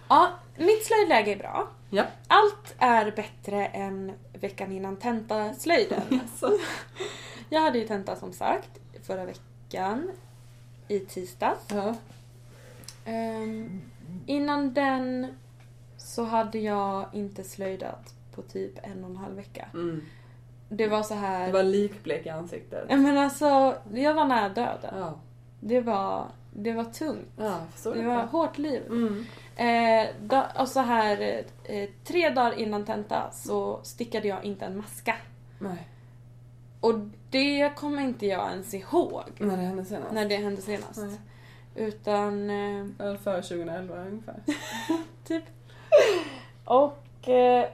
Ja, 0.08 0.30
mitt 0.56 0.86
slöjdläge 0.86 1.32
är 1.32 1.36
bra. 1.36 1.68
Ja. 1.90 2.04
Allt 2.28 2.74
är 2.78 3.10
bättre 3.10 3.66
än 3.66 4.12
veckan 4.32 4.72
innan 4.72 4.96
tentaslöjden. 4.96 6.02
Jaså? 6.10 6.58
Jag 7.48 7.60
hade 7.60 7.78
ju 7.78 7.86
tenta 7.86 8.16
som 8.16 8.32
sagt 8.32 8.70
förra 9.02 9.24
veckan 9.24 10.10
i 10.88 11.00
tisdags. 11.00 11.60
Ja. 11.68 11.94
Ehm, 13.04 13.80
innan 14.26 14.74
den 14.74 15.34
så 15.96 16.24
hade 16.24 16.58
jag 16.58 17.06
inte 17.12 17.44
slöjdat 17.44 18.14
på 18.34 18.42
typ 18.42 18.72
en 18.82 19.04
och 19.04 19.10
en 19.10 19.16
halv 19.16 19.36
vecka. 19.36 19.66
Mm. 19.74 20.02
Det 20.68 20.86
var 20.88 21.02
så 21.02 21.14
här... 21.14 21.46
Du 21.46 21.52
var 21.52 21.62
likblek 21.62 22.26
i 22.26 22.28
ansiktet. 22.28 22.86
Ja, 22.88 22.96
Men 22.96 23.18
alltså, 23.18 23.76
jag 23.94 24.14
var 24.14 24.24
nära 24.24 24.48
döden. 24.48 24.94
Ja, 24.98 25.20
Det 25.60 25.80
var, 25.80 26.26
det 26.52 26.72
var 26.72 26.84
tungt. 26.84 27.28
ja 27.36 27.60
förstår 27.72 27.94
Det 27.94 28.02
var 28.02 28.22
hårt 28.22 28.58
liv. 28.58 28.82
Mm. 28.86 29.24
Eh, 29.56 30.10
då, 30.22 30.46
och 30.58 30.68
så 30.68 30.80
här, 30.80 31.44
eh, 31.64 31.88
tre 32.04 32.30
dagar 32.30 32.58
innan 32.58 32.84
tenta 32.84 33.30
så 33.32 33.80
stickade 33.82 34.28
jag 34.28 34.44
inte 34.44 34.64
en 34.64 34.76
maska. 34.76 35.16
Nej. 35.58 35.88
Och 36.80 36.94
det 37.30 37.72
kommer 37.76 38.02
inte 38.02 38.26
jag 38.26 38.50
ens 38.50 38.74
ihåg 38.74 39.22
När 39.38 39.56
det 39.56 39.62
hände 39.62 39.84
senast? 39.84 40.12
när 40.12 40.28
det 40.28 40.36
hände 40.36 40.62
senast. 40.62 40.96
Nej. 41.02 41.18
Utan... 41.74 42.50
Eh, 42.50 43.16
Före 43.16 43.42
2011 43.42 43.96
ungefär. 44.04 44.40
typ. 45.24 45.44
Och 46.64 47.28
eh, 47.28 47.68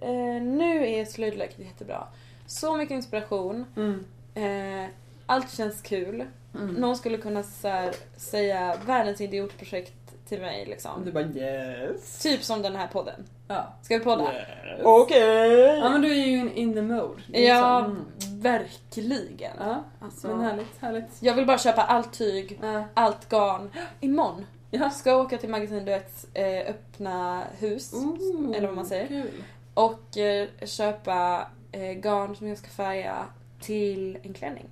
eh, 0.00 0.42
nu 0.42 0.88
är 0.88 1.04
slöjdläget 1.04 1.58
jättebra. 1.58 2.06
Så 2.46 2.76
mycket 2.76 2.94
inspiration. 2.94 3.64
Mm. 3.76 4.04
Eh, 4.34 4.90
allt 5.26 5.50
känns 5.52 5.82
kul. 5.82 6.24
Mm. 6.54 6.74
Någon 6.74 6.96
skulle 6.96 7.18
kunna 7.18 7.42
så 7.42 7.68
här, 7.68 7.94
säga 8.16 8.76
världens 8.86 9.20
idiotprojekt 9.20 9.92
till 10.28 10.40
mig 10.40 10.66
liksom. 10.66 11.04
Du 11.04 11.12
bara 11.12 11.24
yes. 11.24 12.18
Typ 12.22 12.42
som 12.42 12.62
den 12.62 12.76
här 12.76 12.86
podden. 12.86 13.24
Ja. 13.48 13.72
Ska 13.82 13.98
vi 13.98 14.04
podda? 14.04 14.32
Yes. 14.34 14.80
Okej! 14.84 15.78
Ja 15.78 15.88
men 15.90 16.02
du 16.02 16.10
är 16.10 16.14
ju 16.26 16.38
in, 16.38 16.52
in 16.52 16.74
the 16.74 16.82
mode. 16.82 17.22
Är 17.32 17.48
Ja. 17.48 17.84
Mm. 17.84 18.04
verkligen. 18.42 19.52
Ja, 19.58 19.84
Alltså, 20.00 20.28
men 20.28 20.40
härligt, 20.40 20.80
härligt. 20.80 21.06
jag 21.20 21.34
vill 21.34 21.46
bara 21.46 21.58
köpa 21.58 21.82
allt 21.82 22.12
tyg, 22.12 22.58
Ja. 22.62 22.84
allt 22.94 23.28
garn. 23.28 23.70
Imorgon 24.00 24.46
Ja. 24.70 24.90
ska 24.90 25.10
jag 25.10 25.20
åka 25.20 25.38
till 25.38 25.48
Magasin 25.48 25.84
Duets 25.84 26.26
eh, 26.34 26.70
öppna 26.70 27.42
hus. 27.58 27.92
Ooh, 27.94 28.56
Eller 28.56 28.66
vad 28.66 28.76
man 28.76 28.86
säger. 28.86 29.06
Kul. 29.06 29.30
Och 29.74 30.16
eh, 30.18 30.48
köpa 30.64 31.48
eh, 31.72 31.92
garn 31.92 32.36
som 32.36 32.48
jag 32.48 32.58
ska 32.58 32.68
färga 32.68 33.26
till 33.60 34.18
en 34.22 34.32
klänning. 34.34 34.66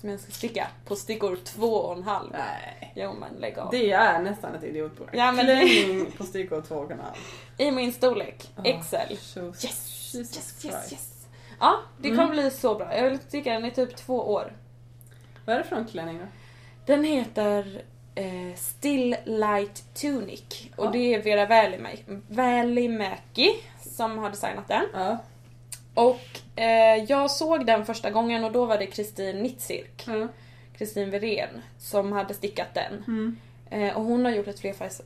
Som 0.00 0.08
jag 0.10 0.20
ska 0.20 0.32
sticka 0.32 0.66
på 0.84 0.96
stickor 0.96 1.38
två 1.44 1.72
och 1.74 1.96
en 1.96 2.02
halv. 2.02 2.28
Nej. 2.32 2.92
Jo 2.96 3.12
men 3.20 3.34
lägg 3.34 3.58
av. 3.58 3.70
Det 3.70 3.90
är 3.92 4.22
nästan 4.22 4.54
ett 4.54 4.64
idiotprojekt. 4.64 5.16
Ja, 5.18 5.32
men- 5.32 5.46
Klänning 5.46 6.10
på 6.10 6.24
stickor 6.24 6.62
två 6.68 6.74
och 6.74 6.90
en 6.90 7.00
halv. 7.00 7.14
I 7.58 7.70
min 7.70 7.92
storlek. 7.92 8.50
XL. 8.82 8.96
Jesus 9.10 9.64
Yes! 9.64 10.14
Jesus 10.14 10.36
Yes, 10.36 10.60
Christ. 10.62 10.74
yes, 10.74 10.92
yes. 10.92 11.26
Ja, 11.60 11.76
det 11.98 12.08
kommer 12.08 12.22
Mm. 12.22 12.36
bli 12.36 12.50
så 12.50 12.74
bra. 12.74 12.96
Jag 12.96 13.10
vill 13.10 13.18
sticka 13.18 13.52
den 13.52 13.64
i 13.64 13.70
typ 13.70 13.96
två 13.96 14.32
år. 14.32 14.56
Vad 15.44 15.54
är 15.56 15.60
det 15.60 15.66
för 15.66 15.76
en 15.76 15.86
klänning 15.86 16.18
då? 16.18 16.24
Den 16.86 17.04
heter 17.04 17.82
eh, 18.14 18.54
Still 18.56 19.16
Light 19.24 19.94
Tunic. 19.94 20.42
Och 20.76 20.84
Ja. 20.86 20.90
det 20.90 21.14
är 21.14 21.22
Vera 21.22 21.46
Välimäki 22.28 23.50
som 23.96 24.18
har 24.18 24.30
designat 24.30 24.68
den. 24.68 24.84
Ja. 24.94 25.18
Och 25.94 26.60
eh, 26.60 27.04
jag 27.08 27.30
såg 27.30 27.66
den 27.66 27.84
första 27.86 28.10
gången 28.10 28.44
och 28.44 28.52
då 28.52 28.64
var 28.64 28.78
det 28.78 28.86
Kristin 28.86 29.42
Nitzirk, 29.42 30.06
Mm. 30.08 30.28
Kristin 30.78 31.10
Verén, 31.10 31.62
som 31.78 32.12
hade 32.12 32.34
stickat 32.34 32.74
den. 32.74 33.04
Mm. 33.06 33.36
Eh, 33.70 33.96
och 33.96 34.04
hon 34.04 34.24
har 34.24 34.32
gjort 34.32 34.48
ett 34.48 34.60
flerfärgs, 34.60 35.02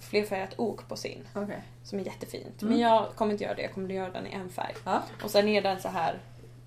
flerfärgat 0.00 0.54
ok 0.56 0.88
på 0.88 0.96
sin, 0.96 1.26
Okej. 1.34 1.62
som 1.84 1.98
är 1.98 2.04
jättefint. 2.04 2.62
Mm. 2.62 2.72
Men 2.74 2.82
jag 2.82 3.08
kommer 3.16 3.32
inte 3.32 3.44
göra 3.44 3.54
det, 3.54 3.62
jag 3.62 3.72
kommer 3.74 3.88
göra 3.88 4.10
den 4.10 4.26
i 4.26 4.32
en 4.32 4.48
färg. 4.48 4.74
Ja. 4.84 5.02
Och 5.24 5.30
sen 5.30 5.48
är 5.48 5.62
den 5.62 5.80
så 5.80 5.88
här, 5.88 6.18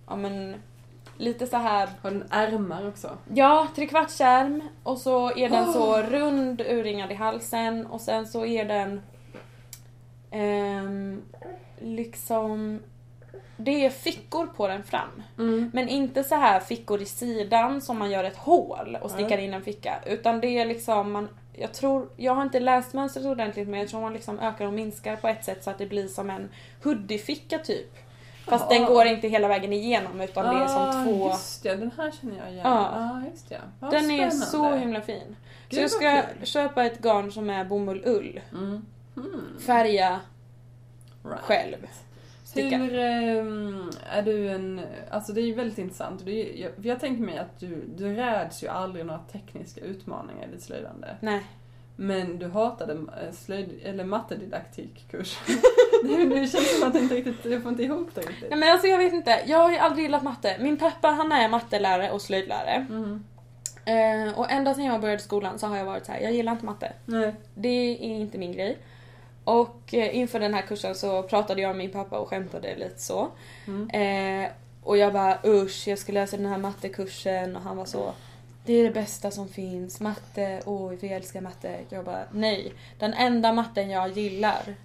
ja 0.08 0.16
men 0.16 0.56
lite 1.18 1.48
så 1.48 1.58
här 1.58 1.90
Har 2.02 2.12
den 2.12 2.24
ärmar 2.30 2.88
också? 2.88 3.18
Ja, 3.34 3.68
trekvartsärm 3.76 4.62
och 4.84 4.98
så 4.98 5.32
är 5.38 5.50
den 5.50 5.64
Oh. 5.64 5.74
så 5.74 6.02
rund 6.02 6.62
urringad 6.62 7.12
i 7.12 7.16
halsen 7.16 7.86
och 7.86 8.02
sen 8.02 8.28
så 8.28 8.46
är 8.46 8.66
den 8.66 9.02
ehm, 10.34 11.22
liksom 11.80 12.80
det 13.58 13.86
är 13.86 13.90
fickor 13.90 14.48
på 14.48 14.68
den 14.68 14.84
fram. 14.84 15.24
Mm. 15.38 15.72
Men 15.74 15.90
inte 15.90 16.24
så 16.24 16.36
här 16.36 16.60
fickor 16.60 17.02
i 17.02 17.06
sidan 17.06 17.82
som 17.82 17.98
man 18.00 18.12
gör 18.12 18.24
ett 18.24 18.38
hål 18.38 18.98
och 19.02 19.12
stickar 19.12 19.38
in 19.38 19.54
en 19.54 19.62
ficka. 19.62 20.00
Utan 20.06 20.42
det 20.42 20.48
är 20.48 20.66
liksom, 20.66 21.12
man, 21.12 21.30
jag 21.54 21.74
tror, 21.74 22.10
jag 22.18 22.36
har 22.36 22.42
inte 22.42 22.60
läst 22.60 22.94
mönstret 22.94 23.26
ordentligt 23.26 23.68
men 23.68 23.80
jag 23.80 23.90
tror 23.90 24.02
man 24.02 24.14
liksom 24.14 24.40
ökar 24.40 24.66
och 24.66 24.74
minskar 24.74 25.16
på 25.16 25.28
ett 25.28 25.46
sätt 25.46 25.64
så 25.64 25.70
att 25.70 25.78
det 25.78 25.86
blir 25.86 26.08
som 26.08 26.30
en 26.30 26.50
hoodie-ficka 26.84 27.58
typ. 27.58 27.98
Fast 28.46 28.66
Jaha. 28.70 28.80
den 28.80 28.88
går 28.88 29.06
inte 29.06 29.28
hela 29.28 29.48
vägen 29.48 29.74
igenom 29.74 30.22
utan 30.22 30.56
det 30.56 30.64
är 30.64 30.68
som 30.68 31.04
två... 31.06 31.26
Ah, 31.26 31.32
Just 31.32 31.66
ja, 31.66 31.76
den 31.76 31.92
här 31.98 32.12
känner 32.12 32.38
jag 32.38 32.52
igen. 32.52 32.62
Ja. 32.64 32.92
Ja, 32.96 33.30
just 33.32 33.52
ja. 33.52 33.58
Vad 33.80 33.92
Den 33.92 34.12
är 34.12 34.30
så 34.30 34.46
spännande. 34.46 34.80
himla 34.80 35.02
fin. 35.02 35.36
Gud, 35.70 35.92
så 35.92 36.04
jag 36.04 36.24
ska 36.26 36.46
köpa 36.46 36.84
ett 36.84 37.00
garn 37.00 37.32
som 37.32 37.50
är 37.50 37.66
bomull-ull. 37.66 38.42
Mm. 38.52 38.86
Mm. 39.18 39.60
Färga 39.60 40.20
Right. 41.24 41.42
själv. 41.42 41.88
Sticka. 42.44 42.78
Hur 42.78 42.98
ehm, 43.00 43.90
är 44.12 44.22
du 44.22 44.50
en, 44.50 44.82
alltså 45.12 45.34
det 45.34 45.42
är 45.42 45.46
ju 45.46 45.54
väldigt 45.54 45.78
intressant. 45.78 46.28
Ju- 46.28 46.62
jag, 46.62 46.72
jag 46.82 47.00
tänker 47.00 47.24
mig 47.24 47.38
att 47.38 47.60
du, 47.60 47.84
du 47.96 48.16
räds 48.16 48.64
ju 48.64 48.68
aldrig 48.68 49.06
några 49.06 49.20
tekniska 49.20 49.82
utmaningar 49.82 50.48
i 50.48 50.52
ditt 50.52 50.64
slöjdande. 50.64 51.18
Nej. 51.20 51.44
Men 51.96 52.40
du 52.40 52.48
hatade 52.48 52.94
eh, 52.94 53.34
slöjd, 53.34 53.80
eller 53.84 54.04
mattedidaktikkurs. 54.04 55.38
det 56.04 56.52
känns 56.52 56.80
som 56.80 56.88
att 56.88 56.94
du 56.94 57.00
inte 57.00 57.16
riktigt, 57.16 57.46
jag 57.46 57.62
får 57.62 57.72
inte 57.72 57.84
ihop 57.84 58.10
det 58.16 58.22
riktigt. 58.22 58.50
Nej 58.50 58.60
men 58.60 58.72
alltså 58.72 58.88
jag 58.88 58.98
vet 58.98 59.14
inte, 59.14 59.44
jag 59.46 59.58
har 59.58 59.72
ju 59.72 59.78
aldrig 59.78 60.04
gillat 60.04 60.24
matte. 60.24 60.58
Min 60.60 60.78
pappa 60.78 61.08
han 61.08 61.32
är 61.32 61.50
mattelärare 61.50 62.12
och 62.12 62.22
slöjdlärare. 62.22 62.86
Mm. 62.90 63.24
Eh, 63.86 64.40
och 64.40 64.52
ända 64.52 64.74
sedan 64.74 64.86
jag 64.86 65.02
började 65.02 65.22
skolan 65.22 65.60
så 65.60 65.68
har 65.68 65.78
jag 65.78 65.86
varit 65.86 66.06
så 66.06 66.12
här: 66.12 66.20
jag 66.20 66.34
gillar 66.34 66.52
inte 66.52 66.66
matte. 66.66 66.94
Nej. 67.06 67.36
Det 67.56 67.68
är 67.70 67.98
inte 68.02 68.38
min 68.38 68.52
grej. 68.52 68.78
Och 69.44 69.94
eh, 69.94 70.16
inför 70.18 70.40
den 70.40 70.54
här 70.54 70.62
kursen 70.62 70.96
så 70.96 71.24
pratade 71.24 71.62
jag 71.62 71.68
med 71.70 71.78
min 71.78 71.92
pappa 71.92 72.20
och 72.20 72.28
skämtade 72.28 72.76
lite 72.76 73.00
så. 73.02 73.28
Mm. 73.68 73.90
Eh, 74.46 74.50
och 74.84 74.98
jag 74.98 75.14
bara 75.14 75.38
usch, 75.46 75.88
jag 75.88 76.00
ska 76.00 76.12
läsa 76.12 76.38
den 76.38 76.46
här 76.46 76.58
mattekursen 76.58 77.56
och 77.56 77.62
han 77.62 77.78
var 77.78 77.86
så 77.86 78.14
det 78.66 78.74
är 78.74 78.84
det 78.84 78.92
bästa 78.92 79.32
som 79.32 79.50
finns, 79.50 80.00
matte, 80.00 80.62
oj 80.66 80.98
vi 81.02 81.08
älskar 81.08 81.42
matte. 81.42 81.80
Jag 81.90 82.06
bara 82.06 82.24
nej. 82.32 82.74
Den 83.00 83.14
enda 83.14 83.54
matten 83.54 83.90
jag 83.90 84.12
gillar 84.12 84.76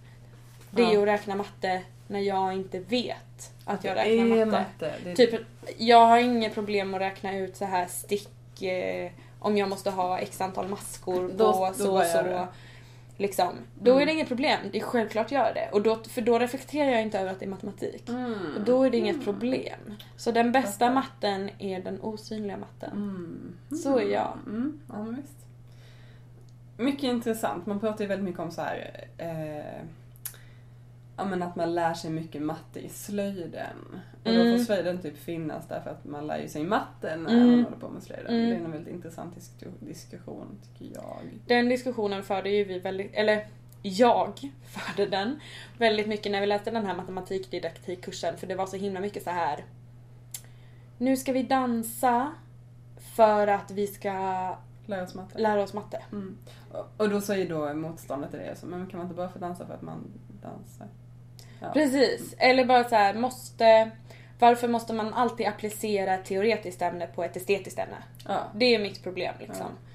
det 0.71 0.83
är 0.83 0.93
Ja. 0.95 1.01
att 1.01 1.07
räkna 1.09 1.35
matte 1.35 1.83
när 2.07 2.21
jag 2.21 2.53
inte 2.55 2.79
vet 2.79 3.53
att 3.65 3.85
jag 3.85 3.97
räknar 3.97 4.25
matte. 4.47 4.47
matte. 4.47 4.95
Det 5.05 5.17
Typ, 5.17 5.41
jag 5.77 6.07
har 6.07 6.19
inget 6.19 6.55
problem 6.55 6.95
att 6.95 7.01
räkna 7.01 7.37
ut 7.39 7.57
så 7.57 7.65
här 7.65 7.87
stick 7.87 8.63
eh, 8.63 9.11
om 9.41 9.57
jag 9.57 9.69
måste 9.69 9.91
ha 9.91 10.19
x 10.19 10.41
antal 10.41 10.69
maskor 10.69 11.29
på 11.29 11.35
Då- 11.37 11.45
då 11.45 11.53
så 11.75 11.99
och 11.99 12.07
så. 12.07 12.23
det. 12.23 12.47
Liksom. 13.21 13.55
Då 13.81 13.91
Mm. 13.91 14.03
är 14.03 14.07
det 14.07 14.13
inget 14.13 14.29
problem. 14.29 14.61
Det 14.73 14.79
är 14.79 14.83
självklart 14.83 15.33
gör 15.33 15.55
det. 15.55 15.69
Och 15.73 15.83
då, 15.83 15.97
för 15.97 16.21
då 16.21 16.39
reflekterar 16.39 16.91
jag 16.91 17.03
inte 17.03 17.19
över 17.19 17.31
att 17.33 17.39
det 17.41 17.45
är 17.47 17.51
matematik. 17.51 18.09
Och 18.57 18.61
då 18.65 18.83
är 18.83 18.91
det 18.91 18.97
inget 18.97 19.25
problem. 19.25 19.95
Så 20.17 20.31
den 20.31 20.53
bästa 20.53 20.91
matten 20.91 21.51
är 21.59 21.81
den 21.83 22.01
osynliga 22.01 22.57
matten. 22.57 22.91
Mm. 22.93 23.57
Så 23.83 23.99
är 23.99 24.03
jag. 24.13 24.39
Mm. 24.47 24.81
Ja. 24.89 25.15
Mycket 26.77 27.05
intressant. 27.05 27.67
Man 27.67 27.81
pratar 27.81 28.05
ju 28.05 28.09
väldigt 28.09 28.25
mycket 28.25 28.41
om 28.41 28.51
så 28.51 28.63
här, 28.63 29.05
eh, 29.19 29.83
ja, 31.19 31.25
men 31.25 31.43
att 31.43 31.57
man 31.57 31.75
lär 31.75 31.95
sig 31.95 32.11
mycket 32.11 32.43
matte 32.43 32.81
i 32.81 32.89
slöjden. 32.89 33.77
Och 34.25 34.33
då 34.35 34.41
Mm. 34.41 34.59
får 34.59 34.65
slöjden 34.65 34.99
typ 34.99 35.19
finnas 35.19 35.69
därför 35.69 35.91
att 35.91 36.05
man 36.05 36.27
lär 36.27 36.39
ju 36.39 36.49
sig 36.49 36.65
matte 36.65 37.17
när 37.17 37.31
Mm. 37.35 37.51
man 37.51 37.65
håller 37.65 37.77
på 37.77 37.89
med 37.89 38.03
slöjden. 38.03 38.27
Mm. 38.35 38.49
Det 38.51 38.55
är 38.57 38.65
en 38.65 38.71
väldigt 38.73 38.95
intressant 38.95 39.35
disk- 39.35 39.65
diskussion 39.81 40.59
tycker 40.63 40.95
jag. 40.95 41.19
Den 41.47 41.69
diskussionen 41.69 42.23
förde 42.23 42.51
ju 42.51 42.65
vi 42.65 42.79
väldigt, 42.79 43.11
eller 43.15 43.47
jag 43.83 44.33
förde 44.67 45.07
den 45.07 45.41
väldigt 45.79 46.07
mycket 46.09 46.33
när 46.33 46.41
vi 46.41 46.47
läste 46.47 46.71
den 46.71 46.87
här 46.87 46.97
matematikdidaktikkursen 46.97 48.37
för 48.37 48.47
det 48.47 48.55
var 48.55 48.67
så 48.67 48.77
himla 48.77 49.01
mycket 49.01 49.23
så 49.23 49.31
här. 49.31 49.65
Nu 50.99 51.17
ska 51.17 51.33
vi 51.33 51.43
dansa 51.43 52.33
för 53.17 53.47
att 53.47 53.71
vi 53.71 53.87
ska 53.87 54.13
Lär 54.87 55.03
oss 55.03 55.15
matte. 55.15 55.39
lära 55.39 55.63
oss 55.63 55.75
matte. 55.75 56.03
Mm. 56.13 56.39
Och- 56.73 56.87
Och 56.97 57.09
då 57.11 57.21
säger 57.21 57.49
då 57.49 57.75
motståndet 57.75 58.31
till 58.31 58.39
det 58.41 58.57
så, 58.57 58.67
men 58.67 58.87
kan 58.87 58.99
man 58.99 59.07
inte 59.07 59.17
bara 59.17 59.29
få 59.29 59.39
dansa 59.39 59.67
för 59.67 59.75
att 59.75 59.83
man 59.83 60.05
dansar? 60.43 60.87
Ja. 61.61 61.71
Precis. 61.73 62.35
Eller 62.39 62.65
bara 62.65 62.85
så 62.85 62.95
här, 62.95 63.15
måste... 63.15 63.91
Varför 64.39 64.69
måste 64.69 64.93
man 64.93 65.15
alltid 65.15 65.47
applicera 65.47 66.15
ett 66.15 66.25
teoretiskt 66.25 66.83
ämne 66.83 67.07
på 67.07 67.25
ett 67.25 67.37
estetiskt 67.37 67.79
ämne? 67.79 67.97
Ja. 68.29 68.39
Det 68.55 68.75
är 68.75 68.79
mitt 68.79 69.03
problem 69.03 69.35
liksom. 69.39 69.57
Ja. 69.61 69.89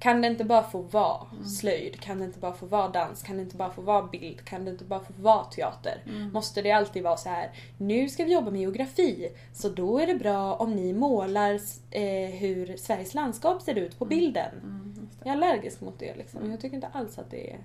Kan 0.00 0.22
det 0.22 0.28
inte 0.28 0.44
bara 0.44 0.62
få 0.62 0.82
vara 0.82 1.26
slöjd? 1.60 2.00
Kan 2.00 2.18
det 2.18 2.24
inte 2.24 2.38
bara 2.38 2.52
få 2.52 2.66
vara 2.66 2.88
dans? 2.88 3.22
Kan 3.22 3.36
det 3.36 3.42
inte 3.42 3.56
bara 3.56 3.70
få 3.70 3.82
vara 3.82 4.06
bild? 4.06 4.44
Kan 4.44 4.64
det 4.64 4.70
inte 4.70 4.84
bara 4.84 5.00
få 5.00 5.12
vara 5.16 5.44
teater? 5.44 6.02
Mm. 6.06 6.32
Måste 6.32 6.62
det 6.62 6.72
alltid 6.72 7.02
vara 7.02 7.16
så 7.16 7.28
här. 7.28 7.50
nu 7.78 8.08
ska 8.08 8.24
vi 8.24 8.32
jobba 8.32 8.50
med 8.50 8.60
geografi, 8.60 9.28
så 9.52 9.68
då 9.68 9.98
är 9.98 10.06
det 10.06 10.14
bra 10.14 10.54
om 10.54 10.72
ni 10.72 10.92
målar 10.92 11.54
eh, 11.90 12.30
hur 12.30 12.76
Sveriges 12.76 13.14
landskap 13.14 13.62
ser 13.62 13.74
ut 13.74 13.98
på 13.98 14.04
bilden. 14.04 14.54
Mm, 14.62 14.94
just 15.00 15.20
det. 15.20 15.28
Jag 15.28 15.32
är 15.32 15.36
allergisk 15.36 15.80
mot 15.80 15.98
det 15.98 16.16
liksom. 16.16 16.50
Jag 16.50 16.60
tycker 16.60 16.74
inte 16.74 16.88
alls 16.92 17.18
att 17.18 17.30
det 17.30 17.52
är... 17.52 17.58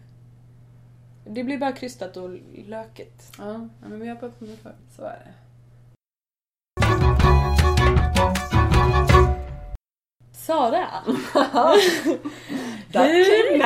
Det 1.27 1.43
blir 1.43 1.57
bara 1.57 1.71
krystat 1.71 2.17
och 2.17 2.29
lökigt. 2.67 3.31
Ja, 3.37 3.53
ja, 3.81 3.87
men 3.87 3.99
vi 3.99 4.07
har 4.07 4.15
pratat 4.15 4.41
om 4.41 4.47
det 4.47 4.57
förut. 4.57 4.75
Så 4.95 5.01
är 5.03 5.19
det. 5.25 5.33
Sara! 10.31 10.87
Hur- 12.93 13.57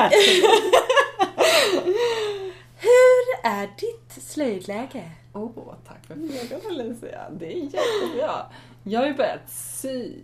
Hur 2.76 3.50
är 3.50 3.66
ditt 3.78 4.22
slöjdläge? 4.24 5.10
Åh, 5.32 5.42
oh, 5.44 5.74
tack 5.86 6.06
för 6.06 6.14
frågan 6.14 6.60
Alicia. 6.80 7.30
Det 7.30 7.46
är 7.52 7.56
jättebra. 7.56 8.46
Jag 8.82 9.00
har 9.00 9.06
ju 9.06 9.14
börjat 9.14 9.50
sy. 9.50 10.14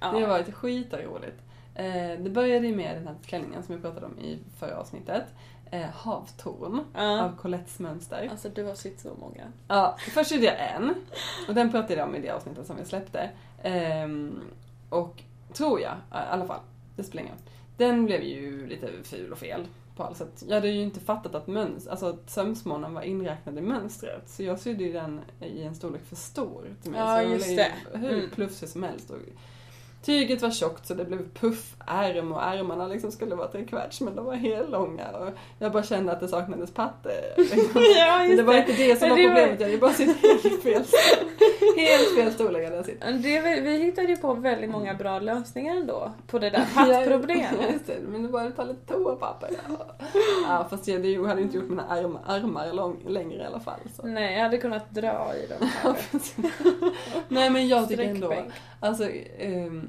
Det 0.00 0.06
har 0.06 0.26
varit 0.26 0.54
skitroligt. 0.54 1.40
Eh, 1.74 2.18
det 2.18 2.30
började 2.30 2.68
med 2.72 2.96
den 2.96 3.06
här 3.06 3.14
klänningen 3.26 3.62
som 3.62 3.72
jag 3.74 3.82
pratade 3.82 4.06
om 4.06 4.18
i 4.18 4.38
förra 4.58 4.76
avsnittet. 4.76 5.24
Eh, 5.74 5.90
Havtorn 5.90 6.80
Ja. 6.94 7.22
av 7.24 7.36
Colettes 7.36 7.78
mönster. 7.78 8.28
Alltså 8.30 8.48
du 8.48 8.64
har 8.64 8.74
sytt 8.74 9.00
så 9.00 9.14
många. 9.20 9.52
Ja, 9.68 9.96
först 10.14 10.32
gjorde 10.32 10.44
jag 10.44 10.70
en. 10.76 10.94
Och 11.48 11.54
den 11.54 11.70
pratade 11.70 11.94
jag 11.94 12.08
om 12.08 12.14
i 12.14 12.20
det 12.20 12.30
avsnittet 12.30 12.66
som 12.66 12.76
vi 12.76 12.84
släppte. 12.84 13.30
Ehm, 13.62 14.40
och 14.90 15.22
tror 15.52 15.80
jag, 15.80 15.92
i 15.92 16.14
alla 16.30 16.46
fall, 16.46 16.60
det 16.96 17.04
spelar 17.04 17.22
ingen 17.22 17.34
roll. 17.34 17.42
Den 17.76 18.06
blev 18.06 18.22
ju 18.22 18.66
lite 18.66 18.88
ful 19.02 19.32
och 19.32 19.38
fel 19.38 19.66
på 19.96 20.02
alla 20.04 20.14
sätt. 20.14 20.44
Jag 20.48 20.54
hade 20.54 20.68
ju 20.68 20.82
inte 20.82 21.00
fattat 21.00 21.34
att, 21.34 21.46
möns- 21.46 21.88
alltså, 21.90 22.06
att 22.06 22.30
sömsmånen 22.30 22.94
var 22.94 23.02
inräknad 23.02 23.58
i 23.58 23.60
mönstret. 23.60 24.28
Så 24.28 24.42
jag 24.42 24.58
sydde 24.60 24.84
ju 24.84 24.92
den 24.92 25.20
i 25.40 25.62
en 25.62 25.74
storlek 25.74 26.02
för 26.08 26.16
stor 26.16 26.64
till 26.82 26.90
mig. 26.90 27.00
Ja, 27.00 27.16
så 27.16 27.22
jag 27.22 27.30
just 27.32 27.56
det. 27.56 27.72
hur 27.98 28.18
Mm. 28.18 28.30
plufsig 28.30 28.68
som 28.68 28.82
helst. 28.82 29.10
Och 29.10 29.16
tyget 30.04 30.42
var 30.42 30.50
tjockt 30.50 30.86
så 30.86 30.94
det 30.94 31.04
blev 31.04 31.28
puffärm 31.34 32.32
och 32.32 32.42
ärmarna 32.42 32.86
liksom 32.86 33.12
skulle 33.12 33.34
vara 33.34 33.48
trekvarts 33.48 34.00
men 34.00 34.16
de 34.16 34.24
var 34.24 34.34
hellånga. 34.34 35.08
Och 35.10 35.28
jag 35.58 35.72
bara 35.72 35.82
kände 35.82 36.12
att 36.12 36.20
det 36.20 36.28
saknades 36.28 36.70
patte. 36.74 37.10
Liksom. 37.36 37.82
Ja, 37.96 38.18
Men 38.18 38.36
det 38.36 38.42
var 38.42 38.54
det. 38.54 38.60
inte 38.60 38.72
det 38.72 38.96
som 38.98 39.08
var 39.08 39.16
det 39.16 39.28
var- 39.28 39.34
problemet, 39.34 39.60
jag 39.60 39.66
hade 39.66 39.78
bara 39.78 39.92
sitt 39.92 40.22
helt 40.42 40.62
fel 40.62 40.82
Helt 41.76 42.14
fel 42.16 42.32
storlek 42.32 42.64
hade 42.64 42.76
jag 42.76 42.84
sitt. 42.84 43.00
Det, 43.00 43.40
vi, 43.60 43.78
hittade 43.78 44.08
ju 44.08 44.16
på 44.16 44.34
väldigt 44.34 44.70
många 44.70 44.94
bra 44.94 45.18
lösningar 45.18 45.76
ändå 45.76 46.12
på 46.26 46.38
det 46.38 46.50
där 46.50 46.64
pattproblemet. 46.74 47.72
Just 47.72 47.86
det, 47.86 47.96
men 48.08 48.22
det 48.22 48.28
var 48.28 48.46
att 48.46 48.56
ta 48.56 48.64
lite 48.64 48.92
toapapper. 48.94 49.50
Ja. 49.68 49.86
ja, 50.48 50.66
fast 50.70 50.88
jag 50.88 51.02
det 51.02 51.26
hade 51.28 51.42
inte 51.42 51.56
gjort 51.56 51.68
mina 51.68 51.86
arm, 51.88 52.18
armar 52.26 52.72
lång, 52.72 52.96
längre 53.06 53.42
i 53.42 53.46
alla 53.46 53.60
fall. 53.60 53.80
Så. 53.96 54.06
Nej, 54.06 54.34
jag 54.36 54.42
hade 54.42 54.58
kunnat 54.58 54.90
dra 54.90 55.32
i 55.36 55.46
dem. 55.46 55.68
Nej 57.28 57.50
men 57.50 57.68
jag 57.68 57.88
tycker 57.88 58.04
ändå, 58.04 58.34
alltså 58.80 59.08
ehm, 59.38 59.88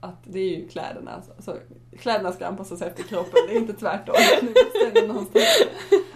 att 0.00 0.18
det 0.24 0.38
är 0.40 0.56
ju 0.58 0.68
kläderna. 0.68 1.10
Alltså, 1.10 1.32
alltså, 1.36 1.56
kläderna 1.98 2.32
ska 2.32 2.46
anpassas 2.46 2.82
efter 2.82 3.02
kroppen, 3.02 3.40
det 3.48 3.54
är 3.54 3.58
inte 3.58 3.72
tvärtom. 3.72 4.14
Det 4.94 5.06
någonstans 5.06 5.44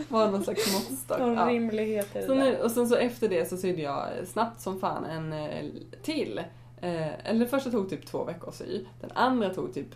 vara 0.09 0.31
någon 0.31 0.45
slags 0.45 0.73
måttstock. 0.75 1.19
Någon 1.19 1.35
Ja. 1.35 1.47
rimlighet 1.49 2.17
i 2.17 2.19
det 2.19 2.27
Så 2.27 2.35
nu, 2.35 2.59
och 2.59 2.71
sen 2.71 2.89
så 2.89 2.97
efter 2.97 3.29
det 3.29 3.49
så 3.49 3.57
sydde 3.57 3.83
jag 3.83 4.09
snabbt 4.27 4.61
som 4.61 4.81
fan 4.81 5.05
en 5.05 5.33
eh, 5.33 5.65
till. 6.03 6.39
Eh, 6.81 7.29
eller 7.29 7.39
den 7.39 7.49
första 7.49 7.71
tog 7.71 7.91
typ 7.91 8.07
två 8.07 8.25
veckor 8.25 8.49
att 8.49 8.55
sy. 8.55 8.85
Den 9.01 9.11
andra 9.15 9.55
tog 9.55 9.75
typ 9.75 9.89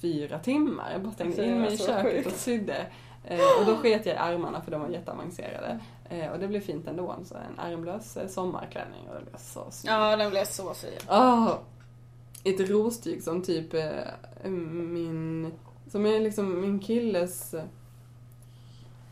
fyra 0.00 0.38
timmar. 0.38 0.92
Jag 0.92 1.02
bara 1.02 1.12
stängde 1.12 1.30
Alltså, 1.32 1.42
in 1.44 1.60
mig 1.60 1.72
i 1.74 1.78
köket 1.78 2.12
sjukt. 2.12 2.26
och 2.26 2.32
sydde. 2.32 2.86
Eh, 3.24 3.38
och 3.60 3.66
då 3.66 3.76
sket 3.76 4.06
jag 4.06 4.14
i 4.14 4.18
armarna 4.18 4.60
för 4.62 4.70
de 4.70 4.80
var 4.80 4.88
jätteavancerade. 4.88 5.78
Eh, 6.10 6.28
och 6.32 6.38
det 6.38 6.48
blev 6.48 6.60
fint 6.60 6.88
ändå. 6.88 7.16
Så 7.24 7.34
en 7.34 7.58
ärmlös 7.72 8.16
eh, 8.16 8.28
sommarklänning 8.28 9.08
och 9.08 9.14
det 9.14 9.20
blev 9.30 9.36
så 9.38 9.70
snyggt. 9.70 9.92
Ja, 9.92 10.16
den 10.16 10.30
blev 10.30 10.44
så 10.44 10.74
fin. 10.74 10.90
Ah, 11.06 11.54
ett 12.44 12.70
rostyg 12.70 13.22
som 13.22 13.42
typ 13.42 13.74
eh, 13.74 14.50
min, 14.50 15.52
som 15.90 16.06
är 16.06 16.20
liksom 16.20 16.60
min 16.60 16.78
killes 16.80 17.54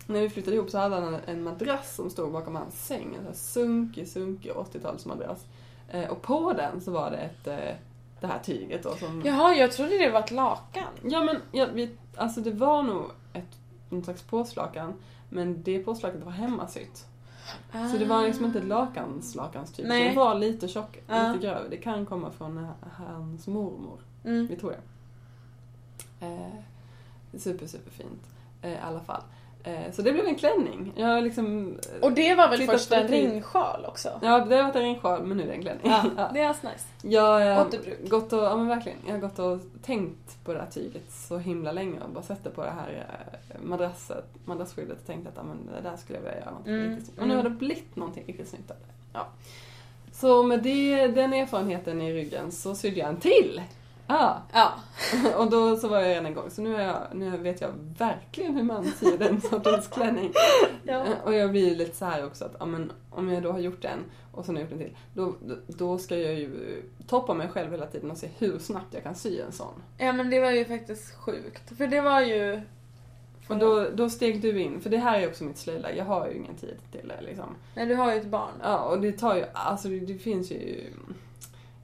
när 0.07 0.21
vi 0.21 0.29
flyttade 0.31 0.57
ihop 0.57 0.71
så 0.71 0.79
hade 0.79 0.95
han 0.95 1.17
en- 1.27 1.43
madrass 1.43 1.95
som 1.95 2.11
stod 2.11 2.33
bakom 2.33 2.55
hans 2.57 2.87
säng. 2.87 3.07
En 3.09 3.15
sån 3.15 3.25
här 3.27 3.33
sunkig, 3.33 4.09
sunkig 4.09 4.53
80-talsmadrass. 4.53 5.39
Eh, 5.89 6.11
och 6.11 6.23
på 6.23 6.53
den 6.53 6.81
så 6.81 6.91
var 6.91 7.11
det 7.11 7.17
ett, 7.17 7.47
eh, 7.47 7.77
det 8.21 8.27
här 8.27 8.39
tyget 8.39 8.83
då 8.83 8.95
som... 8.97 9.23
Jaha, 9.25 9.55
jag 9.55 9.73
trodde 9.73 9.99
det 9.99 10.11
var 10.11 10.21
ett 10.21 10.31
lakan. 10.31 10.85
Ja 11.03 11.25
men, 11.25 11.37
ja, 11.53 11.67
vi, 11.75 11.91
alltså 12.17 12.41
det 12.41 12.51
var 12.51 12.83
nog 12.83 13.05
ett, 13.33 13.59
någon 13.89 14.05
slags 14.05 14.23
påslakan. 14.23 14.95
Men 15.29 15.63
det 15.63 15.79
påslaket 15.79 16.23
var 16.25 16.33
hemmasytt. 16.33 17.07
Så 17.93 17.99
det 17.99 18.05
var 18.05 18.23
liksom 18.27 18.45
inte 18.45 18.59
ett 18.59 18.65
lakans 18.65 19.35
lakanstyg. 19.35 19.87
Nej. 19.89 20.09
Det 20.09 20.17
var 20.17 20.35
lite 20.35 20.69
tjock, 20.69 20.99
Ja. 21.07 21.33
lite 21.33 21.47
grövre. 21.47 21.69
Det 21.71 21.77
kan 21.77 22.07
komma 22.07 22.31
från 22.31 22.67
hans 22.97 23.47
mormor. 23.47 23.99
Mm. 24.25 24.47
Vi 24.47 24.57
tror 24.57 24.71
det. 24.71 24.81
Eh, 26.27 27.39
super, 27.39 27.67
super 27.67 27.91
fint. 27.91 28.27
Eh, 28.63 28.71
I 28.73 28.79
alla 28.79 29.01
fall. 29.01 29.23
Eh, 29.65 29.93
så 29.93 30.03
det 30.03 30.13
blev 30.13 30.27
en 30.27 30.35
klänning. 30.35 30.93
Jag 30.97 31.25
liksom... 31.25 31.79
eh, 31.95 32.01
Och 32.03 32.13
det 32.13 32.35
var 32.35 32.49
väl 32.49 32.67
först 32.67 32.93
en 32.93 33.09
ringsjal 33.09 33.85
också? 33.85 34.09
Ja, 34.23 34.45
det 34.45 34.57
har 34.57 34.63
varit 34.63 34.77
en 34.77 34.83
ringsjal 34.83 35.23
men 35.23 35.37
nu 35.37 35.43
är 35.43 35.47
det 35.47 35.53
en 35.53 35.63
klänning. 35.63 35.83
Ja, 36.17 36.31
det 36.35 36.41
är 36.41 36.49
nice. 36.49 36.85
Jag 37.03 37.55
har 37.55 37.67
Återbruk. 37.67 38.11
gått 38.11 38.33
och, 38.33 38.43
ja 38.43 38.57
men 38.57 38.69
verkligen, 38.69 38.99
jag 39.07 39.13
har 39.13 39.19
gått 39.21 39.39
och 39.39 39.61
tänkt 39.83 40.45
på 40.45 40.53
det 40.53 40.59
här 40.61 40.71
tyget 40.71 41.11
så 41.13 41.39
himla 41.39 41.73
länge 41.73 42.01
och 42.01 42.11
bara 42.11 42.23
sett 42.25 42.45
det 42.45 42.51
på 42.51 42.63
det 42.63 42.71
här 42.71 43.07
eh, 43.49 43.61
madrasset, 43.63 44.25
madrassskyddet 44.45 44.99
och 45.01 45.07
tänkt 45.07 45.27
att 45.29 45.35
ja, 45.37 45.43
men 45.43 45.57
det 45.77 45.89
där 45.91 45.97
skulle 45.97 46.19
jag 46.19 46.25
vilja 46.25 46.39
göra 46.39 46.51
någonting 46.51 46.75
Mm, 46.75 46.89
riktigt 46.91 47.07
snyggt. 47.07 47.21
Och 47.21 47.29
nu 47.29 47.35
har 47.35 47.41
mm. 47.41 47.53
det 47.53 47.59
blivit 47.59 47.97
någonting 47.97 48.25
riktigt 48.27 48.49
snyggt 48.49 48.71
av 48.71 48.77
det. 48.77 48.93
Ja. 49.19 49.27
Så 50.13 50.43
med 50.43 50.63
det, 50.63 51.07
den 51.07 51.33
erfarenheten 51.33 52.01
i 52.03 52.13
ryggen 52.15 52.53
så 52.53 52.75
sydde 52.75 53.01
jag 53.01 53.09
en 53.09 53.17
till! 53.17 53.63
Ja, 54.11 54.43
Ja. 54.53 54.73
och 55.37 55.51
då 55.51 55.77
så 55.77 55.89
var 55.89 56.01
jag 56.01 56.09
redan 56.09 56.27
igång. 56.27 56.51
Så 56.51 56.63
nu, 56.63 56.77
är 56.77 56.87
jag, 56.87 56.97
nu 57.13 57.37
vet 57.37 57.61
jag 57.61 57.71
verkligen 57.99 58.55
hur 58.57 58.63
man 58.63 58.85
syr 58.85 59.19
den 59.19 59.41
sortens 59.51 59.89
klänning. 59.89 60.33
ja. 60.85 61.05
Eh, 61.05 61.13
Och 61.25 61.35
jag 61.35 61.51
blir 61.51 61.77
lite 61.77 61.97
så 61.97 62.05
här 62.05 62.27
också 62.27 62.45
att 62.45 62.57
ja, 62.59 62.67
men, 62.67 62.93
om 63.11 63.29
jag 63.29 63.43
då 63.43 63.53
har 63.53 63.59
gjort 63.59 63.85
en 63.85 63.99
och 64.33 64.45
sen 64.45 64.57
har 64.57 64.63
jag 64.63 64.71
gjort 64.71 64.81
en 64.81 64.87
till. 64.87 64.97
Då, 65.15 65.35
då, 65.67 65.99
ska 65.99 66.19
jag 66.19 66.35
ju 66.35 66.83
toppa 67.07 67.35
mig 67.35 67.49
själv 67.49 67.71
hela 67.71 67.87
tiden 67.87 68.11
och 68.11 68.17
se 68.17 68.29
hur 68.39 68.59
snabbt 68.59 68.95
jag 68.95 69.03
kan 69.03 69.15
sy 69.15 69.41
en 69.41 69.53
sån. 69.53 69.75
Ja 69.99 70.13
men 70.13 70.31
det 70.31 70.41
var 70.41 70.51
ju 70.51 70.65
faktiskt 70.65 71.15
sjukt. 71.15 71.77
För 71.79 71.87
det 71.87 72.01
var 72.01 72.21
ju... 72.21 72.61
Och 73.49 73.57
då, 73.59 73.87
då 73.95 74.11
steg 74.11 74.43
du 74.43 74.61
in, 74.61 74.81
för 74.81 74.91
det 74.91 74.97
här 74.99 75.21
är 75.21 75.29
också 75.29 75.45
mitt 75.45 75.59
slöjdläge. 75.59 75.99
Jag 75.99 76.05
har 76.05 76.29
ju 76.29 76.35
ingen 76.37 76.55
tid 76.55 76.77
till 76.93 77.09
det 77.09 77.21
liksom. 77.27 77.55
Nej 77.75 77.87
du 77.87 77.95
har 77.95 78.13
ju 78.13 78.21
ett 78.21 78.27
barn. 78.27 78.53
Ja, 78.63 78.79
och 78.79 79.01
det 79.01 79.13
tar 79.13 79.37
ju, 79.37 79.45
alltså 79.53 79.89
det, 79.89 80.01
det 80.01 80.19
finns 80.19 80.51
ju 80.51 80.87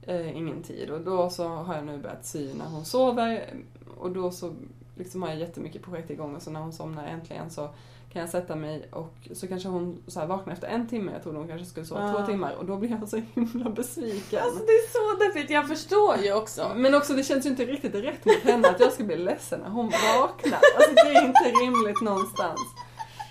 eh, 0.07 0.37
ingen 0.37 0.63
tid. 0.63 0.89
Och 0.89 1.01
då 1.01 1.29
så 1.29 1.47
har 1.47 1.75
jag 1.75 1.85
nu 1.85 1.97
börjat 1.97 2.25
sy 2.25 2.53
när 2.53 2.65
hon 2.65 2.85
sover. 2.85 3.53
Och 3.97 4.11
då 4.11 4.31
så 4.31 4.53
liksom 4.95 5.21
har 5.21 5.29
jag 5.29 5.39
jättemycket 5.39 5.81
projekt 5.83 6.09
igång 6.09 6.35
och 6.35 6.41
så 6.41 6.51
när 6.51 6.59
hon 6.59 6.73
somnar 6.73 7.07
äntligen 7.07 7.49
så 7.49 7.69
kan 8.13 8.19
jag 8.21 8.29
sätta 8.29 8.55
mig 8.55 8.87
och 8.91 9.13
så 9.33 9.47
kanske 9.47 9.69
hon 9.69 10.01
så 10.07 10.25
vaknar 10.25 10.53
efter 10.53 10.67
en 10.67 10.87
timme, 10.87 11.11
jag 11.11 11.23
trodde 11.23 11.37
hon 11.37 11.47
kanske 11.47 11.65
skulle 11.65 11.85
sova 11.85 12.07
Ja. 12.07 12.17
två 12.17 12.25
timmar 12.25 12.53
och 12.55 12.65
då 12.65 12.77
blir 12.77 12.89
jag 12.89 13.09
så 13.09 13.21
himla 13.33 13.69
besviken. 13.69 14.39
Alltså 14.43 14.59
det 14.59 14.71
är 14.71 14.91
så 14.91 15.23
deppigt, 15.23 15.49
jag 15.51 15.67
förstår 15.67 16.17
ju 16.17 16.33
också. 16.33 16.71
Men 16.75 16.95
också 16.95 17.13
det 17.13 17.23
känns 17.23 17.45
ju 17.45 17.49
inte 17.49 17.65
riktigt 17.65 17.95
rätt 17.95 18.25
mot 18.25 18.35
henne 18.43 18.69
att 18.69 18.79
jag 18.79 18.93
ska 18.93 19.03
bli 19.03 19.17
ledsen 19.17 19.59
när 19.59 19.69
hon 19.69 19.85
vaknar. 20.19 20.59
Alltså 20.77 20.93
det 20.95 21.01
är 21.01 21.25
inte 21.25 21.43
rimligt 21.61 22.01
någonstans. 22.01 22.59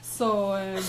Så, 0.02 0.52
ehm, 0.52 0.82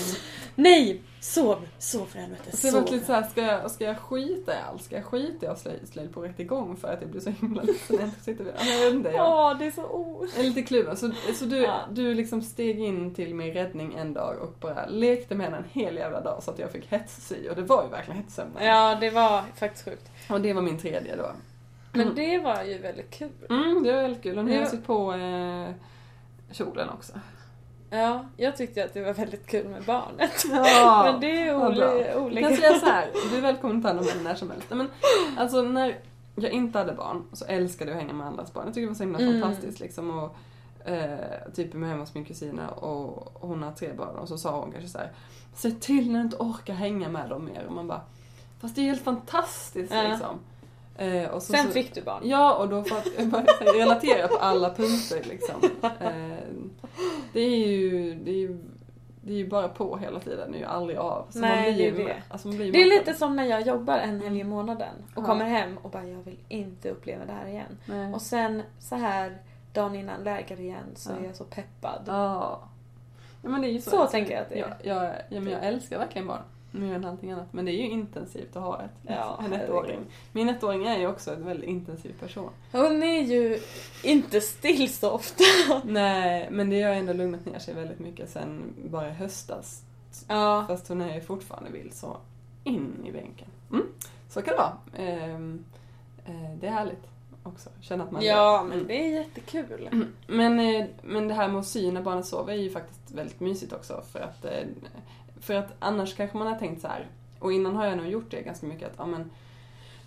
Nej! 0.54 1.02
Sov, 1.20 1.68
sov 1.78 2.06
för 2.06 2.18
helvete, 2.18 2.56
så 2.56 2.66
jag 2.66 2.72
var 2.72 2.80
sov. 2.82 2.92
lite 2.94 3.06
såhär, 3.06 3.22
ska 3.22 3.42
jag, 3.42 3.70
ska 3.70 3.84
jag 3.84 3.98
skita 3.98 4.52
i 4.54 4.56
allt? 4.68 4.82
Ska 4.82 4.96
jag 4.96 5.04
skita 5.04 5.46
i 5.46 5.48
att 5.48 5.58
slöjd, 5.60 5.88
slöjd 5.88 6.14
på 6.14 6.20
rätt 6.22 6.40
igång 6.40 6.76
för 6.76 6.88
att 6.92 7.00
jag 7.00 7.10
blir 7.10 7.20
så 7.20 7.30
himla 7.30 7.62
ledsen 7.62 7.96
jag 8.00 8.10
jag 8.28 8.84
vet 8.84 8.94
inte, 8.94 9.08
jag 9.10 9.28
Åh, 9.52 9.58
det 9.58 9.66
är 9.66 9.70
så 9.70 9.82
o... 9.82 10.26
är 10.38 10.42
lite 10.42 10.62
kluven. 10.62 10.96
Så, 10.96 11.10
så 11.34 11.44
du, 11.44 11.56
Ja. 11.62 11.80
du 11.90 12.14
liksom 12.14 12.42
steg 12.42 12.80
in 12.80 13.14
till 13.14 13.34
min 13.34 13.52
räddning 13.52 13.94
en 13.94 14.12
dag 14.12 14.38
och 14.38 14.54
bara 14.60 14.86
lekte 14.86 15.34
med 15.34 15.46
henne 15.46 15.56
en 15.56 15.64
hel 15.82 15.96
jävla 15.96 16.20
dag 16.20 16.42
så 16.42 16.50
att 16.50 16.58
jag 16.58 16.70
fick 16.72 16.92
hetssy. 16.92 17.48
Och 17.48 17.56
det 17.56 17.62
var 17.62 17.82
ju 17.84 17.88
verkligen 17.90 18.20
hetssömnad. 18.22 18.62
Ja, 18.64 18.96
det 19.00 19.10
var 19.10 19.42
faktiskt 19.56 19.84
sjukt. 19.84 20.10
Och 20.30 20.40
det 20.40 20.52
var 20.52 20.62
min 20.62 20.78
tredje 20.78 21.16
då. 21.16 21.30
Men 21.92 22.02
Mm. 22.02 22.14
det 22.14 22.38
var 22.38 22.62
ju 22.62 22.78
väldigt 22.78 23.10
kul. 23.10 23.30
Mm, 23.50 23.82
det 23.82 23.92
var 23.92 24.02
väldigt 24.02 24.22
kul. 24.22 24.38
Och 24.38 24.44
nu 24.44 24.50
har 24.50 24.56
jag 24.58 24.66
Ja. 24.66 24.70
sytt 24.70 24.86
på 24.86 25.12
eh, 25.12 25.70
kjolen 26.52 26.88
också. 26.88 27.12
Ja, 27.90 28.24
jag 28.36 28.56
tyckte 28.56 28.84
att 28.84 28.94
det 28.94 29.02
var 29.02 29.12
väldigt 29.12 29.46
kul 29.46 29.68
med 29.68 29.82
barnet. 29.82 30.44
Ja, 30.52 31.02
Men 31.12 31.20
det 31.20 31.40
är 31.48 31.54
oli- 31.54 31.74
bra. 31.76 32.00
Jag 32.06 32.22
olika. 32.22 32.48
kan 32.48 32.56
säga 32.56 32.78
så 32.78 32.86
här, 32.86 33.08
du 33.30 33.36
är 33.36 33.42
välkommen 33.42 33.76
att 33.76 33.82
ta 33.82 33.88
hand 33.88 34.00
om 34.00 34.06
henne 34.08 34.22
när 34.22 34.34
som 34.34 34.50
helst. 34.50 34.66
Men, 34.70 34.88
alltså 35.38 35.62
när 35.62 35.98
jag 36.34 36.52
inte 36.52 36.78
hade 36.78 36.92
barn 36.92 37.22
så 37.32 37.44
älskade 37.44 37.90
jag 37.90 37.96
att 37.98 38.02
hänga 38.02 38.14
med 38.14 38.26
andras 38.26 38.52
barn. 38.52 38.64
Jag 38.66 38.74
tycker 38.74 38.82
det 38.86 38.90
var 38.90 38.94
så 38.94 39.02
himla 39.02 39.18
Mm. 39.18 39.40
fantastiskt 39.40 39.80
liksom. 39.80 40.10
Och, 40.18 40.36
eh, 40.90 41.18
typ 41.54 41.74
med 41.74 41.88
hemma 41.88 42.02
hos 42.02 42.14
min 42.14 42.24
kusin 42.24 42.58
och 42.58 43.32
hon 43.40 43.62
har 43.62 43.72
tre 43.72 43.92
barn 43.92 44.16
och 44.16 44.28
så 44.28 44.38
sa 44.38 44.60
hon 44.60 44.72
kanske 44.72 44.88
så 44.90 44.98
här. 44.98 45.10
Se 45.54 45.70
till 45.70 46.12
när 46.12 46.18
du 46.18 46.24
inte 46.24 46.36
orkar 46.36 46.74
hänga 46.74 47.08
med 47.08 47.28
dem 47.30 47.44
mer. 47.44 47.64
Och 47.66 47.72
man 47.72 47.86
bara, 47.88 48.00
fast 48.60 48.74
det 48.74 48.80
är 48.80 48.84
helt 48.84 49.04
fantastiskt 49.04 49.92
Ja. 49.94 50.02
liksom. 50.02 50.38
Eh, 50.98 51.30
och 51.30 51.42
så, 51.42 51.52
Sen 51.52 51.70
fick 51.72 51.94
du 51.94 52.02
barn. 52.02 52.22
Ja, 52.24 52.54
och 52.54 52.68
då 52.68 52.78
att 52.78 53.06
jag 53.62 53.76
relatera 53.76 54.28
på 54.28 54.36
alla 54.36 54.74
punkter 54.74 55.22
liksom. 55.28 55.54
Eh, 55.82 56.10
det 57.32 57.40
är 57.40 57.66
ju, 57.66 58.14
det 58.14 58.30
är 58.30 58.34
ju, 58.36 58.58
det 59.22 59.32
är 59.32 59.36
ju 59.36 59.48
bara 59.48 59.68
på 59.68 59.96
hela 59.96 60.20
tiden, 60.20 60.52
det 60.52 60.58
är 60.58 60.60
ju 60.60 60.66
aldrig 60.66 60.98
av. 60.98 61.26
Så 61.30 61.38
Nej, 61.38 61.72
det 61.72 61.82
är 61.88 61.92
ju, 61.92 62.04
det. 62.04 62.22
Alltså 62.28 62.48
Det 62.48 62.82
är 62.82 62.98
lite 62.98 63.14
som 63.14 63.36
när 63.36 63.44
jag 63.44 63.66
jobbar 63.66 63.98
en 63.98 64.20
helg 64.20 64.40
i 64.40 64.44
månaden 64.44 64.94
och 65.14 65.22
Ja. 65.22 65.26
kommer 65.26 65.44
hem 65.44 65.78
och 65.82 65.90
bara 65.90 66.04
jag 66.04 66.22
vill 66.22 66.38
inte 66.48 66.90
uppleva 66.90 67.24
det 67.24 67.32
här 67.32 67.46
igen. 67.46 67.78
Nej. 67.86 68.14
Och 68.14 68.22
sen 68.22 68.62
så 68.78 68.94
här 68.96 69.38
dagen 69.72 69.94
innan 69.94 70.24
läger 70.24 70.60
igen 70.60 70.84
så 70.94 71.10
Ja. 71.12 71.16
är 71.22 71.26
jag 71.26 71.36
så 71.36 71.44
peppad. 71.44 72.02
Ja. 72.06 72.60
ja 73.42 73.48
men 73.48 73.60
det 73.62 73.68
är 73.68 73.72
ju 73.72 73.80
så. 73.80 73.90
Så 73.90 74.06
tänker 74.06 74.32
jag 74.34 74.42
att 74.42 74.48
det 74.48 74.54
är. 74.60 74.76
Jag, 74.82 74.96
jag, 74.96 75.14
ja, 75.28 75.40
men 75.40 75.52
jag 75.52 75.64
älskar 75.66 75.98
verkligen 75.98 76.26
barn. 76.26 76.42
Mer 76.70 76.94
än 76.94 77.04
allting 77.04 77.30
annat. 77.32 77.52
Men 77.52 77.64
det 77.64 77.72
är 77.72 77.76
ju 77.82 77.90
intensivt 77.90 78.56
att 78.56 78.62
ha 78.62 78.82
ett, 78.82 78.90
Ja, 79.02 79.40
en 79.44 79.52
ettåring. 79.52 80.00
Min 80.32 80.48
ettåring 80.48 80.86
är 80.86 80.98
ju 80.98 81.06
också 81.06 81.34
en 81.34 81.44
väldigt 81.46 81.68
intensiv 81.68 82.14
person. 82.20 82.50
Hon 82.72 83.02
är 83.02 83.22
ju 83.22 83.60
inte 84.04 84.40
still 84.40 84.92
så 84.92 85.10
ofta. 85.10 85.44
Nej, 85.84 86.48
men 86.50 86.70
det 86.70 86.82
har 86.82 86.92
ändå 86.92 87.12
lugnat 87.12 87.46
ner 87.46 87.58
sig 87.58 87.74
väldigt 87.74 87.98
mycket 87.98 88.30
sen 88.30 88.74
bara 88.90 89.08
i 89.08 89.12
höstas. 89.12 89.82
Ja. 90.28 90.64
Fast 90.68 90.88
hon 90.88 91.00
är 91.00 91.14
ju 91.14 91.20
fortfarande 91.20 91.70
vild 91.70 91.94
så 91.94 92.16
in 92.64 93.04
i 93.06 93.12
bänken. 93.12 93.48
Mm. 93.72 93.86
Så 94.28 94.42
kan 94.42 94.54
det 94.54 94.58
vara. 94.58 95.06
Ehm, 95.08 95.64
eh, 96.26 96.54
det 96.60 96.66
är 96.66 96.70
härligt 96.70 97.06
också. 97.42 97.70
Känna 97.80 98.04
att 98.04 98.10
man 98.10 98.22
Ja, 98.24 98.60
Mm. 98.60 98.78
men 98.78 98.86
det 98.86 98.94
är 99.06 99.08
jättekul. 99.14 99.88
Men, 100.26 100.60
eh, 100.60 100.86
men 101.02 101.28
det 101.28 101.34
här 101.34 101.48
med 101.48 101.58
att 101.60 101.66
sy 101.66 101.92
när 101.92 102.02
barnet 102.02 102.26
sover 102.26 102.52
är 102.52 102.56
ju 102.58 102.70
faktiskt 102.70 103.10
väldigt 103.10 103.40
mysigt 103.40 103.72
också. 103.72 104.02
För 104.12 104.20
att, 104.20 104.44
eh, 104.44 104.50
för 105.40 105.54
att 105.54 105.74
annars 105.78 106.16
kanske 106.16 106.38
man 106.38 106.46
har 106.46 106.54
tänkt 106.54 106.80
så 106.80 106.88
här. 106.88 107.06
och 107.38 107.52
innan 107.52 107.76
har 107.76 107.86
jag 107.86 107.96
nog 107.96 108.06
gjort 108.06 108.30
det 108.30 108.42
ganska 108.42 108.66
mycket, 108.66 108.88
att 108.88 108.94
ja, 108.98 109.06
men, 109.06 109.30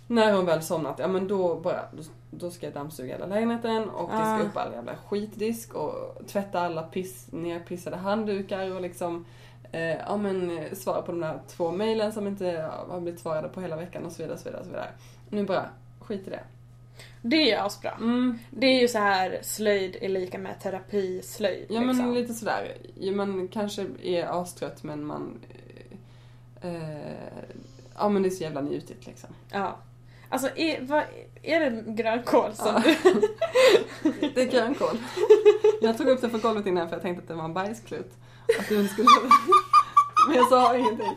när 0.06 0.32
hon 0.32 0.46
väl 0.46 0.62
somnat, 0.62 0.98
ja 0.98 1.08
men 1.08 1.28
då 1.28 1.60
bara, 1.60 1.82
då, 1.92 2.02
då 2.30 2.50
ska 2.50 2.66
jag 2.66 2.74
dammsuga 2.74 3.14
hela 3.14 3.26
lägenheten 3.26 3.90
och 3.90 4.10
diska 4.10 4.24
Ah. 4.24 4.42
upp 4.42 4.56
all 4.56 4.72
jävla 4.72 4.96
skitdisk 4.96 5.74
och 5.74 6.18
tvätta 6.26 6.60
alla 6.60 6.82
piss, 6.82 7.26
nerpissade 7.32 7.96
handdukar 7.96 8.74
och 8.74 8.80
liksom 8.80 9.24
eh, 9.72 9.96
ja 9.98 10.16
men 10.16 10.60
svara 10.72 11.02
på 11.02 11.12
de 11.12 11.20
där 11.20 11.40
två 11.48 11.70
mejlen 11.70 12.12
som 12.12 12.26
inte 12.26 12.70
har 12.88 13.00
blivit 13.00 13.20
svarade 13.20 13.48
på 13.48 13.60
hela 13.60 13.76
veckan 13.76 14.06
och 14.06 14.12
så 14.12 14.22
vidare, 14.22 14.38
så 14.38 14.44
vidare, 14.44 14.64
så 14.64 14.70
vidare. 14.70 14.90
Nu 15.28 15.44
bara, 15.44 15.66
skit 16.00 16.26
i 16.26 16.30
det. 16.30 16.40
Det 17.24 17.36
är 17.36 17.46
ju 17.46 17.54
asbra. 17.66 17.90
Mm, 17.90 18.38
Det 18.50 18.66
är 18.66 18.80
ju 18.80 18.88
så 18.88 18.98
här 18.98 19.38
slöjd 19.42 19.96
är 20.00 20.08
lika 20.08 20.38
med 20.38 20.60
terapi, 20.60 21.22
slöjd. 21.22 21.66
Ja 21.68 21.80
men 21.80 21.88
liksom. 21.88 22.14
lite 22.14 22.34
sådär. 22.34 22.76
Ja, 22.94 23.12
man 23.12 23.48
kanske 23.48 23.86
är 24.02 24.40
astrött 24.42 24.82
men 24.82 25.04
man... 25.04 25.40
Eh, 26.60 26.72
ja 27.98 28.08
men 28.08 28.22
det 28.22 28.28
är 28.28 28.30
så 28.30 28.42
jävla 28.42 28.60
njutigt 28.60 29.06
liksom. 29.06 29.30
Ja. 29.50 29.76
Alltså, 30.28 30.48
är, 30.56 30.80
vad, 30.80 31.02
är 31.42 31.60
det 31.60 31.84
grönkål 31.92 32.54
som 32.54 32.82
Ja. 32.84 32.94
du... 34.02 34.20
Det 34.34 34.42
är 34.42 34.50
grönkål. 34.50 34.98
Jag 35.82 35.98
tog 35.98 36.06
upp 36.08 36.20
det 36.20 36.30
från 36.30 36.40
golvet 36.40 36.66
innan 36.66 36.88
för 36.88 36.96
jag 36.96 37.02
tänkte 37.02 37.22
att 37.22 37.28
det 37.28 37.34
var 37.34 37.44
en 37.44 37.54
bajsklut. 37.54 38.12
Att 38.60 38.68
du 38.68 38.88
skulle... 38.88 39.08
Men 40.28 40.36
jag 40.36 40.48
sa 40.48 40.76
ingenting. 40.76 41.16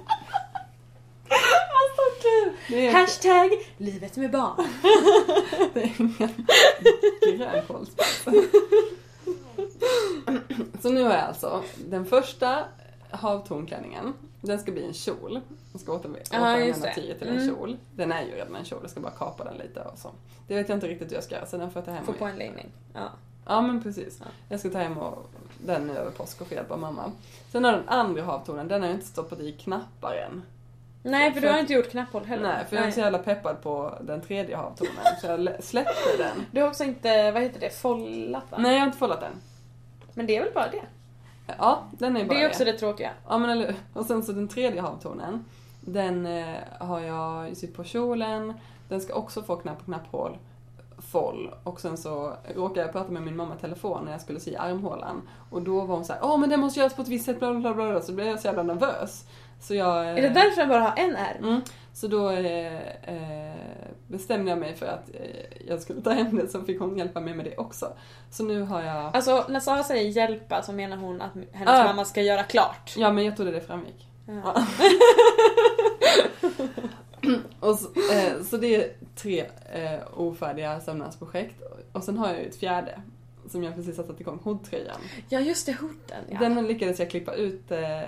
Är, 2.70 2.92
Hashtag 2.94 3.50
livet 3.78 4.18
med 4.18 4.32
barn. 4.32 4.56
det 5.74 5.82
är 5.84 5.92
ingen 6.02 7.38
grönkålsbajs. 7.38 8.26
Så 10.82 10.90
nu 10.90 11.04
har 11.04 11.12
jag 11.12 11.22
alltså 11.22 11.64
den 11.90 12.06
första 12.06 12.64
havtornklänningen. 13.12 14.14
Den 14.42 14.60
ska 14.60 14.72
bli 14.72 14.86
en 14.86 14.94
kjol. 14.94 15.42
Jag 15.72 15.82
ska 15.82 15.94
återanvända 15.94 16.88
det. 16.88 16.96
tyget 16.96 17.20
till 17.20 17.28
en 17.28 17.38
Mm. 17.40 17.48
kjol. 17.56 17.78
Den 17.96 18.12
är 18.12 18.22
ju 18.22 18.32
redan 18.32 18.56
en 18.56 18.66
kjol, 18.66 18.80
jag 18.82 18.92
ska 18.92 19.00
bara 19.00 19.12
kapa 19.12 19.44
den 19.44 19.58
lite 19.58 19.80
och 19.82 19.98
så. 19.98 20.12
Det 20.48 20.56
vet 20.56 20.70
jag 20.70 20.76
inte 20.76 20.88
riktigt 20.88 21.10
hur 21.12 21.16
jag 21.16 21.24
ska 21.24 21.36
göra, 21.36 21.46
så 21.46 21.58
den 21.58 21.72
får 21.72 21.80
jag 21.80 21.86
ta 21.86 21.92
hem 21.92 22.06
Få 22.06 22.14
på 22.14 22.26
en 22.26 22.36
läggning. 22.38 22.72
Ja. 22.94 23.10
Ja 23.46 23.62
men 23.62 23.84
precis. 23.84 24.18
Ja. 24.20 24.26
Jag 24.50 24.60
ska 24.60 24.70
ta 24.70 24.78
hem 24.78 24.98
och 24.98 25.30
den 25.66 25.90
över 25.90 26.12
påsk 26.12 26.42
och 26.42 26.48
få 26.48 26.54
hjälp 26.54 26.72
av 26.72 26.80
mamma. 26.80 27.12
Sen 27.52 27.64
har 27.64 27.72
den 27.72 27.90
andra 27.90 28.24
havtornen, 28.24 28.68
den 28.68 28.82
har 28.82 28.90
jag 28.90 28.96
inte 28.98 29.08
stoppat 29.08 29.40
i 29.40 29.52
knappar 29.52 30.16
än. 30.16 30.42
Nej, 31.12 31.34
för 31.34 31.42
För- 31.42 31.48
du 31.48 31.54
har 31.54 31.60
inte 31.60 31.74
gjort 31.74 31.90
knapphål 31.90 32.26
heller. 32.26 32.44
Nej, 32.44 32.66
för 32.70 32.76
jag 32.76 32.86
är 32.86 32.92
så 32.92 33.00
jävla 33.00 33.18
peppad 33.20 33.62
på 33.62 33.98
den 34.02 34.22
tredje 34.22 34.56
havtornen. 34.58 34.94
Så 35.22 35.28
jag 35.28 35.40
lä- 35.40 35.62
släppte 35.62 36.18
den. 36.18 36.46
Du 36.52 36.62
har 36.62 36.68
också 36.68 36.84
inte, 36.84 37.32
vad 37.32 37.42
heter 37.42 37.60
det, 37.60 37.70
follat 37.70 38.44
va? 38.52 38.58
Nej, 38.60 38.74
jag 38.74 38.80
har 38.80 38.86
inte 38.86 38.98
follat 38.98 39.20
den. 39.22 39.32
Men 40.14 40.26
det 40.28 40.36
är 40.36 40.44
väl 40.44 40.54
bara 40.54 40.70
det? 40.72 40.82
Ja, 41.58 41.84
den 41.92 42.18
är 42.18 42.26
bara 42.26 42.38
Det 42.38 42.44
är 42.44 42.48
också 42.50 42.66
det 42.66 42.74
tråkiga. 42.74 43.12
Ja 43.28 43.38
men 43.38 43.50
eller 43.50 43.76
Och 43.94 44.06
sen 44.06 44.24
så 44.24 44.32
den 44.32 44.48
tredje 44.48 44.82
havtornen, 44.82 45.46
den 45.82 46.26
eh, 46.26 46.56
har 46.80 47.00
jag 47.00 47.58
sytt 47.58 47.76
på 47.76 47.84
kjolen. 47.84 48.54
Den 48.90 49.02
ska 49.02 49.14
också 49.14 49.42
få 49.44 49.56
knapp 49.56 49.80
och 49.80 49.86
knapphål. 49.86 50.38
Foll. 51.16 51.52
Och 51.64 51.82
sen 51.82 51.98
så 51.98 52.34
råkade 52.56 52.82
jag 52.82 52.92
prata 52.92 53.12
med 53.12 53.22
min 53.22 53.36
mamma 53.36 53.56
i 53.56 53.62
telefon 53.62 54.06
när 54.06 54.12
jag 54.12 54.22
skulle 54.22 54.40
sy 54.40 54.56
armhålan. 54.56 55.22
Och 55.50 55.62
då 55.62 55.86
var 55.86 55.96
hon 55.96 56.06
så 56.06 56.14
här: 56.14 56.20
åh 56.24 56.38
men 56.38 56.50
det 56.50 56.58
måste 56.58 56.80
göras 56.80 56.94
på 56.96 57.02
ett 57.02 57.08
visst 57.08 57.26
sätt, 57.26 57.40
bla 57.40 57.54
bla 57.54 57.74
bla 57.74 57.92
bla. 57.92 58.02
Så 58.02 58.14
blev 58.14 58.28
jag 58.28 58.40
så 58.40 58.48
jävla 58.48 58.64
nervös. 58.64 59.26
Så 59.60 59.76
jag... 59.76 60.10
Är 60.10 60.22
det 60.22 60.30
därför 60.30 60.62
den 60.62 60.70
bara 60.70 60.80
har 60.80 60.94
en 60.98 61.16
R? 61.16 61.38
Mm. 61.40 61.62
Så 61.94 62.08
då 62.08 62.30
eh, 62.30 62.76
eh, 63.04 63.56
bestämde 64.08 64.52
jag 64.52 64.60
mig 64.60 64.76
för 64.76 64.86
att 64.86 65.10
eh, 65.14 65.68
jag 65.68 65.82
skulle 65.82 66.02
ta 66.02 66.10
hem 66.10 66.36
det, 66.36 66.48
så 66.48 66.62
fick 66.62 66.80
hon 66.80 66.98
hjälpa 66.98 67.20
mig 67.20 67.34
med 67.34 67.46
det 67.46 67.58
också. 67.58 67.94
Så 68.32 68.44
nu 68.44 68.62
har 68.62 68.82
jag... 68.84 69.16
Alltså 69.16 69.46
när 69.50 69.60
Sara 69.60 69.84
säger 69.84 70.10
hjälpa 70.10 70.62
så 70.62 70.74
menar 70.74 70.98
hon 70.98 71.22
att 71.22 71.32
hennes 71.52 71.80
Ah. 71.80 71.84
mamma 71.84 72.06
ska 72.06 72.22
göra 72.22 72.44
klart. 72.44 72.94
Ja 72.98 73.12
men 73.12 73.26
jag 73.26 73.36
trodde 73.36 73.52
det 73.52 73.62
framgick. 73.62 74.08
Ja. 74.28 74.56
Och 77.60 77.80
så, 77.80 77.88
eh, 78.14 78.44
så 78.44 78.58
det 78.58 78.76
är 78.76 78.94
tre 79.16 79.46
eh, 79.74 80.00
ofärdiga 80.14 80.80
sömnadsprojekt. 80.80 81.62
Och 81.92 82.04
sen 82.04 82.18
har 82.18 82.28
jag 82.28 82.40
ju 82.40 82.46
ett 82.46 82.56
fjärde 82.56 83.02
som 83.50 83.64
jag 83.64 83.76
precis 83.76 83.98
har 83.98 84.04
satt 84.04 84.22
igång, 84.22 84.40
hoodtröjan. 84.44 85.00
Ja 85.30 85.40
just 85.40 85.66
det, 85.66 85.74
hooden 85.74 86.24
ja. 86.30 86.40
Den 86.40 86.68
lyckades 86.68 87.00
jag 87.00 87.10
klippa 87.10 87.34
ut 87.34 87.72
eh, 87.72 88.02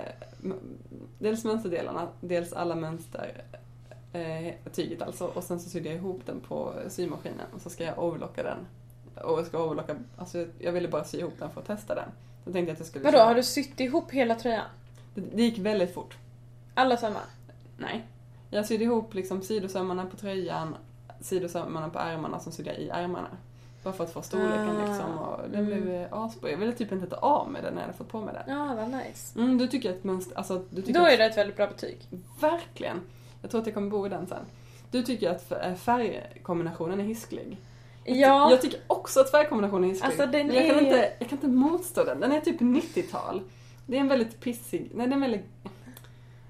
dels 1.18 1.44
mönsterdelarna, 1.44 2.08
dels 2.20 2.52
alla 2.52 2.74
mönster, 2.74 3.44
eh, 4.12 4.54
tyget 4.72 5.02
alltså. 5.02 5.24
Och 5.26 5.44
sen 5.44 5.60
så 5.60 5.70
sydde 5.70 5.88
jag 5.88 5.96
ihop 5.96 6.20
den 6.26 6.40
på 6.40 6.74
symaskinen 6.88 7.46
och 7.54 7.60
så 7.60 7.70
ska 7.70 7.84
jag 7.84 7.98
overlocka 7.98 8.42
den. 8.42 8.58
Och 9.24 9.38
jag 9.38 9.46
ska 9.46 9.64
overlocka, 9.64 9.96
alltså 10.16 10.46
jag 10.58 10.72
ville 10.72 10.88
bara 10.88 11.04
sy 11.04 11.18
ihop 11.18 11.34
den 11.38 11.50
för 11.50 11.60
att 11.60 11.66
testa 11.66 11.94
den. 11.94 12.08
Så 12.44 12.52
tänkte 12.52 12.70
jag 12.70 12.72
att 12.72 12.78
jag 12.78 12.88
skulle 12.88 13.04
Vadå, 13.04 13.18
har 13.18 13.34
du 13.34 13.42
sytt 13.42 13.80
ihop 13.80 14.10
hela 14.10 14.34
tröjan? 14.34 14.66
det, 15.14 15.20
det 15.20 15.42
gick 15.42 15.58
väldigt 15.58 15.94
fort. 15.94 16.16
Alla 16.74 16.96
sömmar? 16.96 17.22
Nej. 17.76 18.06
Jag 18.50 18.66
sydde 18.66 18.84
ihop 18.84 19.14
liksom 19.14 19.42
sidosömmarna 19.42 20.06
på 20.06 20.16
tröjan, 20.16 20.76
sidosömmarna 21.20 21.88
på 21.88 21.98
ärmarna, 21.98 22.40
som 22.40 22.52
sydde 22.52 22.70
jag 22.72 22.80
i 22.80 22.88
ärmarna. 22.88 23.28
Bara 23.82 23.94
för 23.94 24.04
att 24.04 24.12
få 24.12 24.22
storleken 24.22 24.76
Ah, 24.76 24.86
liksom. 24.86 25.18
Och 25.18 25.50
den 25.50 25.66
mm. 25.66 25.82
blev 25.84 26.14
asbra. 26.14 26.50
Jag 26.50 26.58
ville 26.58 26.72
typ 26.72 26.92
inte 26.92 27.06
ta 27.06 27.16
av 27.16 27.50
mig 27.50 27.62
den 27.62 27.74
när 27.74 27.80
jag 27.80 27.86
hade 27.86 27.98
fått 27.98 28.08
på 28.08 28.20
mig 28.20 28.34
den. 28.34 28.56
Ja, 28.56 28.74
vad 28.74 28.90
nice. 28.90 29.38
Mm, 29.38 29.58
du 29.58 29.66
tycker 29.66 29.90
att 29.90 30.04
mönster, 30.04 30.38
alltså 30.38 30.64
du 30.70 30.82
tycker 30.82 31.00
Då 31.00 31.06
är 31.06 31.18
det 31.18 31.24
ett 31.24 31.36
väldigt 31.36 31.56
bra 31.56 31.66
betyg. 31.66 31.98
Verkligen. 32.40 33.00
Jag 33.42 33.50
tror 33.50 33.60
att 33.60 33.66
jag 33.66 33.74
kommer 33.74 33.90
bo 33.90 34.06
i 34.06 34.08
den 34.08 34.26
sen. 34.26 34.44
Du 34.90 35.02
tycker 35.02 35.30
att 35.30 35.52
färgkombinationen 35.80 37.00
är 37.00 37.04
hisklig. 37.04 37.58
Ja, 38.04 38.50
Jag 38.50 38.60
tycker 38.62 38.80
också 38.86 39.20
att 39.20 39.30
färgkombinationen 39.30 39.84
är 39.84 39.88
hisklig. 39.88 40.06
Alltså, 40.08 40.26
den 40.26 40.54
jag, 40.54 40.66
kan 40.66 40.76
är- 40.76 40.80
inte, 40.80 41.12
jag 41.18 41.28
kan 41.28 41.38
inte 41.38 41.48
motstå 41.48 42.04
den. 42.04 42.20
Den 42.20 42.32
är 42.32 42.40
typ 42.40 42.60
90-tal. 42.60 43.42
Det 43.86 43.96
är 43.96 44.00
en 44.00 44.08
väldigt 44.08 44.40
pissig, 44.40 44.90
nej 44.94 45.06
den 45.06 45.22
är 45.22 45.28
väldigt... 45.28 45.46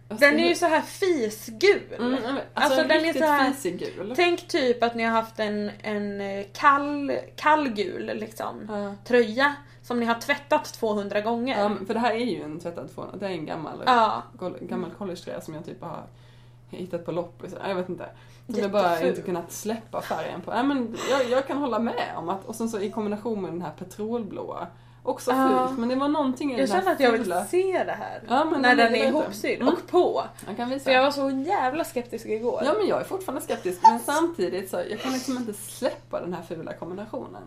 Den 0.08 0.40
är 0.40 0.48
ju 0.48 0.54
så 0.54 0.66
här 0.66 0.80
fisgul. 0.80 1.82
Mm, 1.98 2.14
alltså, 2.14 2.30
Alltså, 2.54 2.80
en 2.80 2.88
den 2.88 3.04
är 3.04 3.12
så 3.12 3.24
här- 3.24 3.50
fisig 3.52 3.78
gul. 3.78 4.12
Tänk 4.16 4.48
typ 4.48 4.82
att 4.82 4.94
ni 4.94 5.02
har 5.02 5.10
haft 5.10 5.40
en, 5.40 5.70
en 5.82 6.20
eh, 6.20 6.46
kall, 6.52 7.12
kall 7.36 7.68
gul 7.68 8.06
liksom, 8.14 8.66
Ja. 8.68 8.94
tröja 9.04 9.54
som 9.82 10.00
ni 10.00 10.06
har 10.06 10.14
tvättat 10.20 10.64
200 10.64 11.20
gånger. 11.20 11.68
Men 11.68 11.86
för 11.86 11.94
det 11.94 12.00
här 12.00 12.12
är 12.12 12.24
ju 12.24 12.42
en 12.42 12.60
tvättad 12.60 12.94
tvåa. 12.94 13.06
Det 13.20 13.26
är 13.26 13.30
en 13.30 13.46
gammal, 13.46 13.78
gol- 14.38 14.58
gammal 14.60 14.90
collegetröja 14.98 15.40
som 15.40 15.54
jag 15.54 15.64
typ 15.64 15.82
har 15.82 16.02
hittat 16.70 17.04
på 17.04 17.12
loppis. 17.12 17.54
Jag 17.68 17.74
vet 17.74 17.88
inte. 17.88 18.06
Som 18.46 18.58
jag 18.62 18.70
bara 18.70 19.00
inte 19.08 19.22
kunnat 19.22 19.52
släppa 19.52 20.00
färgen 20.02 20.40
på. 20.40 20.50
Nej, 20.50 20.64
men 20.64 20.96
jag, 21.10 21.30
jag 21.30 21.46
kan 21.46 21.56
hålla 21.58 21.78
med 21.78 22.12
om 22.16 22.28
att, 22.28 22.44
och 22.44 22.54
sen 22.54 22.68
så 22.68 22.80
i 22.80 22.90
kombination 22.90 23.42
med 23.42 23.50
den 23.52 23.62
här 23.62 23.72
petrolblåa. 23.78 24.66
Också 25.02 25.30
Ja. 25.30 25.66
fult, 25.68 25.78
men 25.78 25.88
det 25.88 25.94
var 25.94 26.08
någonting 26.08 26.50
i 26.52 26.58
Jag 26.58 26.60
den 26.68 26.70
här 26.70 26.80
känner 26.80 26.92
att 26.94 27.00
jag 27.00 27.12
vill 27.12 27.20
fula- 27.24 27.44
se 27.44 27.84
det 27.86 27.92
här. 27.92 28.22
Ja, 28.28 28.44
när 28.44 28.76
den 28.76 28.94
är 28.94 29.06
ihopsydd 29.08 29.60
Mm. 29.60 29.74
och 29.74 29.86
på. 29.86 30.24
Jag 30.46 30.56
kan 30.56 30.68
visa. 30.70 30.84
För 30.84 30.90
jag 30.90 31.02
var 31.02 31.10
så 31.10 31.30
jävla 31.30 31.84
skeptisk 31.84 32.26
igår. 32.26 32.62
Ja 32.64 32.74
men 32.78 32.86
jag 32.88 33.00
är 33.00 33.04
fortfarande 33.04 33.40
skeptisk 33.44 33.78
men 33.82 33.98
samtidigt 34.00 34.70
så 34.70 34.76
jag 34.90 35.00
kan 35.00 35.12
liksom 35.12 35.36
inte 35.36 35.52
släppa 35.54 36.20
den 36.20 36.32
här 36.34 36.42
fula 36.42 36.72
kombinationen. 36.72 37.42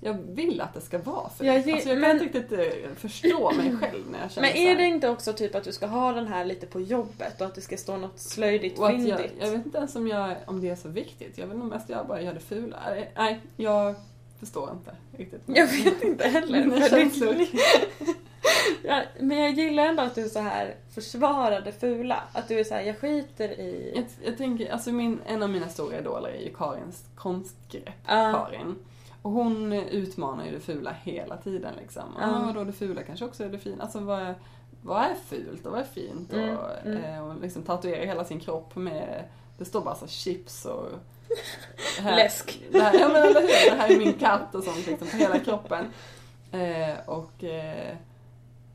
Jag 0.00 0.14
vill 0.14 0.60
att 0.60 0.74
det 0.74 0.80
ska 0.80 0.98
vara 0.98 1.28
fult. 1.28 1.46
Jag 1.46 1.58
ge- 1.66 1.72
alltså 1.72 1.88
jag 1.88 1.94
kan 1.96 2.00
men- 2.00 2.10
inte 2.22 2.24
riktigt 2.38 2.52
eh, 2.52 2.90
förstå 2.96 3.50
mig 3.52 3.76
själv 3.80 4.04
när 4.12 4.20
jag 4.22 4.30
känner 4.30 4.48
Men 4.48 4.56
är 4.56 4.76
det 4.76 4.84
inte 4.84 5.08
också 5.08 5.32
typ 5.32 5.54
att 5.54 5.64
du 5.64 5.72
ska 5.72 5.86
ha 5.86 6.12
den 6.12 6.26
här 6.26 6.44
lite 6.44 6.66
på 6.66 6.80
jobbet 6.80 7.40
och 7.40 7.46
att 7.46 7.54
det 7.54 7.60
ska 7.60 7.76
stå 7.76 7.96
något 7.96 8.18
slöjdigt, 8.20 8.78
Och 8.78 8.86
att 8.88 8.92
jag, 8.92 9.18
fyndigt? 9.18 9.36
jag 9.40 9.50
vet 9.50 9.66
inte 9.66 9.78
ens 9.78 9.96
om, 9.96 10.08
jag, 10.08 10.34
om 10.46 10.60
det 10.60 10.68
är 10.70 10.76
så 10.76 10.88
viktigt. 10.88 11.38
Jag 11.38 11.46
vill 11.46 11.58
nog 11.58 11.68
mest 11.68 11.88
jag 11.88 12.06
bara 12.06 12.20
gör 12.20 12.34
det 12.34 12.40
fula. 12.40 12.76
Nej, 13.16 13.40
jag 13.56 13.94
förstår 14.40 14.70
inte 14.72 14.96
riktigt. 15.16 15.42
Jag 15.46 15.66
vet 15.66 16.04
inte 16.04 16.28
heller. 16.28 16.88
Känslor. 16.88 17.36
ja, 18.84 19.02
men 19.20 19.38
jag 19.38 19.52
gillar 19.52 19.86
ändå 19.86 20.02
att 20.02 20.14
du 20.14 20.28
så 20.28 20.40
här 20.40 20.74
försvarar 20.94 21.60
det 21.60 21.72
fula. 21.72 22.22
Att 22.32 22.48
du 22.48 22.60
är 22.60 22.64
så 22.64 22.74
här, 22.74 22.82
jag 22.82 22.98
skiter 22.98 23.48
i... 23.48 23.92
Jag, 23.94 24.04
jag 24.24 24.38
tänker, 24.38 24.72
alltså 24.72 24.92
min, 24.92 25.20
en 25.26 25.42
av 25.42 25.50
mina 25.50 25.68
stora 25.68 25.98
idoler 25.98 26.28
är 26.28 26.40
ju 26.40 26.54
Karins 26.54 27.04
konstgrepp, 27.14 27.94
Ja. 28.06 28.32
Karin. 28.32 28.76
Och 29.22 29.30
hon 29.30 29.72
utmanar 29.72 30.46
ju 30.46 30.52
det 30.52 30.60
fula 30.60 30.96
hela 31.02 31.36
tiden 31.36 31.74
liksom. 31.80 32.02
Ja. 32.20 32.30
men 32.30 32.46
vadå 32.46 32.64
det 32.64 32.72
fula 32.72 33.02
kanske 33.02 33.24
också 33.24 33.44
är 33.44 33.48
det 33.48 33.58
fina. 33.58 33.82
Alltså 33.82 34.00
vad 34.00 34.22
är, 34.22 34.34
vad 34.82 35.02
är 35.02 35.14
fult 35.14 35.66
och 35.66 35.72
vad 35.72 35.80
är 35.80 35.84
fint? 35.84 36.32
Mm, 36.32 36.56
och, 36.56 36.86
mm. 36.86 37.04
eh, 37.04 37.28
och 37.28 37.40
liksom 37.40 37.62
tatuerar 37.62 38.06
hela 38.06 38.24
sin 38.24 38.40
kropp 38.40 38.76
med, 38.76 39.24
det 39.58 39.64
står 39.64 39.80
bara 39.80 39.94
så 39.94 40.06
chips 40.06 40.64
och 40.64 40.88
här- 42.00 42.16
Läsk. 42.16 42.60
Det 42.72 42.80
här, 42.80 42.98
ja 43.00 43.08
men 43.08 43.16
eller 43.22 43.40
hur, 43.40 43.70
det 43.70 43.76
här 43.76 43.90
är 43.94 43.98
min 43.98 44.12
katt 44.12 44.54
och 44.54 44.64
sånt 44.64 44.86
liksom 44.86 45.08
på 45.08 45.16
hela 45.16 45.38
kroppen. 45.38 45.86
Eh, 46.52 46.94
och 47.06 47.44
eh, 47.44 47.96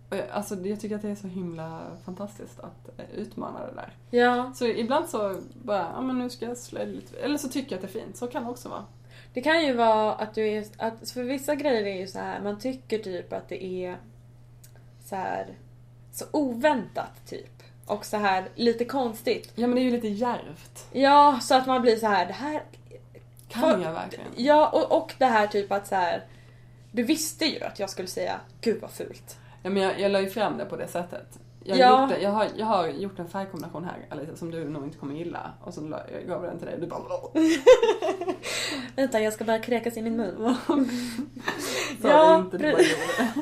och 0.10 0.18
jag- 0.18 0.30
Alltså 0.30 0.56
jag 0.56 0.80
tycker 0.80 0.96
att 0.96 1.02
det 1.02 1.10
är 1.10 1.16
så 1.16 1.28
himla 1.28 1.82
fantastiskt 2.06 2.60
att 2.60 3.00
eh, 3.00 3.06
utmana 3.16 3.60
det 3.66 3.74
där. 3.76 3.94
Ja, 4.20 4.52
Så 4.56 4.66
ibland 4.68 5.10
så 5.10 5.42
bara, 5.64 5.92
ja 5.96 6.02
men 6.02 6.18
nu 6.20 6.30
ska 6.30 6.46
jag 6.46 6.58
slöja 6.58 6.86
lite. 6.86 7.18
Eller 7.20 7.38
så 7.38 7.50
tycker 7.50 7.72
jag 7.72 7.84
att 7.86 7.94
det 7.94 8.00
är 8.00 8.04
fint, 8.04 8.18
så 8.18 8.28
kan 8.28 8.44
det 8.44 8.50
också 8.50 8.70
vara. 8.70 8.86
det 9.34 9.42
kan 9.42 9.66
ju 9.66 9.74
vara 9.74 10.14
att 10.14 10.34
du 10.36 10.48
är... 10.50 10.66
Att, 10.78 11.12
för 11.12 11.24
vissa 11.24 11.56
grejer 11.56 11.86
är 11.86 12.00
ju 12.00 12.08
så 12.08 12.20
här, 12.20 12.42
man 12.42 12.60
tycker 12.60 13.00
typ 13.00 13.34
att 13.34 13.50
det 13.50 13.64
är 13.66 13.98
så 15.06 15.16
här 15.16 15.58
så 16.14 16.26
oväntat 16.32 17.26
typ. 17.28 17.61
Och 17.92 18.06
så 18.06 18.18
här 18.18 18.50
lite 18.56 18.86
konstigt. 18.86 19.52
Ja 19.56 19.68
men 19.68 19.76
det 19.76 19.82
är 19.82 19.84
ju 19.84 19.92
lite 19.92 20.08
djärvt. 20.08 20.88
Ja, 20.92 21.40
så 21.42 21.56
att 21.56 21.68
man 21.68 21.82
blir 21.82 21.96
så 21.96 22.08
här, 22.08 22.26
det 22.26 22.34
här... 22.34 22.64
Kan 23.48 23.82
jag 23.82 23.94
verkligen? 23.94 24.28
Ja, 24.36 24.70
och, 24.70 24.98
och 24.98 25.14
det 25.18 25.26
här 25.26 25.48
typ 25.48 25.72
att 25.72 25.88
så 25.88 25.96
här. 25.96 26.26
Du 26.92 27.04
visste 27.04 27.46
ju 27.46 27.64
att 27.64 27.80
jag 27.80 27.90
skulle 27.90 28.08
säga, 28.08 28.40
gud 28.62 28.82
vad 28.82 28.92
fult. 28.92 29.38
Ja 29.64 29.70
men 29.70 29.84
jag, 29.84 30.00
jag 30.00 30.12
la 30.12 30.22
ju 30.22 30.30
fram 30.30 30.58
det 30.58 30.66
på 30.66 30.76
det 30.76 30.88
sättet. 30.88 31.40
Jag, 31.64 31.78
Ja. 31.78 32.10
gjort 32.10 32.22
jag, 32.22 32.32
har, 32.32 32.48
jag 32.58 32.66
har 32.66 32.88
gjort 32.88 33.20
en 33.20 33.30
färgkombination 33.30 33.84
här 33.84 34.06
Alicia, 34.10 34.36
som 34.36 34.52
du 34.52 34.70
nog 34.70 34.84
inte 34.84 34.98
kommer 34.98 35.16
gilla. 35.16 35.52
Och 35.62 35.74
så 35.74 35.82
la, 35.82 36.02
jag 36.14 36.28
gav 36.28 36.44
den 36.44 36.58
till 36.58 36.66
dig 36.68 36.76
och 36.76 36.82
du 36.82 36.88
bara 36.88 37.02
Vänta, 38.96 39.20
jag 39.22 39.34
ska 39.34 39.44
bara 39.44 39.60
kräkas 39.60 39.98
i 39.98 40.02
min 40.02 40.18
mun. 40.18 40.56
sa 42.02 42.08
Ja, 42.10 42.40
inte, 42.40 42.58
du 42.58 42.64
bara 42.64 42.82
gjorde 42.82 43.04
det. 43.18 43.34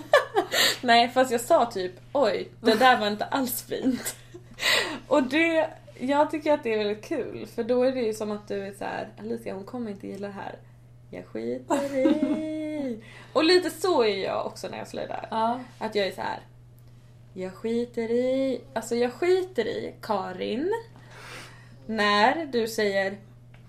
Nej, 0.81 1.09
fast 1.09 1.31
jag 1.31 1.41
sa 1.41 1.65
typ, 1.65 1.93
oj, 2.13 2.49
det 2.61 2.75
där 2.75 2.99
var 2.99 3.07
inte 3.07 3.25
alls 3.25 3.61
fint. 3.61 4.15
Och 5.07 5.23
det, 5.23 5.69
jag 5.99 6.31
tycker 6.31 6.53
att 6.53 6.63
det 6.63 6.73
är 6.73 6.77
väldigt 6.77 7.05
kul, 7.05 7.47
för 7.47 7.63
då 7.63 7.83
är 7.83 7.91
det 7.91 8.01
ju 8.01 8.13
som 8.13 8.31
att 8.31 8.47
du 8.47 8.65
är 8.65 8.71
så 8.71 8.83
här, 8.83 9.09
Alicia 9.19 9.53
hon 9.53 9.63
kommer 9.63 9.91
inte 9.91 10.07
gilla 10.07 10.27
det 10.27 10.33
här. 10.33 10.55
Jag 11.11 11.25
skiter 11.25 11.95
i. 11.95 13.03
Och 13.33 13.43
lite 13.43 13.69
så 13.69 14.03
är 14.03 14.17
jag 14.17 14.45
också 14.45 14.67
när 14.67 14.77
jag 14.77 14.87
slöjdar. 14.87 15.27
Ja. 15.31 15.59
Att 15.77 15.95
jag 15.95 16.07
är 16.07 16.11
så 16.11 16.21
här. 16.21 16.39
Jag 17.33 17.53
skiter 17.53 18.11
i, 18.11 18.61
alltså 18.73 18.95
jag 18.95 19.13
skiter 19.13 19.67
i 19.67 19.95
Karin. 20.01 20.73
När 21.85 22.45
du 22.45 22.67
säger 22.67 23.17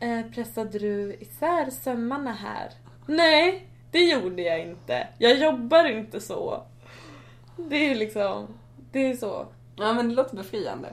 eh, 0.01 0.23
pressade 0.35 0.79
du 0.79 1.17
isär 1.21 1.71
sömmarna 1.71 2.33
här? 2.33 2.71
Nej, 3.07 3.67
det 3.91 4.05
gjorde 4.05 4.43
jag 4.43 4.61
inte. 4.61 5.09
Jag 5.19 5.39
jobbar 5.39 5.85
inte 5.85 6.21
så. 6.21 6.63
Det 7.57 7.77
är 7.77 7.95
liksom, 7.95 8.47
det 8.93 9.11
är 9.11 9.17
så. 9.17 9.47
Ja 9.81 9.93
men 9.93 10.09
det 10.09 10.15
låter 10.15 10.37
befriande. 10.37 10.89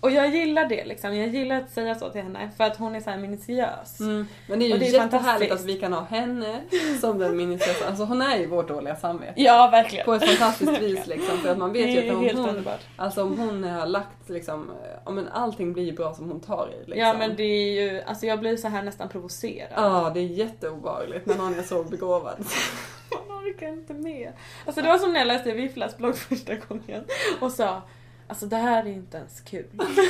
Och 0.00 0.10
jag 0.10 0.28
gillar 0.34 0.68
det 0.68 0.84
liksom. 0.84 1.16
Jag 1.16 1.28
gillar 1.28 1.56
att 1.56 1.70
säga 1.70 1.94
så 1.94 2.10
till 2.10 2.22
henne 2.22 2.50
för 2.56 2.64
att 2.64 2.76
hon 2.76 2.94
är 2.94 3.00
så 3.00 3.10
här 3.10 3.18
minutiös. 3.18 4.00
Mm. 4.00 4.26
Men 4.46 4.58
det 4.58 4.64
är 4.64 4.66
ju 4.66 4.72
Och 4.72 4.78
det 4.80 4.88
är 4.88 4.92
jättehärligt 4.92 5.52
att 5.52 5.64
vi 5.64 5.80
kan 5.80 5.92
ha 5.92 6.04
henne 6.04 6.60
som 7.00 7.18
den 7.18 7.36
minutiösa. 7.36 7.88
Alltså 7.88 8.04
hon 8.04 8.22
är 8.22 8.38
ju 8.38 8.46
vårt 8.46 8.68
dåliga 8.68 8.96
samvete. 8.96 9.32
Ja, 9.36 9.68
verkligen. 9.72 10.04
På 10.04 10.14
ett 10.14 10.24
fantastiskt 10.24 10.80
vis 10.82 11.06
liksom. 11.06 11.38
För 11.38 11.48
att 11.48 11.58
man 11.58 11.72
vet 11.72 11.88
ju 11.88 12.10
att 12.10 12.16
om 12.16 12.28
hon, 12.36 12.48
underbart. 12.48 12.80
alltså 12.96 13.22
om 13.22 13.38
hon 13.38 13.64
har 13.64 13.86
lagt 13.86 14.28
liksom, 14.28 14.70
ja 15.04 15.10
men 15.10 15.28
allting 15.28 15.72
blir 15.72 15.84
ju 15.84 15.92
bra 15.92 16.14
som 16.14 16.28
hon 16.28 16.40
tar 16.40 16.70
i 16.72 16.78
liksom. 16.78 17.00
Ja 17.00 17.14
men 17.18 17.36
det 17.36 17.42
är 17.42 17.82
ju, 17.82 18.02
alltså 18.02 18.26
jag 18.26 18.40
blir 18.40 18.56
så 18.56 18.68
här 18.68 18.82
nästan 18.82 19.08
provocerad. 19.08 19.72
Ja, 19.74 20.10
det 20.14 20.20
är 20.20 20.24
jätteobehagligt 20.24 21.26
när 21.26 21.36
någon 21.36 21.58
är 21.58 21.62
så 21.62 21.84
begåvad. 21.84 22.36
Man 23.10 23.38
orkar 23.38 23.68
inte 23.68 23.94
med. 23.94 24.32
Alltså 24.66 24.82
det 24.82 24.88
var 24.88 24.98
som 24.98 25.12
när 25.12 25.20
jag 25.20 25.26
läste 25.28 25.52
Vifflas 25.52 25.96
blogg 25.96 26.16
första 26.16 26.54
gången 26.54 27.04
och 27.40 27.52
sa 27.52 27.82
Alltså 28.30 28.46
det 28.46 28.56
här 28.56 28.82
är 28.84 28.90
inte 28.90 29.16
ens 29.16 29.40
kul. 29.40 29.66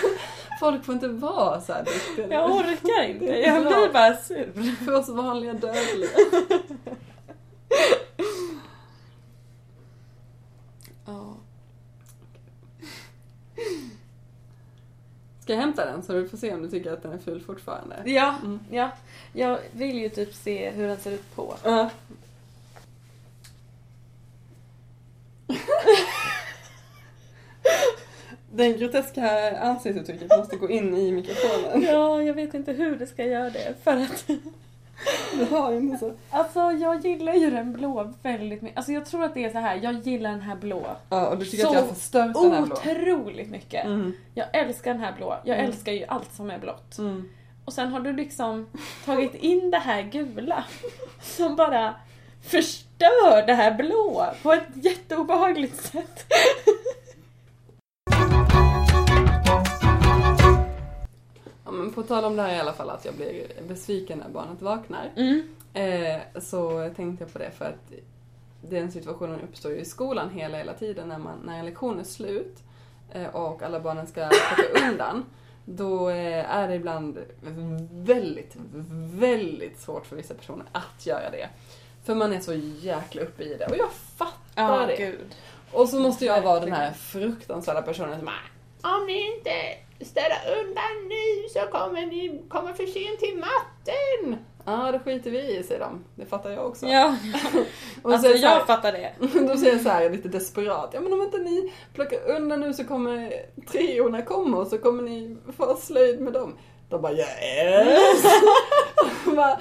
Folk 0.60 0.84
får 0.84 0.94
inte 0.94 1.08
vara 1.08 1.60
så 1.60 1.72
här 1.72 1.84
duktiga. 1.84 2.28
Jag 2.32 2.50
orkar 2.50 3.04
inte. 3.04 3.24
Jag 3.24 3.62
blir 3.62 3.92
bara 3.92 4.16
sur. 4.16 4.52
För 4.84 4.94
oss 4.94 5.08
vanliga 5.08 5.52
dödliga. 5.52 6.08
Ja. 11.06 11.36
Ska 15.40 15.52
jag 15.52 15.60
hämta 15.60 15.84
den 15.84 16.02
så 16.02 16.12
du 16.12 16.28
får 16.28 16.36
se 16.38 16.54
om 16.54 16.62
du 16.62 16.68
tycker 16.68 16.92
att 16.92 17.02
den 17.02 17.12
är 17.12 17.18
ful 17.18 17.40
fortfarande? 17.40 18.02
Ja, 18.06 18.34
Mm. 18.42 18.60
ja. 18.70 18.90
Jag 19.32 19.58
vill 19.72 19.98
ju 19.98 20.08
typ 20.08 20.34
se 20.34 20.70
hur 20.70 20.88
den 20.88 20.96
ser 20.96 21.10
ut 21.12 21.34
på. 21.36 21.54
Ja. 21.64 21.90
Den 28.52 28.78
groteska 28.78 29.58
ansiktsuttrycket 29.58 30.38
måste 30.38 30.56
gå 30.56 30.70
in 30.70 30.96
i 30.96 31.12
mikrofonen. 31.12 31.82
Ja, 31.82 32.22
jag 32.22 32.34
vet 32.34 32.54
inte 32.54 32.72
hur 32.72 32.96
det 32.96 33.06
ska 33.06 33.24
göra 33.24 33.50
det 33.50 33.74
för 33.84 33.96
att 33.96 34.26
Du 35.38 35.44
har 35.44 35.72
inte 35.72 35.98
så... 35.98 36.12
Alltså 36.30 36.60
jag 36.60 37.04
gillar 37.06 37.34
ju 37.34 37.50
den 37.50 37.72
blå 37.72 38.14
väldigt 38.22 38.62
mycket. 38.62 38.76
Alltså 38.78 38.92
jag 38.92 39.06
tror 39.06 39.24
att 39.24 39.34
det 39.34 39.44
är 39.44 39.50
så 39.50 39.58
här. 39.58 39.80
jag 39.82 39.94
gillar 39.94 40.30
den 40.30 40.40
här 40.40 40.56
blå 40.56 40.86
Ja, 41.08 41.26
och 41.28 41.38
du 41.38 41.44
tycker 41.44 41.62
Så 41.62 41.68
att 41.68 41.74
jag 41.74 41.80
har 41.82 41.88
förstört 41.94 42.34
den 42.42 42.52
här 42.52 42.62
blå? 42.66 42.76
otroligt 42.76 43.50
mycket. 43.50 43.84
Mm. 43.84 44.12
Jag 44.34 44.46
älskar 44.52 44.92
den 44.92 45.02
här 45.02 45.12
blå. 45.16 45.36
Jag 45.44 45.58
Mm. 45.58 45.70
älskar 45.70 45.92
ju 45.92 46.04
allt 46.08 46.32
som 46.32 46.50
är 46.50 46.58
blått. 46.58 46.98
Mm. 46.98 47.28
Och 47.64 47.72
sen 47.72 47.88
har 47.88 48.00
du 48.00 48.12
liksom 48.12 48.66
tagit 49.04 49.34
in 49.34 49.70
det 49.70 49.78
här 49.78 50.02
gula 50.02 50.64
som 51.22 51.56
bara 51.56 51.94
förstör 52.42 52.87
det 53.46 53.54
här 53.54 53.74
blå 53.74 54.26
på 54.42 54.52
ett 54.52 54.68
jätteobehagligt 54.74 55.82
sätt. 55.82 56.26
Ja, 61.64 61.72
men 61.72 61.92
på 61.92 62.02
tal 62.02 62.24
om 62.24 62.36
det 62.36 62.42
här 62.42 62.54
i 62.56 62.58
alla 62.58 62.72
fall, 62.72 62.90
att 62.90 63.04
jag 63.04 63.14
blir 63.14 63.46
besviken 63.68 64.18
när 64.18 64.28
barnet 64.28 64.62
vaknar. 64.62 65.10
Mm. 65.16 65.42
Eh, 65.74 66.40
så 66.40 66.90
tänkte 66.96 67.24
jag 67.24 67.32
på 67.32 67.38
det 67.38 67.50
för 67.50 67.64
att 67.64 67.92
den 68.60 68.92
situationen 68.92 69.40
uppstår 69.40 69.72
ju 69.72 69.78
i 69.78 69.84
skolan 69.84 70.30
hela, 70.30 70.58
hela 70.58 70.74
tiden 70.74 71.08
när, 71.08 71.18
man, 71.18 71.38
när 71.44 71.58
en 71.58 71.64
lektion 71.64 71.98
är 71.98 72.04
slut 72.04 72.56
eh, 73.12 73.26
och 73.26 73.62
alla 73.62 73.80
barnen 73.80 74.06
ska 74.06 74.28
plocka 74.28 74.88
undan. 74.90 75.24
Då 75.64 76.10
eh, 76.10 76.56
är 76.56 76.68
det 76.68 76.74
ibland 76.74 77.18
väldigt, 77.92 78.56
väldigt 79.12 79.80
svårt 79.80 80.06
för 80.06 80.16
vissa 80.16 80.34
personer 80.34 80.66
att 80.72 81.06
göra 81.06 81.30
det. 81.30 81.48
För 82.08 82.14
man 82.14 82.32
är 82.32 82.40
så 82.40 82.54
jäkla 82.80 83.22
uppe 83.22 83.42
i 83.42 83.54
det 83.58 83.66
och 83.66 83.76
jag 83.76 83.88
fattar 84.16 84.78
Ja, 84.80 84.86
det. 84.86 84.96
gud. 84.96 85.34
Och 85.72 85.88
så 85.88 86.00
måste 86.00 86.24
jag 86.24 86.42
vara 86.42 86.60
den 86.60 86.72
här 86.72 86.92
fruktansvärda 86.92 87.82
personen 87.82 88.18
som 88.18 88.28
Om 88.82 89.06
ni 89.06 89.34
inte 89.36 89.50
ställer 90.04 90.36
undan 90.60 91.08
nu 91.08 91.48
så 91.52 91.60
kommer 91.78 92.06
ni 92.06 92.42
komma 92.48 92.74
för 92.74 92.86
sent 92.86 93.18
till 93.20 93.36
matten. 93.38 94.44
ah, 94.64 94.92
det 94.92 94.98
skiter 94.98 95.30
vi 95.30 95.56
i, 95.58 95.62
säger 95.62 95.80
de. 95.80 96.04
Det 96.14 96.26
fattar 96.26 96.50
jag 96.50 96.66
också. 96.66 96.86
Ja, 96.86 97.16
Och 98.02 98.12
alltså 98.12 98.28
så 98.32 98.36
här- 98.46 98.56
jag 98.56 98.66
fattar 98.66 98.92
det. 98.92 99.12
Då 99.48 99.56
säger 99.56 99.72
jag 99.72 99.80
så 99.82 99.88
här 99.88 100.10
lite 100.10 100.28
desperat, 100.28 100.90
ja 100.92 101.00
men 101.00 101.12
om 101.12 101.22
inte 101.22 101.38
ni 101.38 101.72
plockar 101.94 102.30
undan 102.36 102.60
nu 102.60 102.72
så 102.74 102.84
kommer 102.84 103.32
treorna 103.72 104.22
komma 104.22 104.56
och 104.58 104.66
så 104.66 104.78
kommer 104.78 105.02
ni 105.02 105.36
få 105.56 105.76
slöjd 105.76 106.20
med 106.20 106.32
dem. 106.32 106.56
De 106.88 107.02
bara 107.02 107.12
yes! 107.12 108.24
Och 109.26 109.36
bara, 109.36 109.60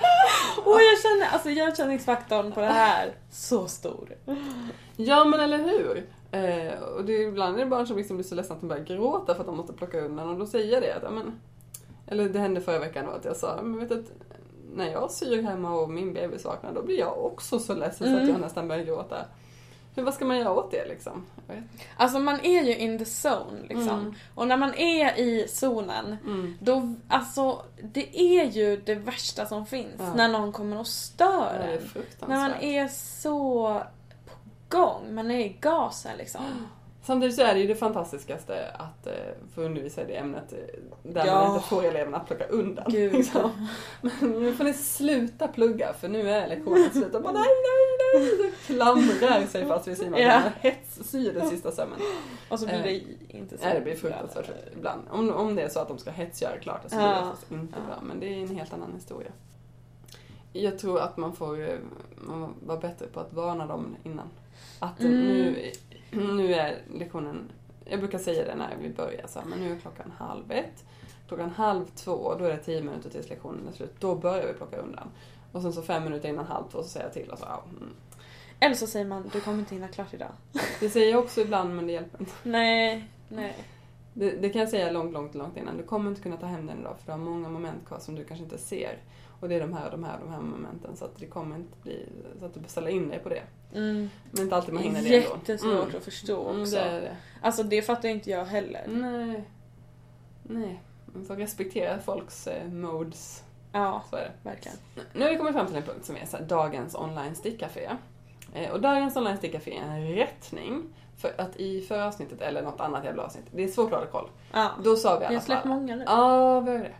jag 0.66 1.02
känner, 1.02 1.28
alltså 1.34 1.50
igenkänningsfaktorn 1.50 2.52
på 2.52 2.60
det 2.60 2.66
här, 2.68 3.16
så 3.32 3.68
stor. 3.68 4.16
ja 4.96 5.26
men 5.26 5.40
eller 5.40 5.58
hur? 5.58 6.06
Eh, 6.32 6.80
och 6.84 7.06
det 7.06 7.14
är 7.14 7.28
ibland 7.28 7.56
är 7.56 7.60
det 7.60 7.66
barn 7.70 7.88
som 7.88 7.98
liksom 7.98 8.18
blir 8.18 8.26
så 8.26 8.36
ledsna 8.36 8.56
att 8.56 8.62
de 8.62 8.68
börjar 8.68 8.84
gråta 8.84 9.34
för 9.34 9.42
att 9.42 9.48
de 9.48 9.58
måste 9.58 9.74
plocka 9.74 10.00
undan 10.00 10.30
och 10.30 10.38
då 10.40 10.46
säger 10.46 10.74
jag 10.74 10.82
det 10.82 10.96
att, 10.96 11.14
men, 11.14 11.40
eller 12.08 12.30
det 12.30 12.40
hände 12.40 12.62
förra 12.62 12.80
veckan 12.80 13.06
då 13.06 13.12
att 13.12 13.26
jag 13.26 13.36
sa, 13.36 13.60
men 13.62 13.80
vet 13.80 13.90
du, 13.90 14.04
när 14.76 14.92
jag 14.92 15.12
syr 15.12 15.42
hemma 15.42 15.74
och 15.76 15.90
min 15.90 16.14
bebis 16.14 16.46
vaknar 16.46 16.74
då 16.74 16.82
blir 16.84 17.00
jag 17.00 17.26
också 17.26 17.60
så 17.60 17.74
ledsen 17.76 18.08
så 18.08 18.14
att 18.16 18.22
Mm. 18.22 18.30
jag 18.30 18.42
nästan 18.42 18.68
börjar 18.68 18.84
gråta. 18.84 19.18
Hur, 19.98 20.04
vad 20.04 20.14
ska 20.14 20.26
man 20.26 20.38
göra 20.38 20.52
åt 20.52 20.72
det 20.72 20.86
liksom? 20.88 21.26
Alltså 21.98 22.20
man 22.20 22.40
är 22.40 22.64
ju 22.64 22.76
in 22.78 22.98
the 23.00 23.06
zone 23.28 23.62
liksom. 23.62 24.00
Mm. 24.00 24.14
Och 24.36 24.48
när 24.48 24.58
man 24.58 24.74
är 24.74 25.20
i 25.20 25.48
zonen, 25.48 26.18
Mm. 26.26 26.58
då, 26.60 26.94
alltså 27.08 27.62
det 27.84 28.20
är 28.22 28.46
ju 28.46 28.78
det 28.78 28.96
värsta 28.96 29.46
som 29.46 29.66
finns. 29.66 29.96
Ja. 30.00 30.14
När 30.14 30.28
någon 30.28 30.52
kommer 30.52 30.80
och 30.80 30.88
stör 30.88 31.60
en. 31.60 32.04
När 32.30 32.38
man 32.38 32.54
är 32.54 32.88
så 32.88 33.82
på 34.26 34.34
gång, 34.78 35.14
man 35.16 35.32
är 35.32 35.40
i 35.40 35.58
gasen 35.62 36.18
liksom. 36.18 36.42
Samtidigt 37.08 37.36
så 37.36 37.42
är 37.42 37.54
det 37.54 37.60
ju 37.60 37.68
det 37.68 37.76
fantastiskaste 37.76 38.72
att 38.78 39.08
eh, 39.08 39.14
få 39.56 39.62
undervisa 39.62 40.02
i 40.02 40.06
det 40.06 40.16
ämnet 40.16 40.54
eh, 40.54 40.60
där 41.04 41.26
Ja. 41.26 41.34
man 41.48 41.56
inte 41.56 41.68
får 41.68 41.84
eleverna 41.86 42.18
att 42.18 42.28
plocka 42.28 42.46
undan. 42.48 42.86
Gud. 42.90 43.14
liksom. 43.14 43.68
Men 44.02 44.12
nu 44.42 44.54
får 44.54 44.64
ni 44.64 44.74
sluta 44.74 45.48
plugga 45.48 45.94
för 45.94 46.08
nu 46.10 46.30
är 46.30 46.48
lektionen 46.48 46.90
slut. 46.92 47.16
Och 47.16 47.22
bara 47.22 47.34
nej, 47.34 47.44
nej, 47.44 48.22
nej. 48.22 48.52
Så 48.62 48.74
klamrar 48.74 49.46
sig 49.48 49.66
fast 49.66 49.88
vid 49.88 49.98
simmaskinen 49.98 50.42
Ja. 50.46 50.52
hetssyr 50.70 51.34
den 51.34 51.50
sista 51.50 51.72
sömmen. 51.72 52.00
Och 52.50 52.60
så 52.60 52.66
blir 52.66 52.76
Eh, 52.78 52.84
det 52.84 53.02
inte 53.38 53.58
så 53.58 53.64
Nej, 53.66 53.76
det 53.76 53.82
blir 53.82 53.96
fruktansvärt 53.96 54.50
ibland. 54.78 55.02
Om, 55.10 55.30
om 55.30 55.56
det 55.56 55.62
är 55.62 55.70
så 55.70 55.80
att 55.80 55.88
de 55.88 55.98
ska 55.98 56.12
hetsgöra 56.12 56.58
klart 56.58 56.82
så 56.88 56.96
blir 56.96 57.06
det 57.06 57.12
Ja. 57.12 57.34
inte 57.50 57.74
Ja. 57.78 57.86
bra. 57.88 58.02
Men 58.08 58.20
det 58.20 58.26
är 58.34 58.42
en 58.42 58.56
helt 58.56 58.74
annan 58.74 58.94
historia. 58.96 59.32
Jag 60.54 60.80
tror 60.80 61.00
att 61.00 61.18
man 61.18 61.36
får 61.36 61.62
eh, 61.70 61.76
man 62.18 62.54
vara 62.66 62.80
bättre 62.80 63.08
på 63.08 63.20
att 63.20 63.34
varna 63.34 63.66
dem 63.68 63.96
innan. 64.04 64.28
Att 64.80 65.00
Mm. 65.00 65.12
nu, 65.14 65.72
nu 66.12 66.54
är 66.54 66.82
lektionen, 66.94 67.52
jag 67.86 68.00
brukar 68.00 68.20
säga 68.20 68.46
det 68.46 68.56
när 68.56 68.78
vi 68.82 68.90
börjar, 68.90 69.28
så 69.28 69.40
här, 69.40 69.48
men 69.48 69.60
nu 69.60 69.72
är 69.72 69.80
klockan 69.80 70.14
halv 70.18 70.52
ett. 70.52 70.86
Klockan 71.28 71.50
halv 71.50 71.86
två, 71.86 72.36
då 72.40 72.46
är 72.46 72.50
det 72.50 72.58
tio 72.58 72.82
minuter 72.82 73.10
tills 73.10 73.30
lektionen 73.30 73.68
är 73.68 73.72
slut. 73.72 73.96
Då 74.00 74.16
börjar 74.16 74.48
vi 74.48 74.54
plocka 74.54 74.78
undan. 74.78 75.08
Och 75.52 75.62
sen 75.62 75.74
så 75.74 75.82
fem 75.82 76.04
minuter 76.04 76.30
innan 76.30 76.46
halv 76.46 76.64
två 76.72 76.84
så 76.84 76.90
säger 76.90 77.06
jag 77.06 77.14
till 77.14 77.30
och 77.30 77.40
så, 77.40 77.46
ja, 77.50 77.64
mm. 77.70 77.94
Eller 78.60 78.76
så 78.76 78.88
säger 78.88 79.06
man, 79.06 79.30
du 79.34 79.42
kommer 79.42 79.60
inte 79.60 79.76
hinna 79.76 79.88
klart 79.88 80.14
idag. 80.14 80.32
Det 80.80 80.90
säger 80.90 81.12
jag 81.12 81.24
också 81.24 81.42
ibland 81.42 81.76
men 81.76 81.88
det 81.88 81.94
hjälper 81.94 82.20
inte. 82.20 82.34
Nej, 82.44 83.08
nej. 83.30 83.56
Det, 84.14 84.32
det 84.32 84.50
kan 84.50 84.60
jag 84.60 84.70
säga 84.70 84.92
långt, 84.92 85.14
långt, 85.14 85.36
långt 85.36 85.58
innan. 85.58 85.78
Du 85.78 85.84
kommer 85.84 86.10
inte 86.10 86.22
kunna 86.22 86.38
ta 86.38 86.46
hem 86.46 86.66
den 86.66 86.80
idag 86.80 86.96
för 87.00 87.06
du 87.06 87.12
har 87.12 87.20
många 87.20 87.50
moment 87.50 87.88
kvar 87.88 88.00
som 88.00 88.16
du 88.16 88.24
kanske 88.24 88.44
inte 88.44 88.58
ser. 88.58 88.98
Och 89.40 89.50
det 89.50 89.56
är 89.56 89.60
de 89.60 89.74
här, 89.74 89.92
de 89.92 90.04
här, 90.04 90.20
de 90.20 90.32
här 90.32 90.42
momenten. 90.42 90.98
Så 90.98 91.06
att 91.06 91.20
det 91.20 91.26
kommer 91.26 91.56
inte 91.56 91.78
bli, 91.84 92.10
så 92.40 92.46
att 92.46 92.54
du 92.54 92.60
beställer 92.60 92.90
in 92.90 93.10
dig 93.10 93.20
på 93.20 93.30
det. 93.30 93.44
Mm. 93.74 94.10
Men 94.32 94.44
inte 94.44 94.56
alltid 94.56 94.74
man 94.74 94.84
hinner 94.84 95.02
det 95.02 95.16
ändå. 95.16 95.30
Jättesvårt 95.36 95.84
Mm. 95.84 95.96
att 95.98 96.04
förstå 96.04 96.50
Mm, 96.50 96.62
också. 96.62 96.76
det 96.76 96.82
är 96.82 97.02
det. 97.02 97.16
Alltså 97.42 97.64
det 97.64 97.82
fattar 97.82 98.10
inte 98.10 98.30
jag 98.30 98.46
heller. 98.46 98.84
Nej. 98.88 99.44
Nej. 100.44 100.82
Man 101.06 101.26
får 101.26 101.36
respektera 101.36 102.00
folks 102.00 102.48
eh, 102.48 102.68
modes. 102.68 103.44
Ja, 103.72 104.04
Så 104.10 104.16
är 104.16 104.22
det. 104.22 104.50
verkligen. 104.50 104.78
Nu 105.14 105.24
har 105.26 105.32
vi 105.32 105.38
kommit 105.38 105.54
fram 105.54 105.68
till 105.68 105.76
en 105.76 105.84
punkt 105.84 106.06
som 106.06 106.16
är 106.16 106.26
så 106.26 106.38
här, 106.38 106.44
dagens 106.46 106.96
online 106.96 107.36
stickcafé. 107.36 107.90
Eh, 108.54 108.72
och 108.72 108.82
dagens 108.82 109.16
online 109.18 109.38
stickcafé 109.38 109.78
är 109.78 109.82
en 110.00 110.08
rättning. 110.16 110.84
För 111.18 111.34
att 111.38 111.56
i 111.56 111.82
förra 111.82 112.06
avsnittet, 112.08 112.42
eller 112.42 112.62
något 112.62 112.80
annat 112.82 113.04
jävla 113.06 113.24
avsnitt, 113.24 113.46
det 113.52 113.64
är 113.64 113.68
svårt 113.68 113.92
att 113.94 114.00
hålla 114.00 114.12
koll. 114.12 114.30
Ja. 114.54 114.70
Då 114.84 114.96
sa 114.96 115.10
vi 115.10 115.16
i 115.16 115.20
Vi 115.20 115.26
alla 115.26 115.36
har 115.36 115.42
släppt 115.46 115.62
fall 115.62 115.70
många 115.70 115.96
nu. 115.96 116.04
Ja, 116.08 116.60
vi 116.60 116.72
har 116.72 116.92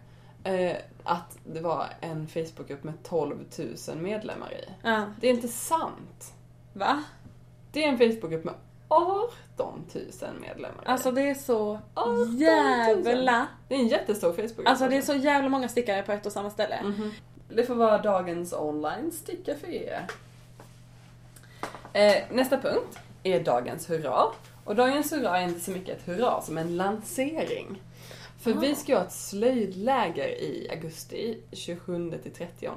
det. 0.44 0.72
Eh, 0.72 0.78
att 1.04 1.38
det 1.46 1.60
var 1.62 1.86
en 2.02 2.28
Facebookgrupp 2.28 2.84
med 2.84 3.04
12 3.04 3.36
000 3.88 3.98
medlemmar 3.98 4.54
i. 4.54 4.70
Ja. 4.84 5.04
Det 5.22 5.28
är 5.28 5.32
inte 5.34 5.48
sant. 5.48 6.34
Va? 6.78 7.04
Det 7.72 7.84
är 7.84 7.88
en 7.88 7.98
Facebookgrupp 7.98 8.44
med 8.44 8.54
18 8.88 9.32
000 9.94 10.04
medlemmar. 10.42 10.84
Alltså 10.86 11.12
det 11.12 11.22
är 11.30 11.36
så 11.36 11.80
18 11.94 12.16
000. 12.18 12.42
jävla... 12.42 13.48
Det 13.68 13.76
är 13.76 13.80
en 13.80 13.88
jättestor 13.88 14.34
Facebookgrupp. 14.34 14.68
Alltså 14.68 14.88
det 14.88 14.98
är 14.98 15.02
så 15.02 15.14
jävla 15.14 15.50
många 15.50 15.70
stickare 15.70 16.04
på 16.04 16.12
ett 16.12 16.26
och 16.26 16.32
samma 16.32 16.50
ställe. 16.50 16.84
Mhm. 16.84 17.12
Det 17.50 17.64
får 17.64 17.76
vara 17.76 17.98
dagens 17.98 18.54
online 18.54 19.12
stickcafé. 19.12 20.00
Eh, 21.94 22.16
nästa 22.32 22.58
punkt 22.58 23.00
är 23.24 23.44
dagens 23.44 23.90
hurra. 23.90 24.24
Och 24.66 24.76
dagens 24.76 25.12
hurra 25.14 25.38
är 25.40 25.44
inte 25.44 25.60
så 25.60 25.72
mycket 25.72 25.98
ett 25.98 26.08
hurra 26.08 26.42
som 26.42 26.58
en 26.58 26.78
lansering. 26.78 27.82
För 28.40 28.52
Ah. 28.52 28.60
vi 28.60 28.76
ska 28.76 28.96
ha 28.98 29.04
ett 29.04 29.12
slöjdläger 29.12 30.28
i 30.28 30.68
augusti, 30.72 31.38
27 31.52 32.12
till 32.24 32.34
30. 32.34 32.70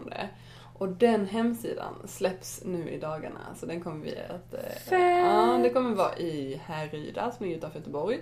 Och 0.80 0.88
den 0.88 1.26
hemsidan 1.26 1.94
släpps 2.04 2.62
nu 2.64 2.90
i 2.90 2.98
dagarna. 2.98 3.40
Så 3.56 3.66
den 3.66 3.80
kommer 3.80 4.04
vi 4.04 4.10
att... 4.18 4.54
Eh, 4.54 4.60
Fett! 4.88 5.24
ja, 5.26 5.58
det 5.62 5.70
kommer 5.70 5.94
vara 5.94 6.16
i 6.16 6.60
Härryda 6.64 7.30
som 7.30 7.46
är 7.46 7.56
utanför 7.56 7.78
Göteborg. 7.78 8.20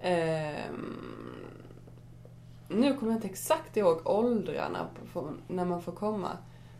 Ehm, 0.00 1.46
nu 2.68 2.94
kommer 2.94 3.12
jag 3.12 3.16
inte 3.18 3.28
exakt 3.28 3.76
ihåg 3.76 4.00
åldrarna 4.04 4.86
på, 5.12 5.32
när 5.48 5.64
man 5.64 5.82
får 5.82 5.92
komma. 5.92 6.28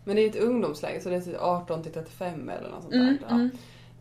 Men 0.05 0.16
det 0.16 0.22
är 0.22 0.28
ett 0.28 0.36
ungdomsläger 0.36 1.01
så 1.01 1.09
det 1.09 1.16
är 1.16 1.20
typ 1.20 1.36
18 1.40 1.82
till 1.82 1.92
35 1.92 2.48
eller 2.48 2.70
något 2.70 2.82
sånt 2.82 2.94
Mm, 2.94 3.07
där. 3.07 3.26
Ja. 3.28 3.34
mm. 3.34 3.51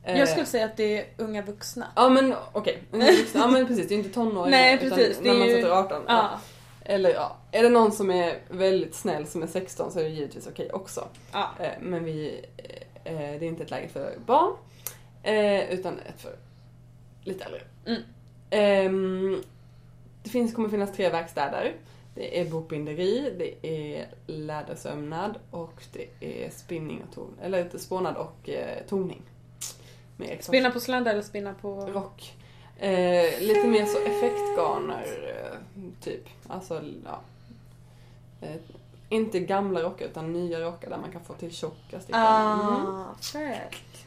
Eh, 0.03 0.19
Jag 0.19 0.29
skulle 0.29 0.45
säga 0.45 0.65
att 0.65 0.77
det 0.77 0.97
är 0.99 1.05
unga 1.17 1.41
vuxna. 1.41 1.85
Ja 1.95 2.09
men 2.09 2.33
okej, 2.51 2.83
unga 2.91 3.05
vuxna. 3.11 3.39
ja 3.41 3.47
men 3.47 3.67
precis, 3.67 3.87
det 3.87 3.95
är 3.95 3.97
inte 3.97 4.09
tonåringar. 4.09 4.49
Nej, 4.57 4.75
utan 4.75 4.89
precis, 4.97 5.17
det 5.17 5.23
När 5.23 5.35
är 5.35 5.39
man 5.39 5.47
ju- 5.47 5.55
sätter 5.55 5.71
18. 5.71 6.01
Ja. 6.07 6.13
Ja. 6.13 6.39
Eller 6.89 7.09
ja, 7.13 7.37
är 7.51 7.63
det 7.63 7.69
någon 7.69 7.91
som 7.91 8.11
är 8.11 8.39
väldigt 8.49 8.95
snäll 8.95 9.27
som 9.27 9.43
är 9.43 9.47
16 9.47 9.91
så 9.91 9.99
är 9.99 10.03
det 10.03 10.09
givetvis 10.09 10.47
okej 10.47 10.71
också. 10.71 11.07
ja. 11.31 11.49
Eh, 11.59 11.71
Men 11.81 12.03
vi, 12.03 12.45
eh, 13.03 13.13
det 13.13 13.35
är 13.35 13.43
inte 13.43 13.63
ett 13.63 13.71
läger 13.71 13.87
för 13.87 14.13
barn, 14.25 14.53
eh, 15.23 15.69
utan 15.73 15.99
ett 15.99 16.21
för 16.21 16.35
lite 17.23 17.43
äldre. 17.43 17.61
Mm. 17.85 18.01
Ehm, 18.49 19.43
Det 20.23 20.29
finns, 20.29 20.53
kommer 20.53 20.69
finnas 20.69 20.93
tre 20.95 21.09
verkstäder. 21.09 21.75
Det 22.15 22.39
är 22.41 22.45
bokbinderi, 22.45 23.33
det 23.37 23.67
är 23.67 24.07
lädersömnad 24.27 25.39
och 25.51 25.83
det 25.93 26.07
är 26.45 26.49
spinning 26.49 27.03
och 27.09 27.15
ton, 27.15 27.35
eller 27.41 27.61
inte 27.61 27.79
spånad 27.79 28.15
och 28.17 28.49
eh, 28.49 28.83
toning. 28.89 29.21
Spinna 30.39 30.71
på 30.71 30.79
slända 30.79 31.11
eller 31.11 31.21
spinna 31.21 31.53
på... 31.53 31.75
rock. 31.85 32.33
Eh, 32.79 33.39
lite 33.41 33.67
mer 33.67 33.85
så 33.85 33.97
effektgarner, 33.99 35.05
eh, 35.27 35.58
typ. 36.01 36.27
Alltså, 36.47 36.81
ja. 37.05 37.19
Eh, 38.41 38.55
inte 39.09 39.39
gamla 39.39 39.81
rockar 39.81 40.05
utan 40.05 40.33
nya 40.33 40.59
rockar 40.61 40.89
där 40.89 40.97
man 40.97 41.11
kan 41.11 41.21
få 41.23 41.33
till 41.33 41.51
tjocka 41.51 41.99
stickor. 41.99 42.19
Ah. 42.21 43.05
Mm. 43.35 43.57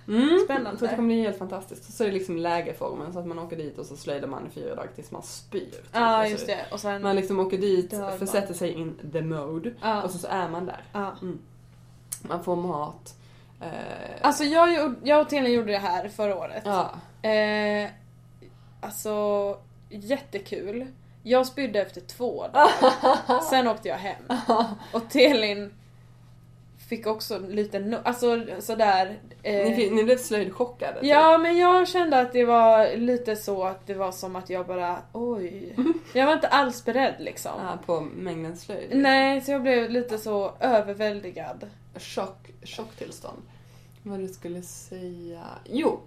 Mm. 0.09 0.39
Spännande. 0.45 0.71
Att 0.71 0.81
det 0.81 0.97
kommer 0.97 1.07
bli 1.09 1.23
helt 1.23 1.39
fantastiskt. 1.39 1.95
Så 1.97 2.03
är 2.05 2.09
det 2.09 2.15
liksom 2.15 2.37
lägerformen 2.37 3.13
så 3.13 3.19
att 3.19 3.27
man 3.27 3.39
åker 3.39 3.57
dit 3.57 3.79
och 3.79 3.87
så 3.87 3.97
slöjdar 3.97 4.29
man 4.29 4.47
i 4.47 4.51
fyra 4.51 4.75
dagar 4.75 4.91
tills 4.95 5.11
man 5.11 5.23
spyr. 5.23 5.61
typ. 5.61 5.89
Ja, 5.93 6.01
Alltså, 6.01 6.33
just 6.33 6.47
det. 6.47 6.67
Och 6.73 6.81
sen... 6.81 7.03
Man 7.03 7.17
liksom 7.17 7.41
åker 7.41 7.59
dit, 7.59 7.93
man. 7.93 8.19
försätter 8.19 8.55
sig 8.55 8.73
in 8.73 8.99
the 9.13 9.21
mode 9.23 9.73
Ja. 9.83 10.03
och 10.03 10.11
så, 10.11 10.19
så 10.19 10.27
är 10.27 10.49
man 10.49 10.67
där. 10.67 10.85
Ja. 10.93 11.17
Man 12.23 12.45
får 12.45 12.57
mat. 12.57 13.15
Eh, 13.61 13.69
Alltså 14.21 14.45
jag, 14.45 14.95
jag 15.05 15.21
och 15.21 15.29
Tina 15.29 15.49
gjorde 15.49 15.73
det 15.73 15.79
här 15.79 16.09
förra 16.09 16.37
året. 16.37 16.63
ja. 16.67 16.91
Eh, 17.29 17.91
alltså, 18.81 19.57
jättekul. 19.91 20.87
Jag 21.23 21.47
spydde 21.47 21.81
efter 21.83 22.01
två 22.01 22.47
dagar. 22.49 23.41
Sen 23.51 23.69
åkte 23.69 23.89
jag 23.89 23.97
hem. 23.97 24.23
Och 24.93 25.11
Telin 25.11 25.75
fick 26.89 27.07
också 27.07 27.39
lite 27.39 27.79
no- 27.79 28.01
alltså 28.05 28.47
sådär. 28.61 29.19
Eh, 29.43 29.65
Ni, 29.69 29.75
fick- 29.77 29.93
ni 29.93 30.05
blev 30.05 30.17
slöjdchockade? 30.19 31.01
typ. 31.01 31.09
Ja 31.11 31.39
men 31.39 31.57
jag 31.59 31.89
kände 31.89 32.21
att 32.21 32.33
det 32.33 32.45
var 32.45 32.97
lite 32.97 33.37
så 33.37 33.65
att 33.65 33.87
det 33.87 33.95
var 33.95 34.13
som 34.13 34.37
att 34.37 34.51
jag 34.51 34.67
bara 34.67 34.99
oj. 35.13 35.77
Jag 36.15 36.27
var 36.27 36.33
inte 36.33 36.49
alls 36.49 36.85
beredd 36.85 37.15
liksom. 37.19 37.53
Ja, 37.59 37.79
på 37.87 38.01
mängden 38.01 38.57
slöjd? 38.57 38.91
Nej, 38.93 39.41
så 39.41 39.51
jag 39.53 39.63
blev 39.63 39.91
lite 39.91 40.19
så 40.19 40.53
överväldigad. 40.61 41.71
Chock, 41.97 42.51
chocktillstånd. 42.65 43.43
Vad 44.03 44.21
du 44.21 44.29
skulle 44.29 44.63
säga... 44.63 45.43
Jo! 45.65 46.01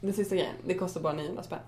Den 0.00 0.12
sista 0.12 0.34
grejen, 0.34 0.54
det 0.66 0.74
kostar 0.74 1.00
bara 1.00 1.12
900 1.12 1.42
spänn. 1.42 1.58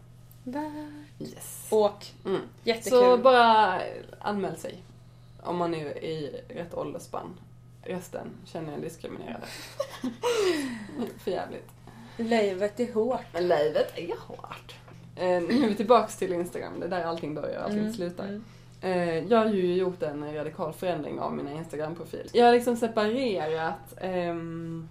Yes. 1.18 1.66
Åk. 1.70 2.14
Mm. 2.24 2.40
Jättekul. 2.64 2.90
Så 2.98 3.16
bara 3.16 3.80
anmäl 4.20 4.56
sig. 4.56 4.82
Om 5.42 5.56
man 5.56 5.74
är 5.74 6.04
i 6.04 6.40
rätt 6.48 6.74
åldersspann. 6.74 7.34
Resten 7.82 8.28
känner 8.44 8.72
jag 8.72 8.80
diskriminerade. 8.80 9.46
För 11.18 11.30
jävligt. 11.30 11.68
Livet 12.16 12.80
är 12.80 12.92
hårt. 12.92 13.20
Men 13.32 13.48
livet 13.48 13.92
är 13.98 14.14
hårt. 14.26 14.74
Eh, 15.16 15.24
nu 15.42 15.64
är 15.64 15.68
vi 15.68 15.74
tillbaks 15.74 16.16
till 16.16 16.32
Instagram, 16.32 16.80
det 16.80 16.86
är 16.86 16.90
där 16.90 17.04
allting 17.04 17.34
börjar 17.34 17.58
och 17.58 17.64
allting 17.64 17.78
Mm, 17.80 17.92
slutar. 17.94 18.24
mm. 18.24 18.44
Eh, 18.80 19.18
jag 19.18 19.38
har 19.38 19.46
ju 19.46 19.74
gjort 19.74 20.02
en 20.02 20.34
radikal 20.34 20.72
förändring 20.72 21.20
av 21.20 21.32
mina 21.34 21.52
Instagram-profil. 21.52 22.28
Jag 22.32 22.46
har 22.46 22.52
liksom 22.52 22.76
separerat 22.76 23.94
ehm, 24.00 24.88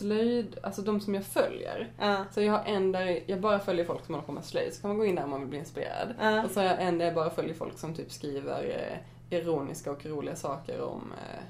slöjd, 0.00 0.58
alltså 0.62 0.82
de 0.82 1.00
som 1.00 1.14
jag 1.14 1.24
följer. 1.24 1.92
Ja. 1.98 2.24
Så 2.30 2.40
jag 2.40 2.52
har 2.52 2.64
en 2.64 2.92
där 2.92 3.22
jag 3.26 3.40
bara 3.40 3.58
följer 3.58 3.84
folk 3.84 4.04
som 4.04 4.14
håller 4.14 4.26
på 4.26 4.32
med 4.32 4.44
slöjd, 4.44 4.74
så 4.74 4.80
kan 4.80 4.90
man 4.90 4.98
gå 4.98 5.04
in 5.04 5.14
där 5.14 5.24
om 5.24 5.30
man 5.30 5.40
vill 5.40 5.48
bli 5.48 5.58
inspirerad. 5.58 6.14
Ja. 6.20 6.44
Och 6.44 6.50
så 6.50 6.60
har 6.60 6.66
jag 6.66 6.82
en 6.82 6.98
där 6.98 7.06
jag 7.06 7.14
bara 7.14 7.30
följer 7.30 7.54
folk 7.54 7.78
som 7.78 7.94
typ 7.94 8.12
skriver 8.12 8.64
eh, 8.64 9.38
ironiska 9.38 9.90
och 9.90 10.06
roliga 10.06 10.36
saker 10.36 10.82
om 10.82 11.12
eh, 11.12 11.42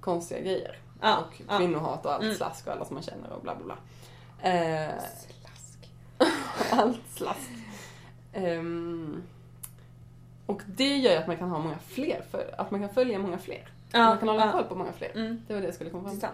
konstiga 0.00 0.40
grejer. 0.40 0.78
Ja, 1.00 1.18
och 1.18 1.42
ja. 1.48 1.58
kvinnohat 1.58 2.06
och 2.06 2.12
allt 2.12 2.22
Mm. 2.22 2.34
slask 2.34 2.66
och 2.66 2.72
alla 2.72 2.84
som 2.84 2.94
man 2.94 3.02
känner 3.02 3.32
och 3.32 3.42
bla 3.42 3.54
bla 3.54 3.64
bla. 3.64 3.76
Eh, 4.50 4.90
Slask. 4.98 5.90
allt 6.70 7.10
slask. 7.10 7.50
Ehm, 8.32 9.22
och 10.46 10.62
det 10.66 10.96
gör 10.96 11.12
ju 11.12 11.18
att 11.18 11.26
man 11.26 11.36
kan 11.36 11.50
ha 11.50 11.58
många 11.58 11.78
fler, 11.78 12.22
för, 12.30 12.54
att 12.58 12.70
man 12.70 12.80
kan 12.80 12.90
följa 12.90 13.18
många 13.18 13.38
fler. 13.38 13.68
man 13.92 14.18
kan 14.18 14.28
hålla 14.28 14.46
ja. 14.46 14.52
koll 14.52 14.64
på 14.64 14.74
många 14.74 14.92
fler. 14.92 15.10
Mm. 15.14 15.42
Det 15.46 15.54
var 15.54 15.60
det 15.60 15.66
jag 15.66 15.74
skulle 15.74 15.90
komma 15.90 16.08
fram 16.08 16.18
till. 16.18 16.28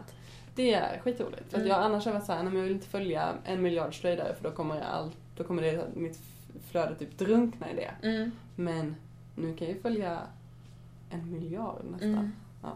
Det 0.58 0.72
är 0.74 0.98
skitroligt. 0.98 1.50
För 1.50 1.56
Mm. 1.56 1.68
jag 1.68 1.78
annars 1.82 2.04
har 2.06 2.12
varit 2.12 2.24
såhär, 2.24 2.42
men 2.42 2.56
jag 2.56 2.62
vill 2.62 2.72
inte 2.72 2.86
följa 2.88 3.34
en 3.44 3.62
miljard 3.62 4.00
slöjdare 4.00 4.34
för 4.34 4.44
då 4.44 4.50
kommer, 4.50 4.80
allt, 4.80 5.16
då 5.36 5.44
kommer 5.44 5.62
det, 5.62 5.84
mitt 5.94 6.18
flöde 6.70 6.94
typ 6.94 7.18
drunkna 7.18 7.70
i 7.70 7.74
det. 7.74 8.08
Mm. 8.08 8.30
Men 8.56 8.96
nu 9.34 9.56
kan 9.56 9.66
jag 9.66 9.76
ju 9.76 9.82
följa 9.82 10.18
en 11.10 11.32
miljard 11.32 11.82
nästan. 11.90 12.08
Mm. 12.12 12.32
Ja. 12.62 12.74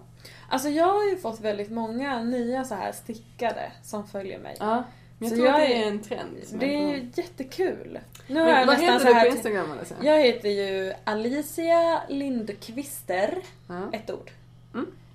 Alltså 0.49 0.69
jag 0.69 0.87
har 0.93 1.05
ju 1.11 1.17
fått 1.17 1.41
väldigt 1.41 1.71
många 1.71 2.23
nya 2.23 2.65
så 2.65 2.75
här 2.75 2.93
stickade 2.93 3.73
som 3.83 4.07
följer 4.09 4.39
mig. 4.39 4.57
Ja, 4.61 4.85
men 5.19 5.29
jag 5.29 5.31
Så 5.31 5.35
tror 5.37 5.47
jag 5.47 5.55
att 5.63 5.69
det 5.69 5.83
är- 5.83 5.89
en 5.89 5.99
trend. 6.03 6.37
Det 6.53 6.67
jag 6.67 6.83
är 6.85 6.97
ju 6.97 7.11
jättekul. 7.15 7.99
Nu 8.29 8.41
har 8.41 8.49
jag 8.49 8.67
vad 8.67 8.67
nästan 8.67 8.81
heter 8.93 8.99
så 8.99 9.07
du 9.07 9.15
här 9.15 9.31
på 9.31 9.37
Instagram? 9.37 9.79
Jag 10.03 10.19
heter 10.23 10.49
ju 10.49 10.93
Alicia 11.05 12.03
Lindqvister, 12.09 13.39
Ja, 13.69 13.89
ett 13.93 14.11
ord. 14.11 14.31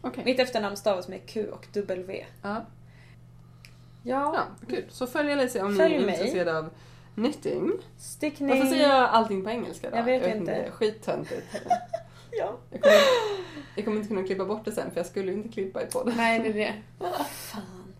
Okej. 0.02 0.26
Mitt 0.26 0.40
efternamn 0.40 0.78
stavas 0.78 1.08
med 1.08 1.26
Q 1.30 1.48
och 1.48 1.68
W. 1.74 2.26
Ja. 2.42 2.66
Ja, 4.04 4.34
ja, 4.36 4.68
kul. 4.70 4.86
Så 4.90 5.08
följ 5.08 5.32
Alicia 5.32 5.66
om 5.66 5.76
Följ 5.76 5.96
ni 5.98 6.02
är 6.02 6.06
mig. 6.06 6.16
intresserade 6.16 6.58
av 6.58 6.70
knitting. 7.16 7.72
stickning. 7.98 8.50
Varför 8.50 8.66
säger 8.66 8.90
jag 8.90 9.10
allting 9.10 9.44
på 9.44 9.50
engelska 9.50 9.90
då? 9.90 9.98
Jag 9.98 10.04
vet 10.04 10.36
inte. 10.36 10.52
det 10.52 10.58
är 10.58 10.72
Skittöntigt. 10.72 11.48
Ja. 12.32 12.58
Jag 12.72 12.82
kommer, 12.82 12.98
jag 13.76 13.86
kommer 13.86 13.98
inte 13.98 14.08
kunna 14.08 14.24
klippa 14.24 14.46
bort 14.46 14.66
det 14.66 14.72
sen 14.72 14.92
för 14.92 14.98
jag 15.00 15.06
skulle 15.06 15.32
ju 15.32 15.38
inte 15.38 15.50
klippa 15.50 15.84
i 15.84 15.86
podden. 15.86 16.14
Nej, 16.18 16.40
det 16.40 16.50
är 16.50 16.54
det. 16.54 16.74
Fan. 17.30 17.94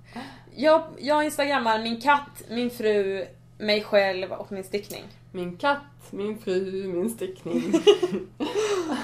Jag, 0.56 0.84
jag 1.00 1.26
instagrammar 1.26 1.84
min 1.84 2.02
katt, 2.02 2.44
min 2.50 2.70
fru, 2.70 3.26
mig 3.58 3.84
själv 3.84 4.32
och 4.32 4.52
min 4.52 4.64
stickning. 4.64 5.04
Min 5.32 5.58
katt, 5.58 5.82
min 6.12 6.38
fru, 6.40 6.88
min 6.88 7.10
stickning. 7.10 7.74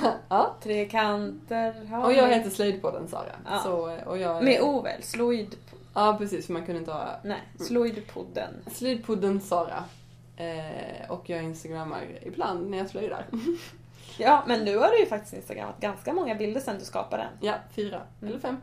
ja. 0.30 0.56
Tre 0.64 0.86
kanter 0.86 1.86
har 1.90 2.04
Och 2.06 2.14
jag 2.14 2.28
heter 2.28 2.50
Slöjdpodden 2.50 3.08
Sara. 3.08 3.36
Ja. 3.50 3.60
Så, 3.60 4.00
och 4.06 4.18
jag, 4.18 4.44
Med 4.44 4.62
O 4.62 4.82
väl? 4.82 5.04
Sloid... 5.04 5.56
Ja 5.94 6.16
precis, 6.20 6.46
för 6.46 6.54
man 6.54 6.66
kunde 6.66 6.80
inte 6.80 6.92
ha 6.92 7.20
Nej, 7.24 7.42
Sloidpodden. 7.60 8.54
Slöjdpodden 8.72 9.42
Sara. 9.42 9.84
Eh, 10.38 11.10
och 11.12 11.30
jag 11.30 11.44
instagrammar 11.44 12.02
ibland 12.22 12.70
när 12.70 12.78
jag 12.78 12.90
slöjdar. 12.90 13.26
Ja, 14.18 14.44
men 14.48 14.66
nu 14.66 14.78
har 14.78 14.90
du 14.92 15.00
ju 15.00 15.06
faktiskt 15.06 15.34
instagrammat 15.34 15.80
ganska 15.80 16.14
många 16.14 16.36
bilder 16.36 16.62
sen 16.62 16.80
du 16.80 16.86
skapade 16.86 17.24
den. 17.24 17.32
ja, 17.50 17.54
fyra 17.76 18.02
Mm. 18.22 18.32
eller 18.32 18.40
fem. 18.42 18.58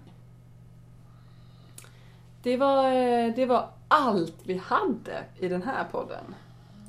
Det 2.43 2.57
var, 2.57 2.93
eh, 2.93 3.35
det 3.35 3.47
var 3.47 3.69
allt 3.89 4.35
vi 4.45 4.57
hade 4.57 5.23
i 5.39 5.49
den 5.49 5.63
här 5.63 5.85
podden. 5.93 6.35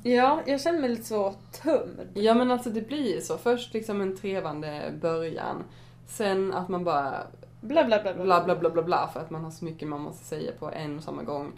Ja, 0.02 0.42
jag 0.46 0.60
känner 0.60 0.80
mig 0.80 0.90
lite 0.90 1.02
så 1.04 1.34
tömd. 1.62 2.08
Ja 2.14 2.34
men 2.34 2.50
alltså 2.50 2.70
det 2.70 2.80
blir 2.88 3.20
så. 3.20 3.38
Först 3.38 3.74
liksom 3.74 4.00
en 4.00 4.16
trevande 4.16 4.92
början. 5.00 5.64
Sen 6.06 6.54
att 6.54 6.68
man 6.68 6.84
bara 6.84 7.26
Bla 7.60 7.84
bla 7.84 8.02
bla 8.02 8.14
bla. 8.14 8.24
bla 8.24 8.44
bla 8.44 8.56
bla 8.56 8.70
bla 8.70 8.82
bla 8.82 9.10
för 9.12 9.20
att 9.20 9.30
man 9.30 9.44
har 9.44 9.50
så 9.50 9.64
mycket 9.64 9.88
man 9.88 10.00
måste 10.00 10.24
säga 10.24 10.52
på 10.58 10.70
en 10.70 10.96
och 10.98 11.04
samma 11.04 11.22
gång. 11.22 11.52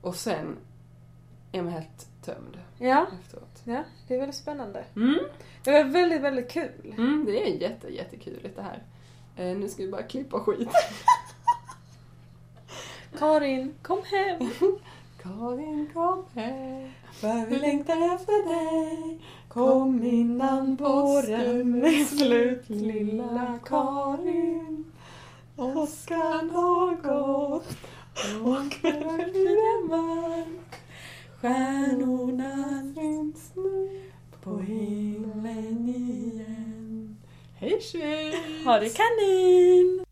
Och 0.00 0.14
sen 0.14 0.56
är 1.52 1.62
man 1.62 1.72
helt 1.72 2.06
tömd 2.24 2.58
Ja, 2.78 3.06
efteråt. 3.24 3.60
ja, 3.64 3.82
det 4.08 4.14
är 4.14 4.18
väldigt 4.18 4.36
spännande. 4.36 4.84
Mm. 4.96 5.18
Det 5.64 5.70
var 5.72 5.84
väldigt, 5.84 6.20
väldigt 6.20 6.50
kul. 6.50 6.94
Mm, 6.98 7.24
det 7.26 7.42
är 7.50 7.54
jätte, 7.62 7.88
jättekul 7.94 8.48
det 8.56 8.62
här. 8.62 8.82
Eh, 9.36 9.56
nu 9.58 9.68
ska 9.68 9.82
vi 9.82 9.90
bara 9.90 10.02
klippa 10.02 10.40
skit. 10.40 10.68
Karin, 13.18 13.74
kom 13.82 14.00
hem. 14.04 14.50
Karin 15.22 15.90
kom 15.94 16.24
hem. 16.34 16.88
För 17.12 17.46
Vi 17.46 17.58
längtar 17.58 18.14
efter 18.14 18.48
dig. 18.48 19.18
Kom 19.48 20.04
innan 20.04 20.76
påsken 20.76 21.84
är 21.84 22.04
slut 22.04 22.68
lilla 22.68 23.58
Karin. 23.64 24.84
Åskan 25.56 26.50
har 26.50 26.94
gått 26.94 27.76
och 28.44 28.72
kvällen 28.72 29.46
är 29.46 29.88
mörk. 29.88 30.74
Stjärnorna 31.40 32.82
syns 32.94 33.52
nu 33.54 34.00
på 34.42 34.58
himlen 34.58 35.88
igen. 35.88 37.16
Hej 37.54 37.80
tjej! 37.80 38.64
Ha 38.64 38.78
det 38.78 38.96
kanin! 38.96 40.09